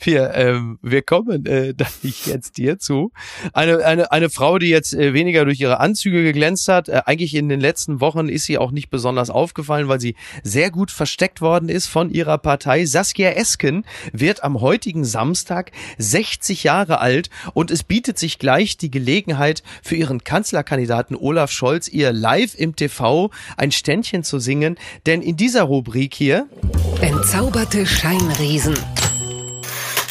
wir, 0.00 0.34
ähm, 0.34 0.78
wir 0.82 1.02
kommen 1.02 1.44
äh, 1.46 1.74
da 1.76 1.86
nicht 2.02 2.26
jetzt 2.26 2.56
hierzu. 2.56 3.10
Eine, 3.52 3.84
eine, 3.84 4.12
eine 4.12 4.30
Frau, 4.30 4.58
die 4.58 4.68
jetzt 4.68 4.94
äh, 4.94 5.12
weniger 5.12 5.44
durch 5.44 5.60
ihre 5.60 5.80
Anzüge 5.80 6.22
geglänzt 6.22 6.68
hat. 6.68 6.88
Äh, 6.88 7.02
eigentlich 7.06 7.34
in 7.34 7.48
den 7.48 7.60
letzten 7.60 8.00
Wochen 8.00 8.28
ist 8.28 8.44
sie 8.44 8.58
auch 8.58 8.70
nicht 8.70 8.90
besonders 8.90 9.30
aufgefallen, 9.30 9.88
weil 9.88 10.00
sie 10.00 10.14
sehr 10.42 10.70
gut 10.70 10.90
versteckt 10.90 11.40
worden 11.40 11.68
ist 11.68 11.86
von 11.86 12.10
ihrer 12.10 12.38
Partei. 12.38 12.84
Saskia 12.84 13.30
Esken 13.30 13.84
wird 14.12 14.44
am 14.44 14.60
heutigen 14.60 15.04
Samstag 15.04 15.72
60 15.98 16.64
Jahre 16.64 17.00
alt 17.00 17.30
und 17.54 17.70
es 17.70 17.82
bietet 17.82 18.18
sich 18.18 18.38
gleich 18.38 18.76
die 18.76 18.90
Gelegenheit 18.90 19.62
für 19.82 19.96
ihren 19.96 20.22
Kanzlerkandidaten 20.22 21.16
Olaf 21.30 21.52
Scholz, 21.52 21.86
ihr 21.86 22.12
live 22.12 22.56
im 22.56 22.74
TV 22.74 23.30
ein 23.56 23.70
Ständchen 23.70 24.24
zu 24.24 24.40
singen, 24.40 24.76
denn 25.06 25.22
in 25.22 25.36
dieser 25.36 25.62
Rubrik 25.62 26.12
hier 26.12 26.48
Entzauberte 27.02 27.86
Scheinriesen. 27.86 28.76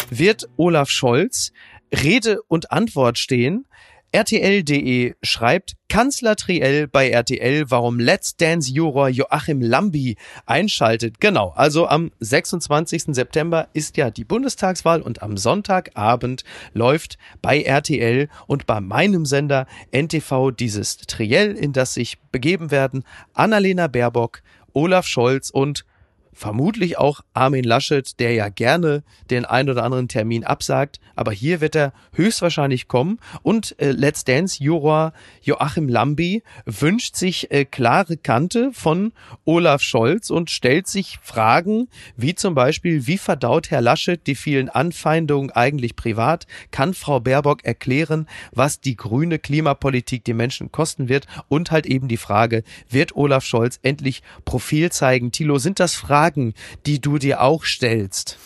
wird 0.09 0.47
Olaf 0.55 0.89
Scholz 0.89 1.51
Rede 1.91 2.41
und 2.47 2.71
Antwort 2.71 3.17
stehen 3.17 3.65
RTL.de 4.11 5.13
schreibt 5.21 5.75
Kanzler 5.87 6.35
Triell 6.35 6.87
bei 6.87 7.11
RTL, 7.11 7.69
warum 7.69 7.99
Let's 7.99 8.35
Dance 8.35 8.71
Juror 8.71 9.07
Joachim 9.07 9.61
Lambi 9.61 10.17
einschaltet. 10.47 11.19
Genau, 11.19 11.49
also 11.49 11.87
am 11.87 12.11
26. 12.19 13.13
September 13.15 13.67
ist 13.73 13.97
ja 13.97 14.09
die 14.09 14.23
Bundestagswahl 14.23 15.03
und 15.03 15.21
am 15.21 15.37
Sonntagabend 15.37 16.43
läuft 16.73 17.19
bei 17.43 17.61
RTL 17.61 18.29
und 18.47 18.65
bei 18.65 18.81
meinem 18.81 19.25
Sender 19.25 19.67
NTV 19.91 20.49
dieses 20.51 20.97
Triell, 20.97 21.55
in 21.55 21.71
das 21.71 21.93
sich 21.93 22.19
begeben 22.31 22.71
werden 22.71 23.03
Annalena 23.33 23.85
Baerbock, 23.85 24.41
Olaf 24.73 25.05
Scholz 25.05 25.51
und 25.51 25.85
vermutlich 26.33 26.97
auch 26.97 27.21
Armin 27.33 27.63
Laschet, 27.63 28.19
der 28.19 28.33
ja 28.33 28.49
gerne 28.49 29.03
den 29.29 29.45
ein 29.45 29.69
oder 29.69 29.83
anderen 29.83 30.07
Termin 30.07 30.43
absagt, 30.43 30.99
aber 31.15 31.31
hier 31.31 31.61
wird 31.61 31.75
er 31.75 31.93
höchstwahrscheinlich 32.13 32.87
kommen 32.87 33.19
und 33.43 33.75
äh, 33.79 33.91
Let's 33.91 34.23
Dance 34.23 34.63
Juror 34.63 35.13
Joachim 35.41 35.89
Lambi 35.89 36.43
wünscht 36.65 37.15
sich 37.15 37.51
äh, 37.51 37.65
klare 37.65 38.17
Kante 38.17 38.71
von 38.73 39.11
Olaf 39.45 39.81
Scholz 39.81 40.29
und 40.29 40.49
stellt 40.49 40.87
sich 40.87 41.19
Fragen 41.21 41.87
wie 42.15 42.35
zum 42.35 42.55
Beispiel, 42.55 43.07
wie 43.07 43.17
verdaut 43.17 43.71
Herr 43.71 43.81
Laschet 43.81 44.25
die 44.27 44.35
vielen 44.35 44.69
Anfeindungen 44.69 45.51
eigentlich 45.51 45.95
privat? 45.95 46.47
Kann 46.71 46.93
Frau 46.93 47.19
Baerbock 47.19 47.63
erklären, 47.65 48.27
was 48.51 48.79
die 48.79 48.95
grüne 48.95 49.39
Klimapolitik 49.39 50.23
die 50.23 50.33
Menschen 50.33 50.71
kosten 50.71 51.09
wird? 51.09 51.27
Und 51.47 51.71
halt 51.71 51.85
eben 51.85 52.07
die 52.07 52.17
Frage, 52.17 52.63
wird 52.89 53.15
Olaf 53.15 53.43
Scholz 53.43 53.79
endlich 53.83 54.21
Profil 54.45 54.91
zeigen? 54.91 55.31
Thilo, 55.31 55.57
sind 55.57 55.79
das 55.79 55.95
Fragen, 55.95 56.18
Fragen, 56.19 56.53
die 56.85 56.99
du 56.99 57.17
dir 57.17 57.41
auch 57.41 57.63
stellst? 57.63 58.37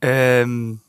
Ähm, 0.00 0.80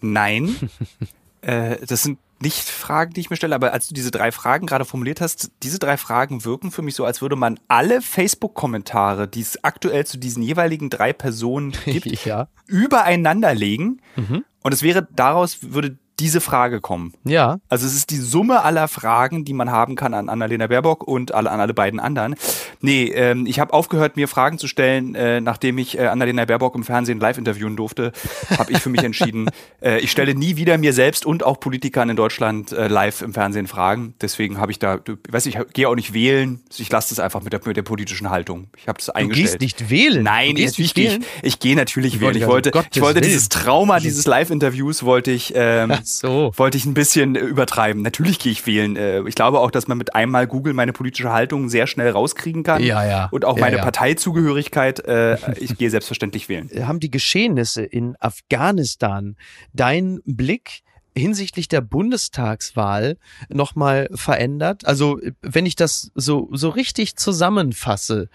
nein. 0.00 0.56
äh, 1.42 1.76
das 1.86 2.04
sind 2.04 2.18
nicht 2.40 2.68
Fragen, 2.68 3.12
die 3.12 3.20
ich 3.20 3.30
mir 3.30 3.36
stelle, 3.36 3.54
aber 3.54 3.72
als 3.74 3.88
du 3.88 3.94
diese 3.94 4.10
drei 4.10 4.32
Fragen 4.32 4.66
gerade 4.66 4.86
formuliert 4.86 5.20
hast, 5.20 5.50
diese 5.62 5.78
drei 5.78 5.98
Fragen 5.98 6.44
wirken 6.44 6.70
für 6.70 6.80
mich 6.80 6.94
so, 6.94 7.04
als 7.04 7.20
würde 7.20 7.36
man 7.36 7.60
alle 7.68 8.00
Facebook-Kommentare, 8.00 9.28
die 9.28 9.40
es 9.40 9.62
aktuell 9.62 10.06
zu 10.06 10.18
diesen 10.18 10.42
jeweiligen 10.42 10.88
drei 10.88 11.12
Personen 11.12 11.72
gibt, 11.84 12.24
ja. 12.24 12.48
übereinander 12.66 13.54
legen. 13.54 14.00
Mhm. 14.16 14.44
Und 14.62 14.72
es 14.72 14.82
wäre 14.82 15.06
daraus, 15.14 15.58
würde 15.60 15.98
diese 16.18 16.40
Frage 16.40 16.80
kommen. 16.80 17.12
Ja. 17.24 17.58
Also 17.68 17.86
es 17.86 17.94
ist 17.94 18.10
die 18.10 18.16
Summe 18.16 18.62
aller 18.62 18.88
Fragen, 18.88 19.44
die 19.44 19.52
man 19.52 19.70
haben 19.70 19.96
kann 19.96 20.14
an 20.14 20.28
Annalena 20.28 20.66
Baerbock 20.66 21.06
und 21.06 21.34
alle, 21.34 21.50
an 21.50 21.60
alle 21.60 21.74
beiden 21.74 22.00
anderen. 22.00 22.36
Nee, 22.80 23.04
ähm, 23.14 23.46
ich 23.46 23.60
habe 23.60 23.72
aufgehört, 23.72 24.16
mir 24.16 24.28
Fragen 24.28 24.58
zu 24.58 24.66
stellen, 24.66 25.14
äh, 25.14 25.40
nachdem 25.40 25.78
ich 25.78 25.98
äh, 25.98 26.06
Annalena 26.06 26.44
Baerbock 26.44 26.74
im 26.74 26.84
Fernsehen 26.84 27.20
live 27.20 27.38
interviewen 27.38 27.76
durfte, 27.76 28.12
habe 28.58 28.72
ich 28.72 28.78
für 28.78 28.88
mich 28.88 29.02
entschieden, 29.02 29.50
äh, 29.82 29.98
ich 30.00 30.10
stelle 30.10 30.34
nie 30.34 30.56
wieder 30.56 30.78
mir 30.78 30.92
selbst 30.92 31.26
und 31.26 31.44
auch 31.44 31.60
Politikern 31.60 32.08
in 32.08 32.16
Deutschland 32.16 32.72
äh, 32.72 32.88
live 32.88 33.22
im 33.22 33.34
Fernsehen 33.34 33.66
Fragen. 33.66 34.14
Deswegen 34.20 34.58
habe 34.58 34.72
ich 34.72 34.78
da, 34.78 34.96
du, 34.96 35.16
weiß 35.28 35.46
ich, 35.46 35.58
gehe 35.74 35.88
auch 35.88 35.94
nicht 35.94 36.14
wählen. 36.14 36.60
Ich 36.76 36.90
lasse 36.90 37.10
das 37.10 37.20
einfach 37.20 37.42
mit 37.42 37.52
der, 37.52 37.60
mit 37.64 37.76
der 37.76 37.82
politischen 37.82 38.30
Haltung. 38.30 38.68
Ich 38.76 38.88
habe 38.88 38.98
das 38.98 39.10
eingestellt. 39.10 39.48
Du 39.54 39.58
gehst 39.58 39.60
nicht 39.60 39.90
wählen? 39.90 40.22
Nein, 40.22 40.54
nicht 40.54 40.96
wählen? 40.96 41.24
Ich, 41.42 41.44
ich 41.44 41.58
gehe 41.58 41.76
natürlich 41.76 42.20
wählen. 42.20 42.36
Ich 42.36 42.46
wollte, 42.46 42.72
ich 42.92 43.00
wollte 43.02 43.20
dieses 43.20 43.48
Trauma 43.48 44.00
dieses 44.00 44.26
Live-Interviews 44.26 45.02
wollte 45.02 45.30
ich 45.30 45.52
ähm, 45.54 45.92
so. 46.06 46.52
Wollte 46.56 46.78
ich 46.78 46.86
ein 46.86 46.94
bisschen 46.94 47.36
äh, 47.36 47.40
übertreiben. 47.40 48.02
Natürlich 48.02 48.38
gehe 48.38 48.52
ich 48.52 48.66
wählen. 48.66 48.96
Äh, 48.96 49.22
ich 49.28 49.34
glaube 49.34 49.60
auch, 49.60 49.70
dass 49.70 49.88
man 49.88 49.98
mit 49.98 50.14
einmal 50.14 50.46
Google 50.46 50.72
meine 50.72 50.92
politische 50.92 51.32
Haltung 51.32 51.68
sehr 51.68 51.86
schnell 51.86 52.10
rauskriegen 52.10 52.62
kann. 52.62 52.82
Ja, 52.82 53.04
ja. 53.04 53.28
Und 53.30 53.44
auch 53.44 53.56
ja, 53.56 53.62
meine 53.62 53.76
ja. 53.76 53.82
Parteizugehörigkeit. 53.82 55.00
Äh, 55.00 55.36
ich 55.60 55.76
gehe 55.76 55.90
selbstverständlich 55.90 56.48
wählen. 56.48 56.70
Haben 56.86 57.00
die 57.00 57.10
Geschehnisse 57.10 57.82
in 57.82 58.16
Afghanistan 58.20 59.36
deinen 59.72 60.20
Blick 60.24 60.82
hinsichtlich 61.16 61.68
der 61.68 61.80
Bundestagswahl 61.80 63.16
nochmal 63.48 64.08
verändert? 64.12 64.86
Also, 64.86 65.18
wenn 65.40 65.66
ich 65.66 65.76
das 65.76 66.10
so, 66.14 66.48
so 66.52 66.68
richtig 66.68 67.16
zusammenfasse, 67.16 68.28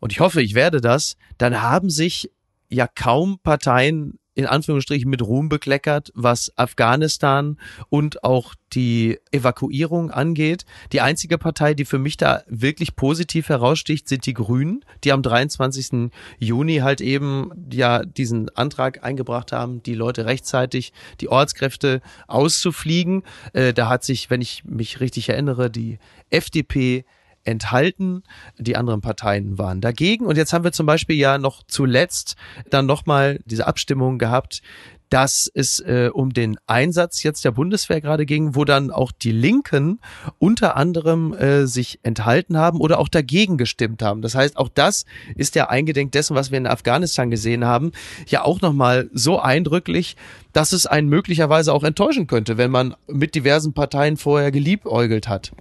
und 0.00 0.12
ich 0.12 0.20
hoffe, 0.20 0.42
ich 0.42 0.54
werde 0.54 0.80
das, 0.80 1.16
dann 1.38 1.60
haben 1.60 1.90
sich 1.90 2.30
ja 2.68 2.86
kaum 2.86 3.38
Parteien 3.42 4.18
in 4.38 4.46
Anführungsstrichen 4.46 5.10
mit 5.10 5.20
Ruhm 5.20 5.48
bekleckert, 5.48 6.12
was 6.14 6.52
Afghanistan 6.54 7.58
und 7.88 8.22
auch 8.22 8.54
die 8.72 9.18
Evakuierung 9.32 10.12
angeht. 10.12 10.64
Die 10.92 11.00
einzige 11.00 11.38
Partei, 11.38 11.74
die 11.74 11.84
für 11.84 11.98
mich 11.98 12.16
da 12.16 12.44
wirklich 12.46 12.94
positiv 12.94 13.48
heraussticht, 13.48 14.08
sind 14.08 14.26
die 14.26 14.34
Grünen, 14.34 14.84
die 15.02 15.10
am 15.10 15.22
23. 15.22 16.12
Juni 16.38 16.76
halt 16.76 17.00
eben 17.00 17.50
ja 17.72 18.04
diesen 18.04 18.48
Antrag 18.50 19.02
eingebracht 19.02 19.50
haben, 19.50 19.82
die 19.82 19.94
Leute 19.94 20.24
rechtzeitig, 20.24 20.92
die 21.20 21.28
Ortskräfte 21.28 22.00
auszufliegen. 22.28 23.24
Äh, 23.54 23.72
da 23.72 23.88
hat 23.88 24.04
sich, 24.04 24.30
wenn 24.30 24.40
ich 24.40 24.62
mich 24.64 25.00
richtig 25.00 25.30
erinnere, 25.30 25.68
die 25.68 25.98
FDP 26.30 27.04
enthalten. 27.48 28.22
Die 28.58 28.76
anderen 28.76 29.00
Parteien 29.00 29.58
waren 29.58 29.80
dagegen. 29.80 30.26
Und 30.26 30.36
jetzt 30.36 30.52
haben 30.52 30.64
wir 30.64 30.72
zum 30.72 30.86
Beispiel 30.86 31.16
ja 31.16 31.38
noch 31.38 31.62
zuletzt 31.66 32.36
dann 32.70 32.86
nochmal 32.86 33.40
diese 33.46 33.66
Abstimmung 33.66 34.18
gehabt, 34.18 34.62
dass 35.10 35.50
es 35.52 35.80
äh, 35.80 36.10
um 36.12 36.32
den 36.32 36.58
Einsatz 36.66 37.22
jetzt 37.22 37.44
der 37.44 37.50
Bundeswehr 37.50 38.00
gerade 38.00 38.26
ging, 38.26 38.54
wo 38.54 38.64
dann 38.64 38.90
auch 38.90 39.12
die 39.12 39.32
Linken 39.32 40.00
unter 40.38 40.76
anderem 40.76 41.32
äh, 41.32 41.66
sich 41.66 42.00
enthalten 42.02 42.58
haben 42.58 42.80
oder 42.80 42.98
auch 42.98 43.08
dagegen 43.08 43.56
gestimmt 43.56 44.02
haben. 44.02 44.22
Das 44.22 44.34
heißt, 44.34 44.56
auch 44.56 44.68
das 44.68 45.06
ist 45.36 45.54
ja 45.54 45.68
eingedenk 45.68 46.12
dessen, 46.12 46.36
was 46.36 46.50
wir 46.50 46.58
in 46.58 46.66
Afghanistan 46.66 47.30
gesehen 47.30 47.64
haben, 47.64 47.92
ja 48.26 48.44
auch 48.44 48.60
nochmal 48.60 49.08
so 49.12 49.40
eindrücklich, 49.40 50.16
dass 50.52 50.72
es 50.72 50.86
einen 50.86 51.08
möglicherweise 51.08 51.72
auch 51.72 51.84
enttäuschen 51.84 52.26
könnte, 52.26 52.58
wenn 52.58 52.70
man 52.70 52.94
mit 53.06 53.34
diversen 53.34 53.72
Parteien 53.72 54.16
vorher 54.16 54.50
geliebäugelt 54.50 55.28
hat. 55.28 55.52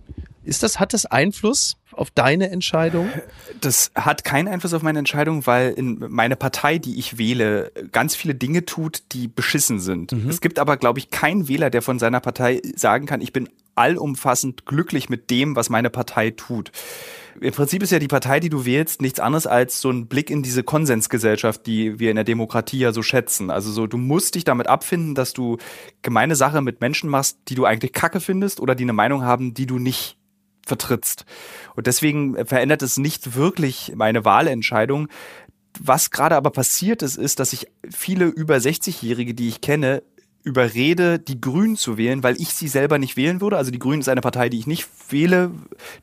Ist 0.47 0.63
das, 0.63 0.79
hat 0.79 0.93
das 0.93 1.05
Einfluss 1.05 1.75
auf 1.91 2.09
deine 2.09 2.49
Entscheidung? 2.49 3.09
Das 3.59 3.91
hat 3.95 4.23
keinen 4.23 4.47
Einfluss 4.47 4.73
auf 4.73 4.81
meine 4.81 4.99
Entscheidung, 4.99 5.45
weil 5.45 5.71
in 5.71 6.05
meine 6.07 6.37
Partei, 6.37 6.77
die 6.77 6.97
ich 6.97 7.17
wähle, 7.17 7.71
ganz 7.91 8.15
viele 8.15 8.33
Dinge 8.33 8.65
tut, 8.65 9.03
die 9.11 9.27
beschissen 9.27 9.81
sind. 9.81 10.13
Mhm. 10.13 10.29
Es 10.29 10.39
gibt 10.39 10.57
aber, 10.57 10.77
glaube 10.77 10.99
ich, 10.99 11.09
keinen 11.09 11.49
Wähler, 11.49 11.69
der 11.69 11.81
von 11.81 11.99
seiner 11.99 12.21
Partei 12.21 12.61
sagen 12.75 13.05
kann, 13.05 13.19
ich 13.19 13.33
bin 13.33 13.49
allumfassend 13.75 14.65
glücklich 14.65 15.09
mit 15.09 15.29
dem, 15.29 15.57
was 15.57 15.69
meine 15.69 15.89
Partei 15.89 16.31
tut. 16.31 16.71
Im 17.39 17.53
Prinzip 17.53 17.83
ist 17.83 17.91
ja 17.91 17.99
die 17.99 18.07
Partei, 18.07 18.39
die 18.39 18.49
du 18.49 18.65
wählst, 18.65 19.01
nichts 19.01 19.19
anderes 19.19 19.45
als 19.45 19.81
so 19.81 19.91
ein 19.91 20.07
Blick 20.07 20.31
in 20.31 20.41
diese 20.41 20.63
Konsensgesellschaft, 20.63 21.67
die 21.67 21.99
wir 21.99 22.09
in 22.09 22.15
der 22.15 22.23
Demokratie 22.23 22.79
ja 22.79 22.93
so 22.93 23.03
schätzen. 23.03 23.51
Also 23.51 23.71
so, 23.71 23.85
du 23.85 23.97
musst 23.97 24.35
dich 24.35 24.43
damit 24.43 24.67
abfinden, 24.67 25.13
dass 25.13 25.33
du 25.33 25.57
gemeine 26.01 26.35
Sache 26.35 26.61
mit 26.61 26.81
Menschen 26.81 27.09
machst, 27.09 27.37
die 27.49 27.55
du 27.55 27.65
eigentlich 27.65 27.93
kacke 27.93 28.21
findest 28.21 28.59
oder 28.59 28.73
die 28.73 28.85
eine 28.85 28.93
Meinung 28.93 29.23
haben, 29.23 29.53
die 29.53 29.67
du 29.67 29.77
nicht 29.77 30.16
vertrittst. 30.67 31.25
Und 31.75 31.87
deswegen 31.87 32.45
verändert 32.45 32.81
es 32.81 32.97
nicht 32.97 33.35
wirklich 33.35 33.93
meine 33.95 34.25
Wahlentscheidung. 34.25 35.07
Was 35.79 36.11
gerade 36.11 36.35
aber 36.35 36.51
passiert 36.51 37.01
ist, 37.01 37.17
ist, 37.17 37.39
dass 37.39 37.53
ich 37.53 37.67
viele 37.89 38.25
über 38.25 38.55
60-Jährige, 38.55 39.33
die 39.33 39.47
ich 39.47 39.61
kenne, 39.61 40.03
überrede, 40.43 41.19
die 41.19 41.39
Grünen 41.39 41.75
zu 41.75 41.97
wählen, 41.97 42.23
weil 42.23 42.39
ich 42.39 42.49
sie 42.49 42.67
selber 42.67 42.97
nicht 42.97 43.17
wählen 43.17 43.41
würde. 43.41 43.57
Also 43.57 43.71
die 43.71 43.79
Grünen 43.79 43.99
ist 43.99 44.09
eine 44.09 44.21
Partei, 44.21 44.49
die 44.49 44.59
ich 44.59 44.67
nicht 44.67 44.87
wähle, 45.09 45.51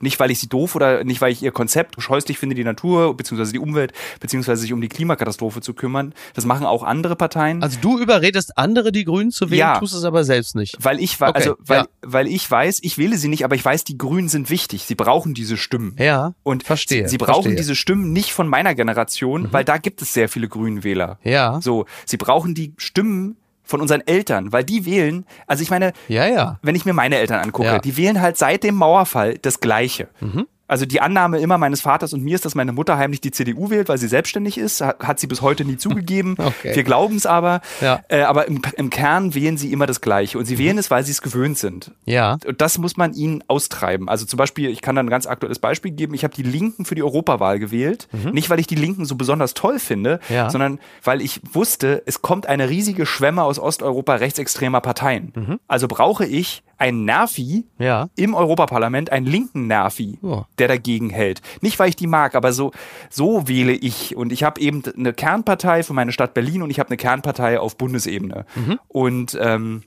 nicht 0.00 0.20
weil 0.20 0.30
ich 0.30 0.38
sie 0.38 0.48
doof 0.48 0.74
oder 0.74 1.02
nicht 1.04 1.20
weil 1.20 1.32
ich 1.32 1.42
ihr 1.42 1.52
Konzept 1.52 2.00
scheußlich 2.00 2.38
finde, 2.38 2.54
die 2.54 2.64
Natur 2.64 3.16
bzw. 3.16 3.52
die 3.52 3.58
Umwelt 3.58 3.92
bzw. 4.20 4.54
sich 4.56 4.72
um 4.72 4.80
die 4.80 4.88
Klimakatastrophe 4.88 5.60
zu 5.60 5.74
kümmern. 5.74 6.14
Das 6.34 6.44
machen 6.44 6.66
auch 6.66 6.82
andere 6.82 7.16
Parteien. 7.16 7.62
Also 7.62 7.78
du 7.80 7.98
überredest 7.98 8.58
andere, 8.58 8.92
die 8.92 9.04
Grünen 9.04 9.30
zu 9.30 9.50
wählen, 9.50 9.60
ja, 9.60 9.78
tust 9.78 9.94
es 9.94 10.04
aber 10.04 10.24
selbst 10.24 10.54
nicht. 10.56 10.76
Weil 10.78 11.00
ich 11.00 11.20
okay, 11.20 11.32
also 11.34 11.56
weil, 11.60 11.78
ja. 11.78 11.86
weil 12.02 12.26
ich 12.26 12.48
weiß, 12.50 12.80
ich 12.82 12.98
wähle 12.98 13.16
sie 13.16 13.28
nicht, 13.28 13.44
aber 13.44 13.54
ich 13.54 13.64
weiß, 13.64 13.84
die 13.84 13.96
Grünen 13.96 14.28
sind 14.28 14.50
wichtig. 14.50 14.84
Sie 14.84 14.94
brauchen 14.94 15.34
diese 15.34 15.56
Stimmen. 15.56 15.96
Ja. 15.98 16.34
Und 16.42 16.64
verstehe. 16.64 17.04
Sie, 17.04 17.12
sie 17.12 17.18
brauchen 17.18 17.42
verstehe. 17.42 17.56
diese 17.56 17.74
Stimmen 17.74 18.12
nicht 18.12 18.32
von 18.32 18.48
meiner 18.48 18.74
Generation, 18.74 19.44
mhm. 19.44 19.52
weil 19.52 19.64
da 19.64 19.78
gibt 19.78 20.02
es 20.02 20.12
sehr 20.12 20.28
viele 20.28 20.48
Grünenwähler. 20.48 21.18
Ja. 21.22 21.60
So, 21.62 21.86
sie 22.04 22.16
brauchen 22.16 22.54
die 22.54 22.74
Stimmen 22.76 23.36
von 23.64 23.80
unseren 23.80 24.02
Eltern, 24.06 24.52
weil 24.52 24.62
die 24.64 24.84
wählen, 24.84 25.24
also 25.46 25.62
ich 25.62 25.70
meine, 25.70 25.92
ja, 26.08 26.26
ja. 26.26 26.58
wenn 26.62 26.74
ich 26.74 26.84
mir 26.84 26.92
meine 26.92 27.16
Eltern 27.16 27.40
angucke, 27.40 27.66
Ja. 27.68 27.78
die 27.78 27.96
wählen 27.96 28.20
halt 28.20 28.36
seit 28.36 28.62
dem 28.62 28.74
Mauerfall 28.76 29.38
das 29.38 29.60
Gleiche. 29.60 30.08
Mhm. 30.20 30.46
Also 30.66 30.86
die 30.86 31.00
Annahme 31.00 31.38
immer 31.40 31.58
meines 31.58 31.80
Vaters 31.82 32.12
und 32.14 32.22
mir 32.24 32.34
ist, 32.34 32.44
dass 32.44 32.54
meine 32.54 32.72
Mutter 32.72 32.96
heimlich 32.96 33.20
die 33.20 33.30
CDU 33.30 33.70
wählt, 33.70 33.88
weil 33.88 33.98
sie 33.98 34.08
selbstständig 34.08 34.56
ist, 34.56 34.80
hat, 34.80 35.20
sie 35.20 35.26
bis 35.26 35.42
heute 35.42 35.64
nie 35.64 35.76
zugegeben. 35.76 36.36
Okay. 36.44 36.74
Wir 36.76 36.84
glauben 36.84 37.16
es 37.16 37.26
aber. 37.26 37.60
Ja. 37.80 38.00
Äh, 38.08 38.22
aber 38.22 38.46
im, 38.48 38.60
im 38.76 38.90
Kern 38.90 39.34
wählen 39.34 39.56
sie 39.56 39.72
immer 39.72 39.86
das 39.86 40.00
Gleiche 40.00 40.38
und 40.38 40.44
sie 40.46 40.58
wählen 40.58 40.78
es, 40.78 40.90
weil 40.90 41.04
sie 41.04 41.10
es 41.12 41.20
gewöhnt 41.22 41.58
sind. 41.58 41.90
Ja. 42.04 42.38
Und 42.46 42.60
das 42.60 42.78
muss 42.78 42.96
man 42.96 43.12
ihnen 43.14 43.42
austreiben. 43.48 44.08
Also 44.08 44.24
zum 44.26 44.36
Beispiel, 44.36 44.68
ich 44.70 44.80
kann 44.82 44.94
da 44.94 45.02
ein 45.02 45.10
ganz 45.10 45.26
aktuelles 45.26 45.58
Beispiel 45.58 45.90
geben. 45.92 46.14
Ich 46.14 46.22
habe 46.24 46.34
die 46.34 46.42
Linken 46.42 46.84
für 46.84 46.94
die 46.94 47.02
Europawahl 47.02 47.58
gewählt. 47.58 48.08
Nicht, 48.32 48.50
weil 48.50 48.60
ich 48.60 48.66
die 48.66 48.74
Linken 48.74 49.04
so 49.04 49.14
besonders 49.16 49.54
toll 49.54 49.78
finde, 49.78 50.20
Mhm. 50.28 50.34
Ja. 50.34 50.50
sondern 50.50 50.78
weil 51.02 51.20
ich 51.22 51.40
wusste, 51.52 52.02
es 52.06 52.22
kommt 52.22 52.46
eine 52.46 52.68
riesige 52.68 53.06
Schwemme 53.06 53.42
aus 53.42 53.58
Osteuropa 53.58 54.14
rechtsextremer 54.16 54.80
Parteien. 54.80 55.32
Mhm. 55.34 55.60
Also 55.66 55.88
brauche 55.88 56.24
ich 56.26 56.62
einen 56.84 57.04
Nervi 57.06 57.64
Ja. 57.78 58.08
im 58.14 58.34
Europaparlament, 58.34 59.10
einen 59.10 59.24
linken 59.26 59.66
Nervi, 59.66 60.18
Ja. 60.22 60.46
der 60.58 60.68
dagegen 60.68 61.08
hält. 61.08 61.40
Nicht, 61.62 61.78
weil 61.78 61.88
ich 61.88 61.96
die 61.96 62.06
mag, 62.06 62.34
aber 62.34 62.52
so, 62.52 62.72
so 63.10 63.48
wähle 63.48 63.72
ich. 63.72 64.14
Und 64.16 64.32
ich 64.32 64.42
habe 64.42 64.60
eben 64.60 64.82
eine 64.96 65.12
Kernpartei 65.14 65.82
für 65.82 65.94
meine 65.94 66.12
Stadt 66.12 66.34
Berlin 66.34 66.62
und 66.62 66.70
ich 66.70 66.78
habe 66.78 66.90
eine 66.90 66.98
Kernpartei 66.98 67.58
auf 67.58 67.78
Bundesebene. 67.78 68.44
Mhm. 68.54 68.78
Und 68.88 69.38
ähm, 69.40 69.82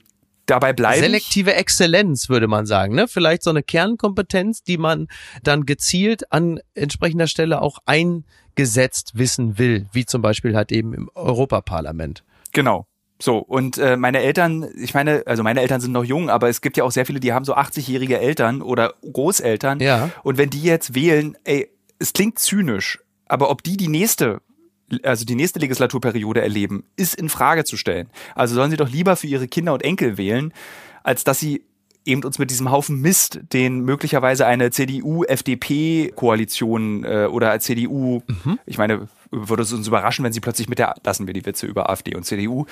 dabei 0.46 0.72
bleibe 0.72 0.96
ich. 0.96 1.04
Selektive 1.04 1.54
Exzellenz, 1.54 2.28
würde 2.28 2.48
man 2.48 2.66
sagen, 2.66 2.94
ne? 2.96 3.06
Vielleicht 3.06 3.44
so 3.44 3.50
eine 3.50 3.62
Kernkompetenz, 3.62 4.62
die 4.62 4.78
man 4.78 5.06
dann 5.44 5.66
gezielt 5.66 6.32
an 6.32 6.58
entsprechender 6.74 7.28
Stelle 7.28 7.62
auch 7.62 7.78
eingesetzt 7.86 9.12
wissen 9.14 9.58
will, 9.58 9.86
wie 9.92 10.04
zum 10.04 10.20
Beispiel 10.22 10.56
halt 10.56 10.72
eben 10.72 10.94
im 10.94 11.10
Europaparlament. 11.14 12.24
Genau. 12.52 12.86
So, 13.20 13.38
und 13.38 13.78
äh, 13.78 13.96
meine 13.96 14.20
Eltern, 14.20 14.68
ich 14.76 14.94
meine, 14.94 15.24
also 15.26 15.42
meine 15.42 15.60
Eltern 15.60 15.80
sind 15.80 15.92
noch 15.92 16.04
jung, 16.04 16.30
aber 16.30 16.48
es 16.48 16.60
gibt 16.60 16.76
ja 16.76 16.84
auch 16.84 16.92
sehr 16.92 17.04
viele, 17.04 17.18
die 17.18 17.32
haben 17.32 17.44
so 17.44 17.56
80-jährige 17.56 18.20
Eltern 18.20 18.62
oder 18.62 18.94
Großeltern. 19.12 19.80
Ja. 19.80 20.10
Und 20.22 20.38
wenn 20.38 20.50
die 20.50 20.62
jetzt 20.62 20.94
wählen, 20.94 21.36
ey, 21.44 21.68
es 21.98 22.12
klingt 22.12 22.38
zynisch, 22.38 23.00
aber 23.26 23.50
ob 23.50 23.62
die 23.62 23.76
die 23.76 23.88
nächste 23.88 24.40
also 25.02 25.26
die 25.26 25.34
nächste 25.34 25.58
Legislaturperiode 25.58 26.40
erleben, 26.40 26.82
ist 26.96 27.14
in 27.14 27.28
Frage 27.28 27.64
zu 27.64 27.76
stellen. 27.76 28.08
Also 28.34 28.54
sollen 28.54 28.70
sie 28.70 28.78
doch 28.78 28.88
lieber 28.88 29.16
für 29.16 29.26
ihre 29.26 29.46
Kinder 29.46 29.74
und 29.74 29.82
Enkel 29.82 30.16
wählen, 30.16 30.54
als 31.02 31.24
dass 31.24 31.38
sie 31.38 31.62
eben 32.04 32.22
uns 32.24 32.38
mit 32.38 32.50
diesem 32.50 32.70
Haufen 32.70 33.00
Mist, 33.00 33.40
den 33.52 33.80
möglicherweise 33.80 34.46
eine 34.46 34.70
CDU-FDP-Koalition 34.70 37.04
äh, 37.04 37.26
oder 37.30 37.58
CDU, 37.60 38.22
mhm. 38.26 38.58
ich 38.64 38.78
meine, 38.78 39.08
würde 39.30 39.62
es 39.62 39.72
uns 39.72 39.86
überraschen, 39.86 40.24
wenn 40.24 40.32
sie 40.32 40.40
plötzlich 40.40 40.68
mit 40.68 40.78
der, 40.78 40.94
lassen 41.04 41.26
wir 41.26 41.34
die 41.34 41.44
Witze 41.44 41.66
über 41.66 41.90
AfD 41.90 42.14
und 42.16 42.24
CDU. 42.24 42.66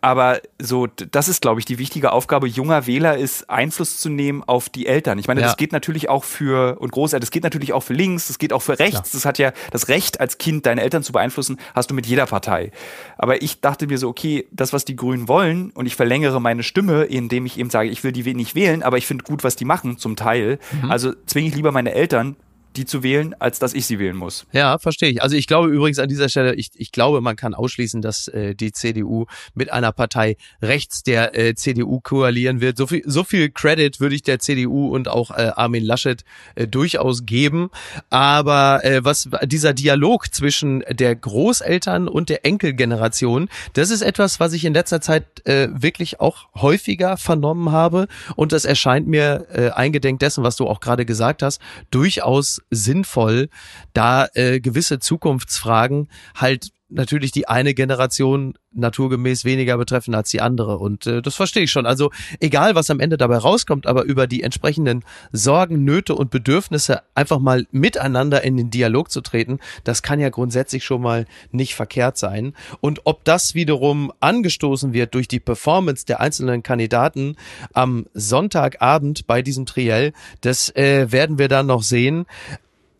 Aber 0.00 0.40
so, 0.58 0.86
das 0.86 1.28
ist, 1.28 1.42
glaube 1.42 1.60
ich, 1.60 1.66
die 1.66 1.78
wichtige 1.78 2.12
Aufgabe 2.12 2.48
junger 2.48 2.86
Wähler 2.86 3.16
ist, 3.16 3.48
Einfluss 3.48 3.98
zu 3.98 4.08
nehmen 4.08 4.42
auf 4.44 4.68
die 4.68 4.86
Eltern. 4.86 5.18
Ich 5.18 5.28
meine, 5.28 5.40
ja. 5.40 5.46
das 5.46 5.56
geht 5.56 5.72
natürlich 5.72 6.08
auch 6.08 6.24
für, 6.24 6.80
und 6.80 6.92
Großeltern, 6.92 7.20
das 7.20 7.30
geht 7.30 7.44
natürlich 7.44 7.72
auch 7.72 7.82
für 7.82 7.94
links, 7.94 8.28
das 8.28 8.38
geht 8.38 8.52
auch 8.52 8.62
für 8.62 8.78
rechts. 8.78 9.10
Klar. 9.10 9.12
Das 9.12 9.24
hat 9.24 9.38
ja 9.38 9.52
das 9.70 9.88
Recht, 9.88 10.20
als 10.20 10.38
Kind 10.38 10.66
deine 10.66 10.82
Eltern 10.82 11.02
zu 11.02 11.12
beeinflussen, 11.12 11.58
hast 11.74 11.90
du 11.90 11.94
mit 11.94 12.06
jeder 12.06 12.26
Partei. 12.26 12.72
Aber 13.18 13.42
ich 13.42 13.60
dachte 13.60 13.86
mir 13.86 13.98
so, 13.98 14.08
okay, 14.08 14.46
das, 14.50 14.72
was 14.72 14.84
die 14.84 14.96
Grünen 14.96 15.28
wollen, 15.28 15.70
und 15.70 15.86
ich 15.86 15.96
verlängere 15.96 16.40
meine 16.40 16.62
Stimme, 16.62 17.04
indem 17.04 17.46
ich 17.46 17.58
eben 17.58 17.70
sage, 17.70 17.88
ich 17.88 18.04
will 18.04 18.12
die 18.12 18.34
nicht 18.34 18.54
wählen, 18.54 18.82
aber 18.82 18.98
ich 18.98 19.06
finde 19.06 19.24
gut, 19.24 19.44
was 19.44 19.56
die 19.56 19.64
machen, 19.64 19.98
zum 19.98 20.16
Teil. 20.16 20.58
Mhm. 20.82 20.90
Also 20.90 21.12
zwinge 21.26 21.48
ich 21.48 21.54
lieber 21.54 21.72
meine 21.72 21.92
Eltern, 21.92 22.36
die 22.76 22.84
zu 22.84 23.02
wählen, 23.02 23.34
als 23.38 23.58
dass 23.58 23.74
ich 23.74 23.86
sie 23.86 23.98
wählen 23.98 24.16
muss. 24.16 24.46
Ja, 24.52 24.78
verstehe 24.78 25.10
ich. 25.10 25.22
Also 25.22 25.36
ich 25.36 25.46
glaube 25.46 25.68
übrigens 25.68 25.98
an 25.98 26.08
dieser 26.08 26.28
Stelle, 26.28 26.54
ich, 26.54 26.70
ich 26.74 26.92
glaube, 26.92 27.20
man 27.20 27.36
kann 27.36 27.54
ausschließen, 27.54 28.00
dass 28.00 28.28
äh, 28.28 28.54
die 28.54 28.72
CDU 28.72 29.26
mit 29.54 29.72
einer 29.72 29.92
Partei 29.92 30.36
rechts 30.62 31.02
der 31.02 31.36
äh, 31.36 31.54
CDU 31.54 32.00
koalieren 32.00 32.60
wird. 32.60 32.76
So 32.76 32.86
viel, 32.86 33.02
so 33.04 33.24
viel 33.24 33.50
Credit 33.50 33.98
würde 34.00 34.14
ich 34.14 34.22
der 34.22 34.38
CDU 34.38 34.88
und 34.88 35.08
auch 35.08 35.30
äh, 35.30 35.50
Armin 35.56 35.84
Laschet 35.84 36.24
äh, 36.54 36.68
durchaus 36.68 37.26
geben. 37.26 37.70
Aber 38.08 38.84
äh, 38.84 39.04
was 39.04 39.28
dieser 39.44 39.74
Dialog 39.74 40.32
zwischen 40.32 40.84
der 40.90 41.16
Großeltern 41.16 42.06
und 42.06 42.28
der 42.28 42.46
Enkelgeneration, 42.46 43.48
das 43.72 43.90
ist 43.90 44.02
etwas, 44.02 44.38
was 44.38 44.52
ich 44.52 44.64
in 44.64 44.74
letzter 44.74 45.00
Zeit 45.00 45.24
äh, 45.46 45.68
wirklich 45.72 46.20
auch 46.20 46.48
häufiger 46.54 47.16
vernommen 47.16 47.72
habe. 47.72 48.06
Und 48.36 48.52
das 48.52 48.64
erscheint 48.64 49.08
mir 49.08 49.46
äh, 49.52 49.70
eingedenk 49.70 50.20
dessen, 50.20 50.44
was 50.44 50.56
du 50.56 50.68
auch 50.68 50.80
gerade 50.80 51.04
gesagt 51.04 51.42
hast, 51.42 51.60
durchaus 51.90 52.59
sinnvoll, 52.70 53.48
da 53.92 54.26
äh, 54.34 54.60
gewisse 54.60 54.98
Zukunftsfragen 54.98 56.08
halt 56.34 56.70
natürlich 56.90 57.32
die 57.32 57.48
eine 57.48 57.74
Generation 57.74 58.54
naturgemäß 58.72 59.44
weniger 59.44 59.76
betreffen 59.76 60.14
als 60.14 60.30
die 60.30 60.40
andere. 60.40 60.78
Und 60.78 61.06
äh, 61.06 61.22
das 61.22 61.34
verstehe 61.34 61.64
ich 61.64 61.70
schon. 61.70 61.86
Also 61.86 62.10
egal, 62.38 62.74
was 62.74 62.90
am 62.90 63.00
Ende 63.00 63.16
dabei 63.16 63.38
rauskommt, 63.38 63.86
aber 63.86 64.04
über 64.04 64.26
die 64.26 64.42
entsprechenden 64.42 65.04
Sorgen, 65.32 65.84
Nöte 65.84 66.14
und 66.14 66.30
Bedürfnisse 66.30 67.02
einfach 67.14 67.38
mal 67.38 67.66
miteinander 67.72 68.42
in 68.44 68.56
den 68.56 68.70
Dialog 68.70 69.10
zu 69.10 69.20
treten, 69.20 69.58
das 69.84 70.02
kann 70.02 70.20
ja 70.20 70.28
grundsätzlich 70.28 70.84
schon 70.84 71.02
mal 71.02 71.26
nicht 71.50 71.74
verkehrt 71.74 72.16
sein. 72.16 72.54
Und 72.80 73.02
ob 73.04 73.24
das 73.24 73.54
wiederum 73.54 74.12
angestoßen 74.20 74.92
wird 74.92 75.14
durch 75.14 75.28
die 75.28 75.40
Performance 75.40 76.06
der 76.06 76.20
einzelnen 76.20 76.62
Kandidaten 76.62 77.36
am 77.72 78.06
Sonntagabend 78.14 79.26
bei 79.26 79.42
diesem 79.42 79.66
Triell, 79.66 80.12
das 80.40 80.74
äh, 80.76 81.10
werden 81.10 81.38
wir 81.38 81.48
dann 81.48 81.66
noch 81.66 81.82
sehen 81.82 82.26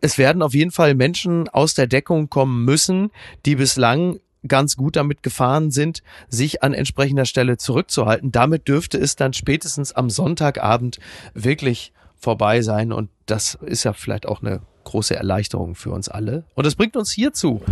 es 0.01 0.19
werden 0.19 0.43
auf 0.43 0.55
jeden 0.55 0.71
Fall 0.71 0.95
Menschen 0.95 1.49
aus 1.49 1.75
der 1.75 1.87
Deckung 1.87 2.31
kommen 2.31 2.65
müssen, 2.65 3.11
die 3.47 3.57
bislang 3.57 4.19
ganz 4.47 4.77
gut 4.77 4.97
damit 4.97 5.23
gefahren 5.23 5.71
sind, 5.71 6.03
sich 6.29 6.63
an 6.63 6.73
entsprechender 6.73 7.27
Stelle 7.27 7.59
zurückzuhalten. 7.59 8.33
Damit 8.33 8.69
dürfte 8.69 8.99
es 8.99 9.17
dann 9.17 9.33
spätestens 9.33 9.93
am 9.93 10.09
Sonntagabend 10.09 10.99
wirklich 11.35 11.93
vorbei 12.17 12.63
sein 12.63 12.93
und 12.93 13.11
das 13.27 13.55
ist 13.55 13.85
ja 13.85 13.93
vielleicht 13.93 14.27
auch 14.27 14.43
eine 14.43 14.61
große 14.85 15.15
Erleichterung 15.15 15.75
für 15.75 15.91
uns 15.91 16.09
alle. 16.09 16.45
Und 16.55 16.67
es 16.67 16.75
bringt 16.75 16.97
uns 16.97 17.13
hierzu. 17.13 17.63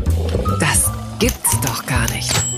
Das 0.60 0.90
gibt's 1.18 1.60
doch 1.62 1.84
gar 1.86 2.08
nicht. 2.12 2.57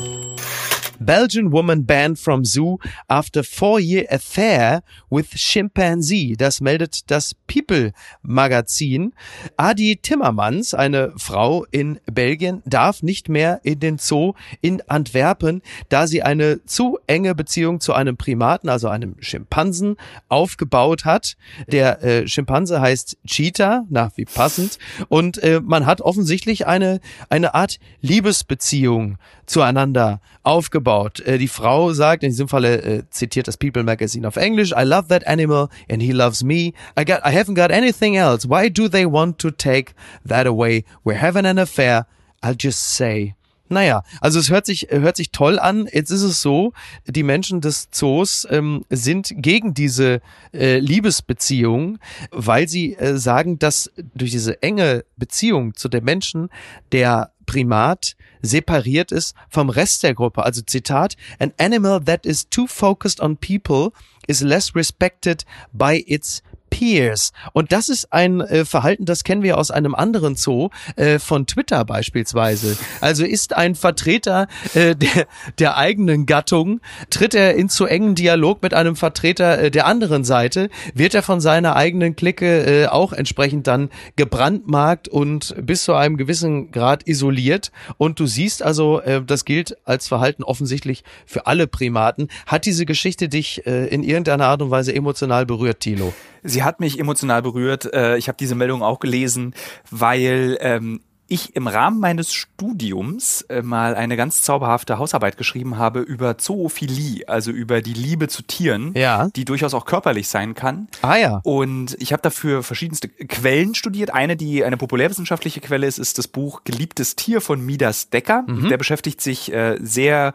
Belgian 1.01 1.51
woman 1.51 1.85
banned 1.85 2.19
from 2.19 2.45
zoo 2.45 2.79
after 3.09 3.43
four-year 3.43 4.05
affair 4.11 4.83
with 5.11 5.31
chimpanzee. 5.31 6.37
Das 6.37 6.61
meldet 6.61 7.11
das 7.11 7.35
People 7.47 7.93
Magazin. 8.23 9.13
Adi 9.57 9.97
Timmermans, 9.97 10.75
eine 10.75 11.13
Frau 11.17 11.65
in 11.71 11.99
Belgien, 12.07 12.63
darf 12.65 13.03
nicht 13.03 13.29
mehr 13.29 13.61
in 13.63 13.81
den 13.81 13.99
Zoo 13.99 14.35
in 14.61 14.83
Antwerpen, 14.89 15.63
da 15.89 16.07
sie 16.07 16.23
eine 16.23 16.65
zu 16.67 16.99
enge 17.07 17.35
Beziehung 17.35 17.81
zu 17.81 17.95
einem 17.95 18.17
Primaten, 18.17 18.69
also 18.69 18.89
einem 18.89 19.17
Schimpansen, 19.21 19.97
aufgebaut 20.29 21.05
hat. 21.05 21.37
Der 21.67 22.03
äh, 22.05 22.29
Schimpanse 22.29 22.81
heißt 22.81 23.19
Cheetah, 23.27 23.85
nach 23.89 24.13
wie 24.17 24.25
passend, 24.25 24.79
und 25.09 25.43
äh, 25.43 25.61
man 25.61 25.87
hat 25.87 26.01
offensichtlich 26.01 26.67
eine 26.67 27.01
eine 27.29 27.55
Art 27.55 27.79
Liebesbeziehung 28.01 29.17
zueinander 29.51 30.21
aufgebaut. 30.43 31.21
Äh, 31.21 31.39
die 31.39 31.49
Frau 31.49 31.93
sagt, 31.93 32.23
in 32.23 32.31
diesem 32.31 32.49
Falle 32.49 32.83
äh, 32.83 33.03
zitiert 33.11 33.49
das 33.49 33.57
People 33.57 33.83
Magazine 33.83 34.27
auf 34.27 34.37
Englisch, 34.37 34.73
I 34.73 34.85
love 34.85 35.09
that 35.09 35.27
animal 35.27 35.69
and 35.91 36.03
he 36.03 36.13
loves 36.13 36.43
me. 36.43 36.73
I, 36.99 37.05
got, 37.05 37.21
I 37.25 37.37
haven't 37.37 37.57
got 37.57 37.71
anything 37.71 38.17
else. 38.17 38.49
Why 38.49 38.71
do 38.71 38.89
they 38.89 39.05
want 39.05 39.39
to 39.39 39.51
take 39.51 39.93
that 40.27 40.47
away? 40.47 40.85
We're 41.05 41.21
having 41.21 41.47
an 41.47 41.59
affair. 41.59 42.07
I'll 42.43 42.55
just 42.55 42.81
say. 42.81 43.35
Naja, 43.73 44.03
also 44.21 44.41
es 44.41 44.51
hört 44.51 44.67
sich, 44.67 44.89
hört 44.91 45.17
sich 45.17 45.31
toll 45.31 45.61
an. 45.61 45.89
Jetzt 45.93 46.11
ist 46.11 46.23
es 46.23 46.43
so, 46.43 46.73
die 47.07 47.23
Menschen 47.23 47.61
des 47.61 47.89
Zoos 47.93 48.45
ähm, 48.51 48.85
sind 48.91 49.33
gegen 49.37 49.75
diese 49.75 50.21
äh, 50.53 50.81
Liebesbeziehung, 50.81 52.01
weil 52.33 52.69
sie 52.69 52.95
äh, 52.97 53.17
sagen, 53.17 53.61
dass 53.61 53.89
durch 54.13 54.33
diese 54.33 54.61
enge 54.61 55.05
Beziehung 55.17 55.77
zu 55.77 55.89
den 55.89 56.03
Menschen 56.03 56.51
der 56.91 57.31
Primat 57.47 58.17
separiert 58.43 59.13
ist 59.13 59.37
vom 59.49 59.71
Rest 59.71 60.03
der 60.03 60.15
Gruppe. 60.15 60.45
Also 60.45 60.63
Zitat, 60.63 61.17
an 61.39 61.53
animal 61.57 62.01
that 62.01 62.27
is 62.27 62.49
too 62.49 62.67
focused 62.67 63.21
on 63.21 63.37
people 63.37 63.93
is 64.27 64.41
less 64.41 64.75
respected 64.75 65.45
by 65.73 66.05
its 66.09 66.43
Peers. 66.71 67.33
Und 67.53 67.73
das 67.73 67.89
ist 67.89 68.13
ein 68.13 68.41
äh, 68.41 68.65
Verhalten, 68.65 69.05
das 69.05 69.25
kennen 69.25 69.43
wir 69.43 69.59
aus 69.59 69.71
einem 69.71 69.95
anderen 69.95 70.37
Zoo, 70.37 70.71
äh, 70.97 71.19
von 71.19 71.47
Twitter 71.47 71.85
beispielsweise. 71.85 72.79
Also 73.01 73.25
ist 73.25 73.55
ein 73.55 73.75
Vertreter 73.75 74.47
äh, 74.75 74.95
der, 74.97 75.27
der 75.59 75.77
eigenen 75.77 76.27
Gattung, 76.27 76.81
tritt 77.11 77.35
er 77.35 77.55
in 77.55 77.69
zu 77.69 77.87
engen 77.87 78.15
Dialog 78.15 78.63
mit 78.63 78.73
einem 78.73 78.97
Vertreter 78.97 79.59
äh, 79.59 79.71
der 79.71 79.87
anderen 79.87 80.25
Seite, 80.25 80.71
wird 80.95 81.15
er 81.15 81.23
von 81.23 81.41
seiner 81.41 81.77
eigenen 81.77 82.17
Clique 82.17 82.47
äh, 82.47 82.87
auch 82.87 83.13
entsprechend 83.13 83.67
dann 83.67 83.91
gebrandmarkt 84.17 85.09
und 85.09 85.55
bis 85.61 85.85
zu 85.85 85.95
einem 85.95 86.17
gewissen 86.17 86.71
Grad 86.71 87.07
isoliert. 87.07 87.73
Und 87.99 88.21
du 88.21 88.27
siehst 88.27 88.63
also, 88.63 89.01
äh, 89.01 89.23
das 89.23 89.45
gilt 89.45 89.77
als 89.85 90.09
Verhalten 90.09 90.45
offensichtlich 90.45 91.05
für 91.27 91.47
alle 91.47 91.67
Primaten. 91.67 92.29
Hat 92.47 92.65
diese 92.67 92.87
Geschichte 92.87 93.29
dich 93.29 93.67
äh, 93.67 93.87
in 93.87 94.03
irgendeiner 94.03 94.47
Art 94.47 94.63
und 94.63 94.71
Weise 94.71 94.95
emotional 94.95 95.47
berührt, 95.47 95.81
Tilo? 95.81 96.13
Sie 96.43 96.63
hat 96.63 96.81
mich 96.81 96.99
emotional 96.99 97.43
berührt. 97.43 97.93
Äh, 97.93 98.17
ich 98.17 98.29
habe 98.29 98.37
diese 98.39 98.55
Meldung 98.55 98.83
auch 98.83 99.01
gelesen, 99.01 99.55
weil 99.91 100.59
ähm, 100.61 101.01
ich 101.31 101.55
im 101.55 101.69
Rahmen 101.69 102.01
meines 102.01 102.33
Studiums 102.35 103.43
äh, 103.43 103.63
mal 103.63 103.95
eine 103.95 104.17
ganz 104.17 104.43
zauberhafte 104.43 104.99
Hausarbeit 104.99 105.37
geschrieben 105.37 105.79
habe 105.79 106.01
über 106.01 106.37
Zoophilie, 106.37 107.29
also 107.29 107.53
über 107.53 107.83
die 107.83 107.95
Liebe 107.95 108.27
zu 108.27 108.43
Tieren, 108.43 108.93
ja. 108.97 109.29
die 109.37 109.45
durchaus 109.45 109.73
auch 109.73 109.85
körperlich 109.85 110.29
sein 110.29 110.55
kann. 110.55 110.89
Ah 111.03 111.17
ja. 111.17 111.41
Und 111.45 111.97
ich 112.01 112.13
habe 112.13 112.23
dafür 112.23 112.65
verschiedenste 112.65 113.09
Quellen 113.09 113.77
studiert. 113.77 114.13
Eine, 114.13 114.37
die 114.37 114.65
eine 114.65 114.77
populärwissenschaftliche 114.77 115.61
Quelle 115.61 115.87
ist, 115.87 115.99
ist 115.99 116.19
das 116.19 116.27
Buch 116.27 116.63
Geliebtes 116.65 117.15
Tier 117.15 117.41
von 117.41 117.65
Midas 117.65 118.11
Decker. 118.11 118.43
Mhm. 118.49 118.69
Der 118.69 118.77
beschäftigt 118.77 119.21
sich 119.21 119.53
äh, 119.53 119.79
sehr 119.81 120.35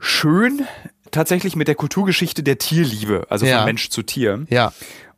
schön 0.00 0.66
tatsächlich 1.10 1.56
mit 1.56 1.68
der 1.68 1.74
Kulturgeschichte 1.74 2.42
der 2.42 2.58
Tierliebe, 2.58 3.26
also 3.28 3.46
ja. 3.46 3.58
von 3.58 3.66
Mensch 3.66 3.90
zu 3.90 4.02
Tier. 4.02 4.46
Ja. 4.48 4.72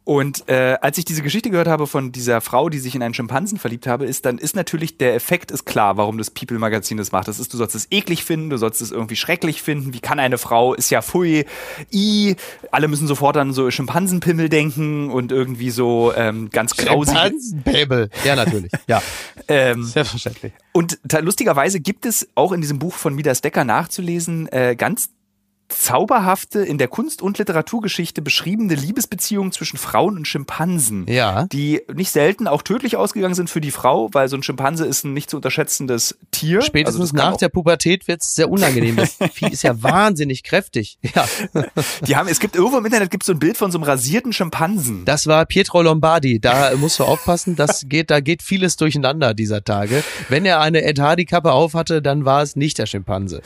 Und 0.09 0.49
äh, 0.49 0.79
als 0.81 0.97
ich 0.97 1.05
diese 1.05 1.21
Geschichte 1.21 1.51
gehört 1.51 1.69
habe 1.69 1.87
von 1.87 2.13
dieser 2.13 2.41
Frau, 2.41 2.71
die 2.71 2.79
sich 2.79 2.95
in 2.95 3.03
einen 3.03 3.13
Schimpansen 3.13 3.59
verliebt 3.59 3.87
habe, 3.87 4.07
ist 4.07 4.25
dann 4.25 4.39
ist 4.39 4.57
natürlich 4.57 4.97
der 4.97 5.15
Effekt 5.15 5.51
ist 5.51 5.67
klar, 5.67 5.99
warum 5.99 6.17
das 6.17 6.31
People 6.31 6.59
Magazin 6.59 6.97
das 6.97 7.13
macht. 7.13 7.29
Das 7.29 7.39
ist, 7.39 7.53
du 7.53 7.59
sollst 7.59 7.75
es 7.75 7.89
eklig 7.91 8.25
finden, 8.25 8.49
du 8.49 8.57
sollst 8.57 8.81
es 8.81 8.91
irgendwie 8.91 9.17
schrecklich 9.17 9.61
finden. 9.61 9.93
Wie 9.93 10.01
kann 10.01 10.19
eine 10.19 10.39
Frau? 10.39 10.73
Ist 10.73 10.89
ja 10.89 11.03
pfui, 11.03 11.45
i. 11.93 12.37
Alle 12.71 12.89
müssen 12.89 13.07
sofort 13.07 13.37
an 13.37 13.53
so 13.53 13.71
Schimpansenpimmel 13.71 14.49
denken 14.49 15.11
und 15.11 15.31
irgendwie 15.31 15.69
so 15.69 16.15
ähm, 16.17 16.49
ganz 16.49 16.75
grausig. 16.75 17.13
Schimpansenpimmel. 17.13 18.09
Ja, 18.25 18.35
natürlich. 18.35 18.73
Ja. 18.87 19.03
ähm, 19.49 19.85
Selbstverständlich. 19.85 20.55
Und 20.73 21.01
lustigerweise 21.21 21.81
gibt 21.81 22.07
es 22.07 22.27
auch 22.35 22.53
in 22.53 22.63
diesem 22.63 22.79
Buch 22.79 22.95
von 22.95 23.15
Midas 23.15 23.43
Decker 23.43 23.65
nachzulesen 23.65 24.51
äh, 24.53 24.75
ganz 24.75 25.11
zauberhafte, 25.69 26.61
in 26.61 26.79
der 26.79 26.89
Kunst- 26.89 27.23
und 27.23 27.39
Literaturgeschichte 27.39 28.23
beschriebene 28.23 28.75
Liebesbeziehung 28.75 29.53
zwischen 29.53 29.77
Frauen 29.77 30.17
und 30.17 30.27
Schimpansen, 30.27 31.07
ja. 31.09 31.47
die 31.47 31.83
nicht 31.93 32.11
selten 32.11 32.47
auch 32.47 32.63
tödlich 32.63 32.97
ausgegangen 32.97 33.35
sind 33.35 33.51
für 33.51 33.61
die 33.61 33.71
Frau, 33.71 34.09
weil 34.13 34.29
so 34.29 34.37
ein 34.37 34.43
Schimpanse 34.43 34.87
ist 34.87 35.05
ein 35.05 35.13
nicht 35.13 35.31
zu 35.31 35.37
unterschätzendes 35.37 36.17
Tier. 36.31 36.63
Spätestens 36.63 37.13
also 37.13 37.17
nach 37.17 37.37
der 37.37 37.49
Pubertät 37.49 38.09
wird 38.09 38.23
es 38.23 38.35
sehr 38.35 38.51
unangenehm. 38.51 38.97
Das 38.97 39.17
Vieh 39.33 39.49
ist 39.49 39.63
ja 39.63 39.83
wahnsinnig 39.83 40.43
kräftig. 40.43 40.99
Ja. 41.15 41.27
Die 42.07 42.17
haben, 42.17 42.29
es 42.29 42.41
gibt 42.41 42.57
irgendwo 42.57 42.79
im 42.79 42.85
Internet 42.85 43.11
gibt 43.11 43.25
so 43.25 43.33
ein 43.33 43.39
Bild 43.39 43.57
von 43.57 43.71
so 43.71 43.79
einem 43.79 43.85
rasierten 43.85 44.33
Schimpansen. 44.33 45.05
Das 45.05 45.27
war 45.27 45.45
Pietro 45.45 45.83
Lombardi. 45.83 46.41
Da 46.41 46.73
musst 46.77 46.99
du 46.99 47.05
aufpassen, 47.05 47.57
das 47.57 47.85
geht, 47.89 48.11
da 48.11 48.21
geht 48.21 48.43
vieles 48.43 48.77
durcheinander 48.77 49.35
dieser 49.35 49.65
Tage. 49.65 50.03
Wenn 50.29 50.47
er 50.47 50.61
eine 50.61 50.83
Ed 50.83 50.99
Hardy 50.99 51.25
Kappe 51.25 51.53
aufhatte, 51.53 52.01
dann 52.01 52.25
war 52.25 52.43
es 52.43 52.57
nicht 52.57 52.79
der 52.79 52.87
Schimpanse. 52.87 53.43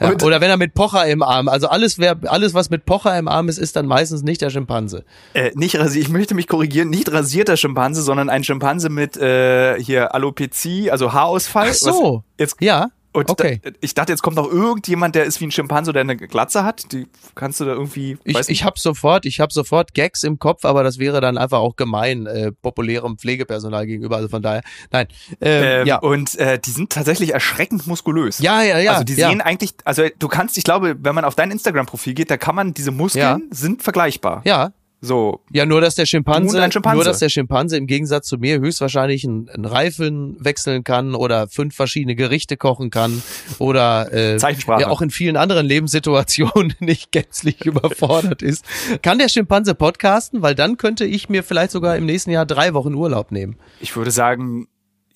Ja, 0.00 0.12
oder 0.22 0.40
wenn 0.40 0.50
er 0.50 0.56
mit 0.56 0.74
Pocher 0.74 1.06
im 1.06 1.22
Arm, 1.22 1.48
also 1.48 1.68
alles, 1.68 1.98
wer, 1.98 2.16
alles, 2.24 2.54
was 2.54 2.70
mit 2.70 2.86
Pocher 2.86 3.18
im 3.18 3.28
Arm 3.28 3.48
ist, 3.48 3.58
ist 3.58 3.76
dann 3.76 3.86
meistens 3.86 4.22
nicht 4.22 4.40
der 4.40 4.50
Schimpanse. 4.50 5.04
Äh, 5.34 5.50
nicht 5.54 5.78
rasiert, 5.78 6.06
ich 6.06 6.10
möchte 6.10 6.34
mich 6.34 6.46
korrigieren, 6.46 6.88
nicht 6.88 7.12
rasierter 7.12 7.56
Schimpanse, 7.56 8.02
sondern 8.02 8.30
ein 8.30 8.42
Schimpanse 8.42 8.88
mit 8.88 9.16
äh, 9.18 9.78
hier 9.80 10.14
Alopezie, 10.14 10.90
also 10.90 11.12
Haarausfall. 11.12 11.68
Ach 11.70 11.74
so. 11.74 12.24
jetzt, 12.38 12.56
ja. 12.60 12.88
Und 13.12 13.28
okay. 13.28 13.60
da, 13.62 13.70
ich 13.80 13.94
dachte, 13.94 14.12
jetzt 14.12 14.22
kommt 14.22 14.36
noch 14.36 14.50
irgendjemand, 14.50 15.16
der 15.16 15.24
ist 15.24 15.40
wie 15.40 15.46
ein 15.46 15.50
Schimpanse, 15.50 15.92
der 15.92 16.02
eine 16.02 16.16
Glatze 16.16 16.62
hat. 16.62 16.92
Die 16.92 17.08
kannst 17.34 17.58
du 17.58 17.64
da 17.64 17.72
irgendwie. 17.72 18.18
Ich, 18.24 18.38
ich 18.48 18.64
habe 18.64 18.78
sofort, 18.78 19.26
ich 19.26 19.40
habe 19.40 19.52
sofort 19.52 19.94
Gags 19.94 20.22
im 20.22 20.38
Kopf, 20.38 20.64
aber 20.64 20.84
das 20.84 20.98
wäre 20.98 21.20
dann 21.20 21.36
einfach 21.36 21.58
auch 21.58 21.74
gemein 21.74 22.26
äh, 22.26 22.52
populärem 22.52 23.18
Pflegepersonal 23.18 23.86
gegenüber. 23.86 24.16
Also 24.16 24.28
von 24.28 24.42
daher, 24.42 24.62
nein. 24.92 25.08
Ähm, 25.40 25.64
ähm, 25.64 25.86
ja. 25.86 25.98
Und 25.98 26.36
äh, 26.38 26.58
die 26.58 26.70
sind 26.70 26.90
tatsächlich 26.90 27.34
erschreckend 27.34 27.86
muskulös. 27.86 28.38
Ja, 28.38 28.62
ja, 28.62 28.78
ja. 28.78 28.92
Also 28.92 29.04
die 29.04 29.14
ja. 29.14 29.28
sehen 29.28 29.40
eigentlich, 29.40 29.74
also 29.84 30.04
du 30.18 30.28
kannst, 30.28 30.56
ich 30.56 30.64
glaube, 30.64 30.96
wenn 31.00 31.14
man 31.14 31.24
auf 31.24 31.34
dein 31.34 31.50
Instagram-Profil 31.50 32.14
geht, 32.14 32.30
da 32.30 32.36
kann 32.36 32.54
man 32.54 32.74
diese 32.74 32.92
Muskeln 32.92 33.22
ja. 33.22 33.38
sind 33.50 33.82
vergleichbar. 33.82 34.42
Ja, 34.44 34.72
so. 35.00 35.40
Ja, 35.50 35.64
nur 35.64 35.80
dass 35.80 35.94
der 35.94 36.04
Schimpanse, 36.04 36.58
Schimpanse, 36.70 36.96
nur 36.96 37.04
dass 37.04 37.20
der 37.20 37.30
Schimpanse 37.30 37.76
im 37.78 37.86
Gegensatz 37.86 38.26
zu 38.26 38.36
mir 38.36 38.60
höchstwahrscheinlich 38.60 39.24
einen, 39.24 39.48
einen 39.48 39.64
Reifen 39.64 40.36
wechseln 40.38 40.84
kann 40.84 41.14
oder 41.14 41.48
fünf 41.48 41.74
verschiedene 41.74 42.14
Gerichte 42.14 42.58
kochen 42.58 42.90
kann 42.90 43.22
oder 43.58 44.12
äh. 44.12 44.36
Ja, 44.80 44.88
auch 44.88 45.00
in 45.00 45.10
vielen 45.10 45.36
anderen 45.36 45.66
Lebenssituationen 45.66 46.74
nicht 46.80 47.12
gänzlich 47.12 47.64
überfordert 47.64 48.42
ist. 48.42 48.64
Kann 49.02 49.18
der 49.18 49.28
Schimpanse 49.28 49.74
podcasten? 49.74 50.42
Weil 50.42 50.54
dann 50.54 50.76
könnte 50.76 51.06
ich 51.06 51.28
mir 51.28 51.42
vielleicht 51.42 51.70
sogar 51.70 51.96
im 51.96 52.04
nächsten 52.04 52.30
Jahr 52.30 52.44
drei 52.44 52.74
Wochen 52.74 52.94
Urlaub 52.94 53.32
nehmen. 53.32 53.56
Ich 53.80 53.96
würde 53.96 54.10
sagen, 54.10 54.68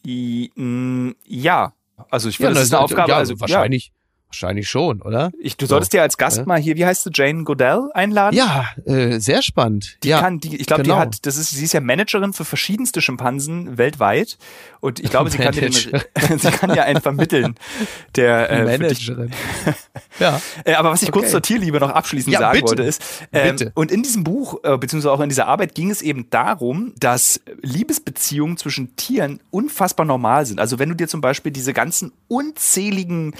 ja. 0.06 1.72
Also 2.10 2.28
ich 2.28 2.40
würde, 2.40 2.52
ja, 2.52 2.54
das 2.54 2.64
ist 2.64 2.74
eine 2.74 2.82
Aufgabe. 2.82 3.10
Ja, 3.10 3.16
also 3.18 3.38
wahrscheinlich. 3.38 3.86
Ja 3.86 4.03
Wahrscheinlich 4.34 4.68
schon, 4.68 5.00
oder? 5.00 5.30
Ich, 5.38 5.56
du 5.56 5.66
solltest 5.66 5.92
so. 5.92 5.98
dir 5.98 6.02
als 6.02 6.18
Gast 6.18 6.38
ja. 6.38 6.44
mal 6.44 6.58
hier, 6.58 6.76
wie 6.76 6.84
heißt 6.84 7.06
du, 7.06 7.10
Jane 7.14 7.44
Goodell 7.44 7.88
einladen? 7.94 8.34
Ja, 8.36 8.66
äh, 8.84 9.20
sehr 9.20 9.42
spannend. 9.42 9.96
Die 10.02 10.08
ja, 10.08 10.20
kann, 10.20 10.40
die, 10.40 10.56
ich 10.56 10.66
glaube, 10.66 10.82
genau. 10.82 10.96
die 10.96 11.00
hat, 11.00 11.26
das 11.26 11.36
ist, 11.36 11.50
sie 11.50 11.64
ist 11.64 11.72
ja 11.72 11.80
Managerin 11.80 12.32
für 12.32 12.44
verschiedenste 12.44 13.00
Schimpansen 13.00 13.78
weltweit 13.78 14.36
und 14.80 14.98
ich 14.98 15.08
glaube, 15.08 15.30
sie 15.30 15.38
kann, 15.38 15.54
den, 15.54 15.72
sie 15.72 16.50
kann 16.50 16.74
ja 16.74 16.82
einen 16.82 17.00
vermitteln, 17.00 17.54
der 18.16 18.50
äh, 18.50 18.64
Managerin. 18.64 19.30
ja. 20.18 20.40
Äh, 20.64 20.74
aber 20.74 20.90
was 20.90 21.02
ich 21.02 21.10
okay. 21.10 21.20
kurz 21.20 21.30
zur 21.30 21.42
Tierliebe 21.42 21.78
noch 21.78 21.90
abschließend 21.90 22.32
ja, 22.32 22.40
sagen 22.40 22.54
bitte. 22.54 22.66
wollte 22.66 22.82
ist, 22.82 23.00
ähm, 23.32 23.56
und 23.74 23.92
in 23.92 24.02
diesem 24.02 24.24
Buch 24.24 24.58
äh, 24.64 24.76
beziehungsweise 24.76 25.12
auch 25.12 25.20
in 25.20 25.28
dieser 25.28 25.46
Arbeit 25.46 25.76
ging 25.76 25.90
es 25.90 26.02
eben 26.02 26.28
darum, 26.30 26.92
dass 26.98 27.40
Liebesbeziehungen 27.62 28.56
zwischen 28.56 28.96
Tieren 28.96 29.38
unfassbar 29.50 30.04
normal 30.04 30.44
sind. 30.44 30.58
Also 30.58 30.80
wenn 30.80 30.88
du 30.88 30.96
dir 30.96 31.06
zum 31.06 31.20
Beispiel 31.20 31.52
diese 31.52 31.72
ganzen 31.72 32.10
unzähligen 32.26 33.34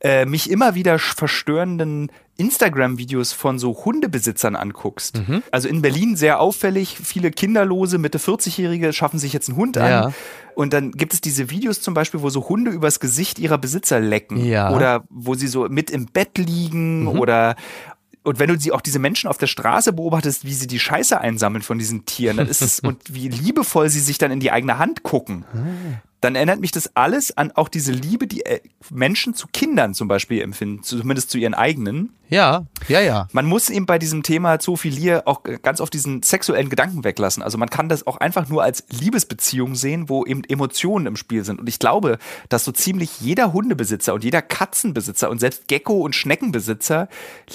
äh, 0.00 0.26
mich 0.26 0.50
immer 0.50 0.74
wieder 0.74 0.98
verstörenden 0.98 2.10
Instagram-Videos 2.36 3.32
von 3.32 3.58
so 3.58 3.84
Hundebesitzern 3.84 4.54
anguckst. 4.54 5.18
Mhm. 5.18 5.42
Also 5.50 5.68
in 5.68 5.82
Berlin 5.82 6.14
sehr 6.14 6.40
auffällig, 6.40 6.96
viele 7.02 7.32
Kinderlose, 7.32 7.98
Mitte 7.98 8.18
40-Jährige 8.18 8.92
schaffen 8.92 9.18
sich 9.18 9.32
jetzt 9.32 9.48
einen 9.48 9.58
Hund 9.58 9.76
an. 9.76 9.90
Ja. 9.90 10.12
Und 10.54 10.72
dann 10.72 10.92
gibt 10.92 11.14
es 11.14 11.20
diese 11.20 11.50
Videos 11.50 11.80
zum 11.80 11.94
Beispiel, 11.94 12.22
wo 12.22 12.30
so 12.30 12.48
Hunde 12.48 12.70
übers 12.70 13.00
Gesicht 13.00 13.40
ihrer 13.40 13.58
Besitzer 13.58 13.98
lecken. 13.98 14.44
Ja. 14.44 14.70
Oder 14.70 15.04
wo 15.10 15.34
sie 15.34 15.48
so 15.48 15.68
mit 15.68 15.90
im 15.90 16.06
Bett 16.06 16.38
liegen 16.38 17.02
mhm. 17.02 17.08
oder 17.08 17.56
und 18.24 18.38
wenn 18.38 18.48
du 18.48 18.58
sie 18.58 18.72
auch 18.72 18.82
diese 18.82 18.98
Menschen 18.98 19.28
auf 19.28 19.38
der 19.38 19.46
Straße 19.46 19.92
beobachtest, 19.92 20.44
wie 20.44 20.52
sie 20.52 20.66
die 20.66 20.78
Scheiße 20.78 21.18
einsammeln 21.18 21.62
von 21.62 21.78
diesen 21.78 22.04
Tieren, 22.04 22.36
dann 22.36 22.48
ist 22.48 22.60
es 22.60 22.80
und 22.82 23.14
wie 23.14 23.28
liebevoll 23.28 23.88
sie 23.88 24.00
sich 24.00 24.18
dann 24.18 24.30
in 24.30 24.38
die 24.38 24.50
eigene 24.50 24.78
Hand 24.78 25.02
gucken. 25.02 25.44
Dann 26.20 26.34
erinnert 26.34 26.60
mich 26.60 26.72
das 26.72 26.96
alles 26.96 27.36
an 27.36 27.52
auch 27.52 27.68
diese 27.68 27.92
Liebe, 27.92 28.26
die 28.26 28.44
äh, 28.44 28.60
Menschen 28.90 29.34
zu 29.34 29.46
Kindern 29.52 29.94
zum 29.94 30.08
Beispiel 30.08 30.42
empfinden, 30.42 30.82
zumindest 30.82 31.30
zu 31.30 31.38
ihren 31.38 31.54
eigenen. 31.54 32.14
Ja, 32.30 32.66
ja, 32.88 33.00
ja. 33.00 33.26
Man 33.32 33.46
muss 33.46 33.70
eben 33.70 33.86
bei 33.86 33.98
diesem 33.98 34.22
Thema 34.22 34.58
Zoophilie 34.58 35.26
auch 35.26 35.42
ganz 35.62 35.80
oft 35.80 35.94
diesen 35.94 36.22
sexuellen 36.22 36.68
Gedanken 36.68 37.02
weglassen. 37.02 37.42
Also 37.42 37.56
man 37.56 37.70
kann 37.70 37.88
das 37.88 38.06
auch 38.06 38.18
einfach 38.18 38.48
nur 38.48 38.62
als 38.62 38.84
Liebesbeziehung 38.90 39.74
sehen, 39.74 40.10
wo 40.10 40.26
eben 40.26 40.44
Emotionen 40.44 41.06
im 41.06 41.16
Spiel 41.16 41.44
sind. 41.44 41.58
Und 41.58 41.68
ich 41.68 41.78
glaube, 41.78 42.18
dass 42.50 42.64
so 42.64 42.72
ziemlich 42.72 43.20
jeder 43.20 43.52
Hundebesitzer 43.54 44.12
und 44.12 44.24
jeder 44.24 44.42
Katzenbesitzer 44.42 45.30
und 45.30 45.38
selbst 45.38 45.68
Gecko- 45.68 46.02
und 46.02 46.14
Schneckenbesitzer 46.14 47.08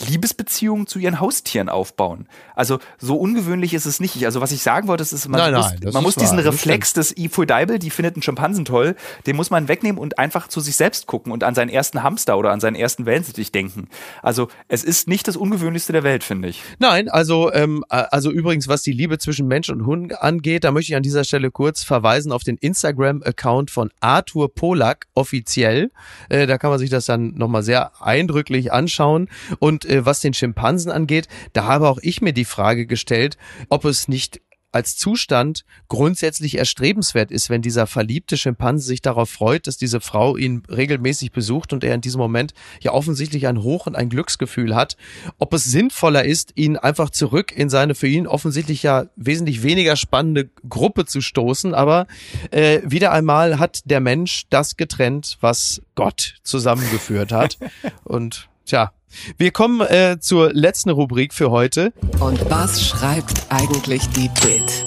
Liebesbeziehungen 0.08 0.88
zu 0.88 0.98
ihren 0.98 1.20
Haustieren 1.20 1.70
aufbauen. 1.70 2.28
Also 2.56 2.80
so 2.98 3.16
ungewöhnlich 3.16 3.76
ist 3.76 3.86
es 3.86 4.00
nicht. 4.00 4.26
Also 4.26 4.42
was 4.42 4.52
ich 4.52 4.64
sagen 4.64 4.88
wollte, 4.88 5.04
ist, 5.04 5.28
man 5.28 5.40
nein, 5.40 5.54
muss, 5.54 5.70
nein, 5.70 5.94
man 5.94 6.04
muss 6.04 6.16
diesen 6.16 6.40
Reflex 6.40 6.94
des 6.94 7.16
Ifo-Deibel, 7.16 7.78
die 7.78 7.92
findet 7.92 8.16
einen 8.16 8.24
Schimpansen 8.54 8.66
toll, 8.66 8.96
den 9.26 9.36
muss 9.36 9.50
man 9.50 9.68
wegnehmen 9.68 10.00
und 10.00 10.20
einfach 10.20 10.48
zu 10.48 10.60
sich 10.60 10.76
selbst 10.76 11.08
gucken 11.08 11.32
und 11.32 11.44
an 11.44 11.56
seinen 11.56 11.70
ersten 11.70 12.04
Hamster 12.04 12.38
oder 12.38 12.52
an 12.52 12.60
seinen 12.60 12.76
ersten 12.76 13.06
Wellensittich 13.06 13.52
denken. 13.52 13.88
Also 14.22 14.48
es 14.68 14.84
ist 14.84 15.08
nicht 15.08 15.28
das 15.28 15.36
Ungewöhnlichste 15.36 15.94
der 15.94 16.04
Welt, 16.04 16.24
finde 16.24 16.50
ich. 16.50 16.62
Nein, 16.80 17.10
also, 17.10 17.52
ähm, 17.54 17.84
also 17.90 18.32
übrigens, 18.32 18.68
was 18.68 18.82
die 18.84 18.92
Liebe 18.92 19.18
zwischen 19.18 19.48
Mensch 19.48 19.70
und 19.70 19.86
Hund 19.86 20.22
angeht, 20.22 20.64
da 20.64 20.72
möchte 20.72 20.92
ich 20.92 20.96
an 20.96 21.04
dieser 21.04 21.24
Stelle 21.24 21.52
kurz 21.52 21.84
verweisen 21.84 22.32
auf 22.32 22.44
den 22.44 22.58
Instagram-Account 22.58 23.72
von 23.72 23.92
Arthur 24.00 24.54
Polak 24.54 25.08
offiziell. 25.14 25.92
Äh, 26.30 26.48
da 26.48 26.58
kann 26.58 26.70
man 26.70 26.80
sich 26.80 26.90
das 26.90 27.06
dann 27.06 27.34
nochmal 27.36 27.64
sehr 27.64 28.02
eindrücklich 28.02 28.72
anschauen. 28.72 29.30
Und 29.60 29.86
äh, 29.86 30.06
was 30.06 30.22
den 30.22 30.34
Schimpansen 30.34 30.92
angeht, 30.92 31.28
da 31.54 31.66
habe 31.66 31.90
auch 31.90 32.00
ich 32.02 32.22
mir 32.22 32.34
die 32.34 32.46
Frage 32.46 32.86
gestellt, 32.86 33.38
ob 33.70 33.86
es 33.86 34.08
nicht 34.08 34.42
als 34.74 34.98
Zustand 34.98 35.66
grundsätzlich 35.88 36.58
erstrebenswert 36.58 37.32
ist, 37.32 37.50
wenn 37.50 37.62
dieser 37.62 37.88
verliebte 37.88 38.38
Schimpanse 38.38 38.88
sich 38.88 39.02
darauf 39.02 39.30
freut, 39.30 39.68
dass 39.68 39.78
diese 39.78 40.02
Frau 40.02 40.36
ihn 40.36 40.64
regelmäßig 40.68 41.32
besucht 41.32 41.74
und 41.74 41.84
er 41.84 41.94
in 41.94 42.02
diesem 42.02 42.20
Moment 42.20 42.54
ja 42.82 42.92
offensichtlich 42.92 43.48
ein 43.48 43.62
Hoch- 43.62 43.86
und 43.86 43.96
ein 43.96 44.10
Glücksgefühl 44.10 44.76
hat, 44.76 44.98
ob 45.38 45.54
es 45.54 45.64
sinnvoller 45.64 46.26
ist, 46.26 46.54
ihn 46.56 46.78
einfach 46.78 47.12
zurück 47.12 47.52
in 47.56 47.70
seine 47.70 47.96
für 47.96 48.08
ihn 48.08 48.28
offensichtlich 48.28 48.84
ja 48.84 49.06
wesentlich 49.16 49.64
weniger 49.64 49.96
spannende 49.96 50.50
Gruppe 50.68 51.06
zu 51.06 51.22
stoßen. 51.22 51.74
Aber 51.74 52.08
äh, 52.52 52.82
wieder 52.84 53.12
einmal 53.12 53.60
hat 53.60 53.82
der 53.86 54.00
Mensch 54.00 54.44
das 54.50 54.76
getrennt, 54.76 55.38
was 55.40 55.82
Gott 55.96 56.36
zusammengeführt 56.44 57.32
hat. 57.32 57.58
und 58.04 58.50
tja, 58.66 58.94
wir 59.38 59.52
kommen 59.52 59.82
äh, 59.82 60.18
zur 60.20 60.54
letzten 60.54 60.90
Rubrik 60.90 61.34
für 61.34 61.52
heute. 61.52 61.94
Und 62.20 62.50
was 62.50 62.86
schreibt 62.86 63.46
eigentlich 63.50 64.08
die 64.10 64.30
Bild? 64.42 64.86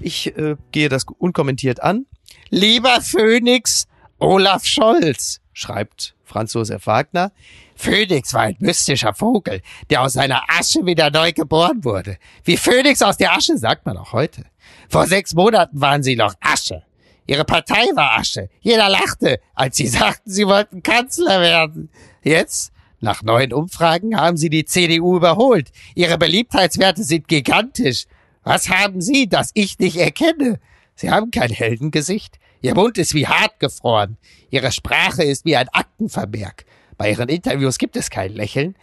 Ich 0.00 0.36
äh, 0.36 0.56
gehe 0.72 0.88
das 0.88 1.04
unkommentiert 1.18 1.82
an. 1.82 2.06
Lieber 2.48 3.00
Phoenix, 3.00 3.86
Olaf 4.18 4.64
Scholz, 4.64 5.40
schreibt 5.52 6.14
Franz 6.24 6.54
Josef 6.54 6.86
Wagner. 6.86 7.32
Phoenix 7.76 8.34
war 8.34 8.42
ein 8.42 8.56
mystischer 8.60 9.14
Vogel, 9.14 9.62
der 9.88 10.02
aus 10.02 10.12
seiner 10.12 10.42
Asche 10.48 10.84
wieder 10.84 11.10
neu 11.10 11.32
geboren 11.32 11.82
wurde. 11.82 12.18
Wie 12.44 12.56
Phoenix 12.56 13.02
aus 13.02 13.16
der 13.16 13.32
Asche 13.32 13.56
sagt 13.58 13.86
man 13.86 13.96
auch 13.96 14.12
heute. 14.12 14.44
Vor 14.88 15.06
sechs 15.06 15.34
Monaten 15.34 15.80
waren 15.80 16.02
sie 16.02 16.16
noch 16.16 16.34
Asche. 16.40 16.82
Ihre 17.26 17.44
Partei 17.44 17.86
war 17.94 18.18
Asche. 18.18 18.48
Jeder 18.60 18.88
lachte, 18.88 19.40
als 19.54 19.76
sie 19.76 19.86
sagten, 19.86 20.30
sie 20.30 20.46
wollten 20.46 20.82
Kanzler 20.82 21.40
werden. 21.40 21.90
Jetzt 22.22 22.72
nach 23.00 23.22
neuen 23.22 23.52
Umfragen 23.52 24.16
haben 24.16 24.36
Sie 24.36 24.50
die 24.50 24.64
CDU 24.64 25.16
überholt. 25.16 25.72
Ihre 25.94 26.18
Beliebtheitswerte 26.18 27.02
sind 27.02 27.28
gigantisch. 27.28 28.04
Was 28.42 28.68
haben 28.68 29.00
Sie, 29.00 29.28
das 29.28 29.50
ich 29.54 29.78
nicht 29.78 29.96
erkenne? 29.96 30.60
Sie 30.94 31.10
haben 31.10 31.30
kein 31.30 31.50
Heldengesicht. 31.50 32.38
Ihr 32.60 32.74
Mund 32.74 32.98
ist 32.98 33.14
wie 33.14 33.26
hart 33.26 33.58
gefroren. 33.58 34.18
Ihre 34.50 34.70
Sprache 34.70 35.22
ist 35.22 35.46
wie 35.46 35.56
ein 35.56 35.68
Aktenvermerk. 35.70 36.66
Bei 36.98 37.10
Ihren 37.10 37.30
Interviews 37.30 37.78
gibt 37.78 37.96
es 37.96 38.10
kein 38.10 38.34
Lächeln. 38.34 38.76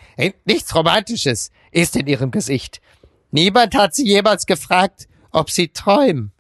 Nichts 0.46 0.74
Romantisches 0.74 1.52
ist 1.72 1.96
in 1.96 2.08
Ihrem 2.08 2.32
Gesicht. 2.32 2.82
Niemand 3.30 3.76
hat 3.76 3.94
Sie 3.94 4.08
jemals 4.08 4.48
gefragt, 4.48 5.08
ob 5.32 5.52
Sie 5.52 5.68
träumen. 5.68 6.32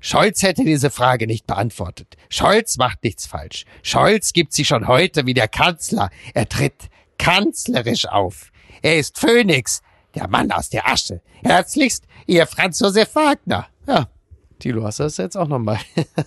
Scholz 0.00 0.42
hätte 0.42 0.64
diese 0.64 0.90
Frage 0.90 1.26
nicht 1.26 1.46
beantwortet. 1.46 2.16
Scholz 2.28 2.76
macht 2.76 3.02
nichts 3.02 3.26
falsch. 3.26 3.64
Scholz 3.82 4.32
gibt 4.32 4.52
sie 4.52 4.64
schon 4.64 4.88
heute 4.88 5.26
wie 5.26 5.34
der 5.34 5.48
Kanzler. 5.48 6.10
Er 6.32 6.48
tritt 6.48 6.88
kanzlerisch 7.18 8.06
auf. 8.06 8.50
Er 8.82 8.98
ist 8.98 9.18
Phönix, 9.18 9.82
der 10.14 10.28
Mann 10.28 10.50
aus 10.50 10.70
der 10.70 10.88
Asche. 10.88 11.20
Herzlichst, 11.42 12.04
Ihr 12.26 12.46
Franz 12.46 12.80
Josef 12.80 13.14
Wagner. 13.14 13.66
Ja, 13.86 14.08
Tilo, 14.58 14.84
hast 14.84 15.00
du 15.00 15.04
das 15.04 15.16
jetzt 15.18 15.36
auch 15.36 15.48
nochmal? 15.48 15.78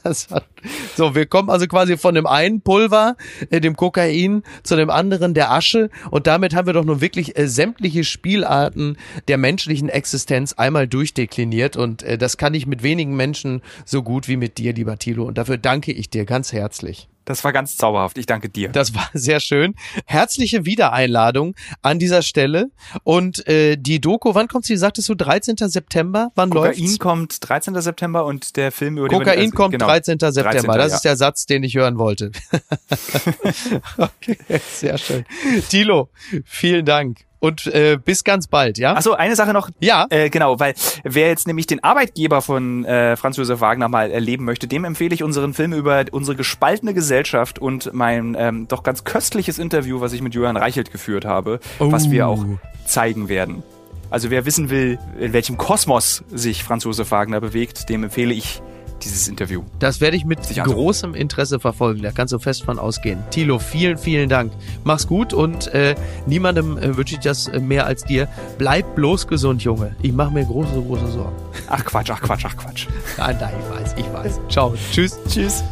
so, 0.96 1.16
wir 1.16 1.26
kommen 1.26 1.50
also 1.50 1.66
quasi 1.66 1.98
von 1.98 2.14
dem 2.14 2.28
einen 2.28 2.62
Pulver, 2.62 3.16
äh, 3.50 3.60
dem 3.60 3.76
Kokain, 3.76 4.44
zu 4.64 4.76
dem 4.76 4.90
anderen 4.90 5.34
der 5.34 5.52
Asche. 5.52 5.90
Und 6.12 6.28
damit 6.28 6.54
haben 6.54 6.68
wir 6.68 6.74
doch 6.74 6.86
nun 6.86 7.02
wirklich 7.02 7.38
äh, 7.38 7.48
sämtliche 7.48 8.04
Spielarten 8.04 8.98
der 9.28 9.38
menschlichen 9.38 9.90
Existenz 9.90 10.54
einmal 10.54 10.88
durchdekliniert. 10.88 11.76
Und 11.76 12.04
äh, 12.04 12.18
das 12.18 12.38
kann 12.38 12.54
ich 12.54 12.68
mit 12.68 12.84
wenigen 12.84 13.16
Menschen 13.16 13.62
so 13.86 14.04
gut 14.04 14.28
wie 14.28 14.38
mit 14.38 14.58
dir, 14.58 14.74
lieber 14.74 14.98
Tilo. 15.00 15.26
Und 15.26 15.38
dafür 15.38 15.58
danke 15.58 15.92
ich 15.92 16.10
dir 16.10 16.26
ganz 16.26 16.54
herzlich. 16.54 17.10
Das 17.30 17.44
war 17.44 17.54
ganz 17.54 17.78
zauberhaft. 17.78 18.18
Ich 18.18 18.26
danke 18.26 18.50
dir. 18.50 18.70
Das 18.70 18.96
war 18.96 19.08
sehr 19.14 19.40
schön. 19.40 19.76
Herzliche 20.08 20.66
Wiedereinladung 20.66 21.56
an 21.84 22.00
dieser 22.00 22.24
Stelle. 22.24 22.72
Und 23.04 23.48
äh, 23.48 23.78
die 23.78 24.02
Doku, 24.02 24.34
wann 24.34 24.48
kommt 24.48 24.66
sie? 24.66 24.76
Sagtest 24.78 25.10
du 25.10 25.14
13. 25.14 25.56
September? 25.70 26.32
Wann 26.34 26.50
Kokain 26.50 26.76
läuft's? 26.80 26.98
kommt 26.98 27.48
13. 27.48 27.80
September 27.82 28.26
und 28.26 28.56
der 28.58 28.72
Film 28.72 28.98
über 28.98 29.10
Kokain 29.10 29.38
den, 29.38 29.40
also, 29.42 29.56
kommt 29.56 29.74
genau, 29.74 29.86
13. 29.86 30.18
September. 30.20 30.42
13. 30.44 30.68
das 30.72 30.90
ja. 30.90 30.96
ist 30.96 31.06
der 31.06 31.16
Satz, 31.18 31.46
den 31.46 31.62
ich 31.62 31.76
hören 31.76 32.00
wollte. 32.00 32.32
okay, 33.98 34.38
sehr 34.72 34.98
schön. 34.98 35.24
Tilo, 35.70 36.10
vielen 36.46 36.84
Dank 36.84 37.29
und 37.40 37.68
äh, 37.68 37.98
bis 38.04 38.24
ganz 38.24 38.48
bald, 38.48 38.78
ja? 38.78 38.96
Achso, 38.96 39.14
eine 39.14 39.36
Sache 39.36 39.54
noch. 39.54 39.70
Ja. 39.80 40.06
Äh, 40.10 40.30
genau, 40.30 40.60
weil 40.60 40.74
wer 41.04 41.28
jetzt 41.30 41.48
nämlich 41.48 41.68
den 41.68 41.84
Arbeitgeber 41.84 42.42
von 42.42 42.84
äh, 42.86 43.16
Franz 43.16 43.38
Josef 43.38 43.62
Wagner 43.62 43.88
mal 43.88 44.12
erleben 44.12 44.46
möchte, 44.46 44.68
dem 44.68 44.84
empfehle 44.84 45.14
ich 45.16 45.24
unseren 45.24 45.54
Film 45.54 45.74
über 45.74 46.06
unsere 46.12 46.36
gespaltene 46.36 46.94
Gesellschaft 46.94 47.60
und 47.60 47.94
mein 47.94 48.36
ähm, 48.38 48.68
doch 48.68 48.84
ganz 48.84 49.04
köstliches 49.04 49.60
Interview, 49.60 50.02
was 50.02 50.14
ich 50.14 50.22
mit 50.22 50.34
Johann 50.36 50.58
Reichelt 50.58 50.92
geführt 50.92 51.26
habe, 51.26 51.60
Oh. 51.80 51.92
was 51.92 52.12
wir 52.12 52.28
auch 52.28 52.44
zeigen 52.86 53.30
werden. 53.30 53.64
Also 54.10 54.32
wer 54.32 54.46
wissen 54.46 54.70
will, 54.70 54.98
in 55.20 55.34
welchem 55.34 55.58
Kosmos 55.58 56.24
sich 56.34 56.64
Franz 56.64 56.84
Josef 56.84 57.12
Wagner 57.12 57.40
bewegt, 57.40 57.90
dem 57.90 58.04
empfehle 58.04 58.34
ich 58.34 58.62
dieses 59.00 59.28
Interview. 59.28 59.64
Das 59.80 60.02
werde 60.02 60.18
ich 60.18 60.26
mit 60.26 60.40
großem 60.42 61.16
Interesse 61.16 61.60
verfolgen. 61.60 62.02
Da 62.02 62.12
kannst 62.12 62.34
du 62.34 62.40
fest 62.40 62.64
von 62.64 62.80
ausgehen. 62.80 63.24
Tilo, 63.32 63.60
vielen, 63.60 63.98
vielen 63.98 64.30
Dank. 64.30 64.52
Mach's 64.84 65.08
gut 65.08 65.34
und 65.34 65.68
äh, 65.74 65.96
niemandem 66.26 66.78
äh, 66.78 66.96
wünsche 66.96 67.16
ich 67.16 67.22
das 67.22 67.48
äh, 67.48 67.60
mehr 67.60 67.86
als 67.86 68.04
dir. 68.04 68.28
Bleib 68.58 68.96
bloß 68.96 69.28
gesund, 69.28 69.64
Junge. 69.64 69.96
Ich 70.02 70.12
mache 70.12 70.34
mir 70.34 70.46
große, 70.46 70.82
große 70.82 71.08
Sorgen. 71.12 71.36
Ach 71.68 71.84
Quatsch, 71.84 72.12
ach 72.12 72.22
Quatsch, 72.22 72.46
ach 72.46 72.58
Quatsch. 72.58 72.88
Nein, 73.18 73.38
nein, 73.40 73.54
ich 73.60 73.80
weiß, 73.80 73.96
ich 73.98 74.14
weiß. 74.14 74.40
Ciao. 74.50 74.74
Tschüss. 74.92 75.18
Tschüss. 75.28 75.64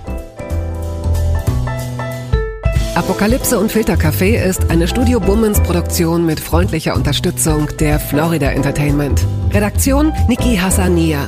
Apokalypse 2.97 3.59
und 3.59 3.71
Filtercafé 3.71 4.43
ist 4.43 4.71
eine 4.71 4.87
Studio 4.87 5.19
Bummens 5.19 5.61
Produktion 5.61 6.25
mit 6.25 6.39
freundlicher 6.39 6.95
Unterstützung 6.95 7.67
der 7.79 7.99
Florida 7.99 8.49
Entertainment. 8.49 9.23
Redaktion 9.53 10.11
Niki 10.27 10.57
Hassania. 10.57 11.27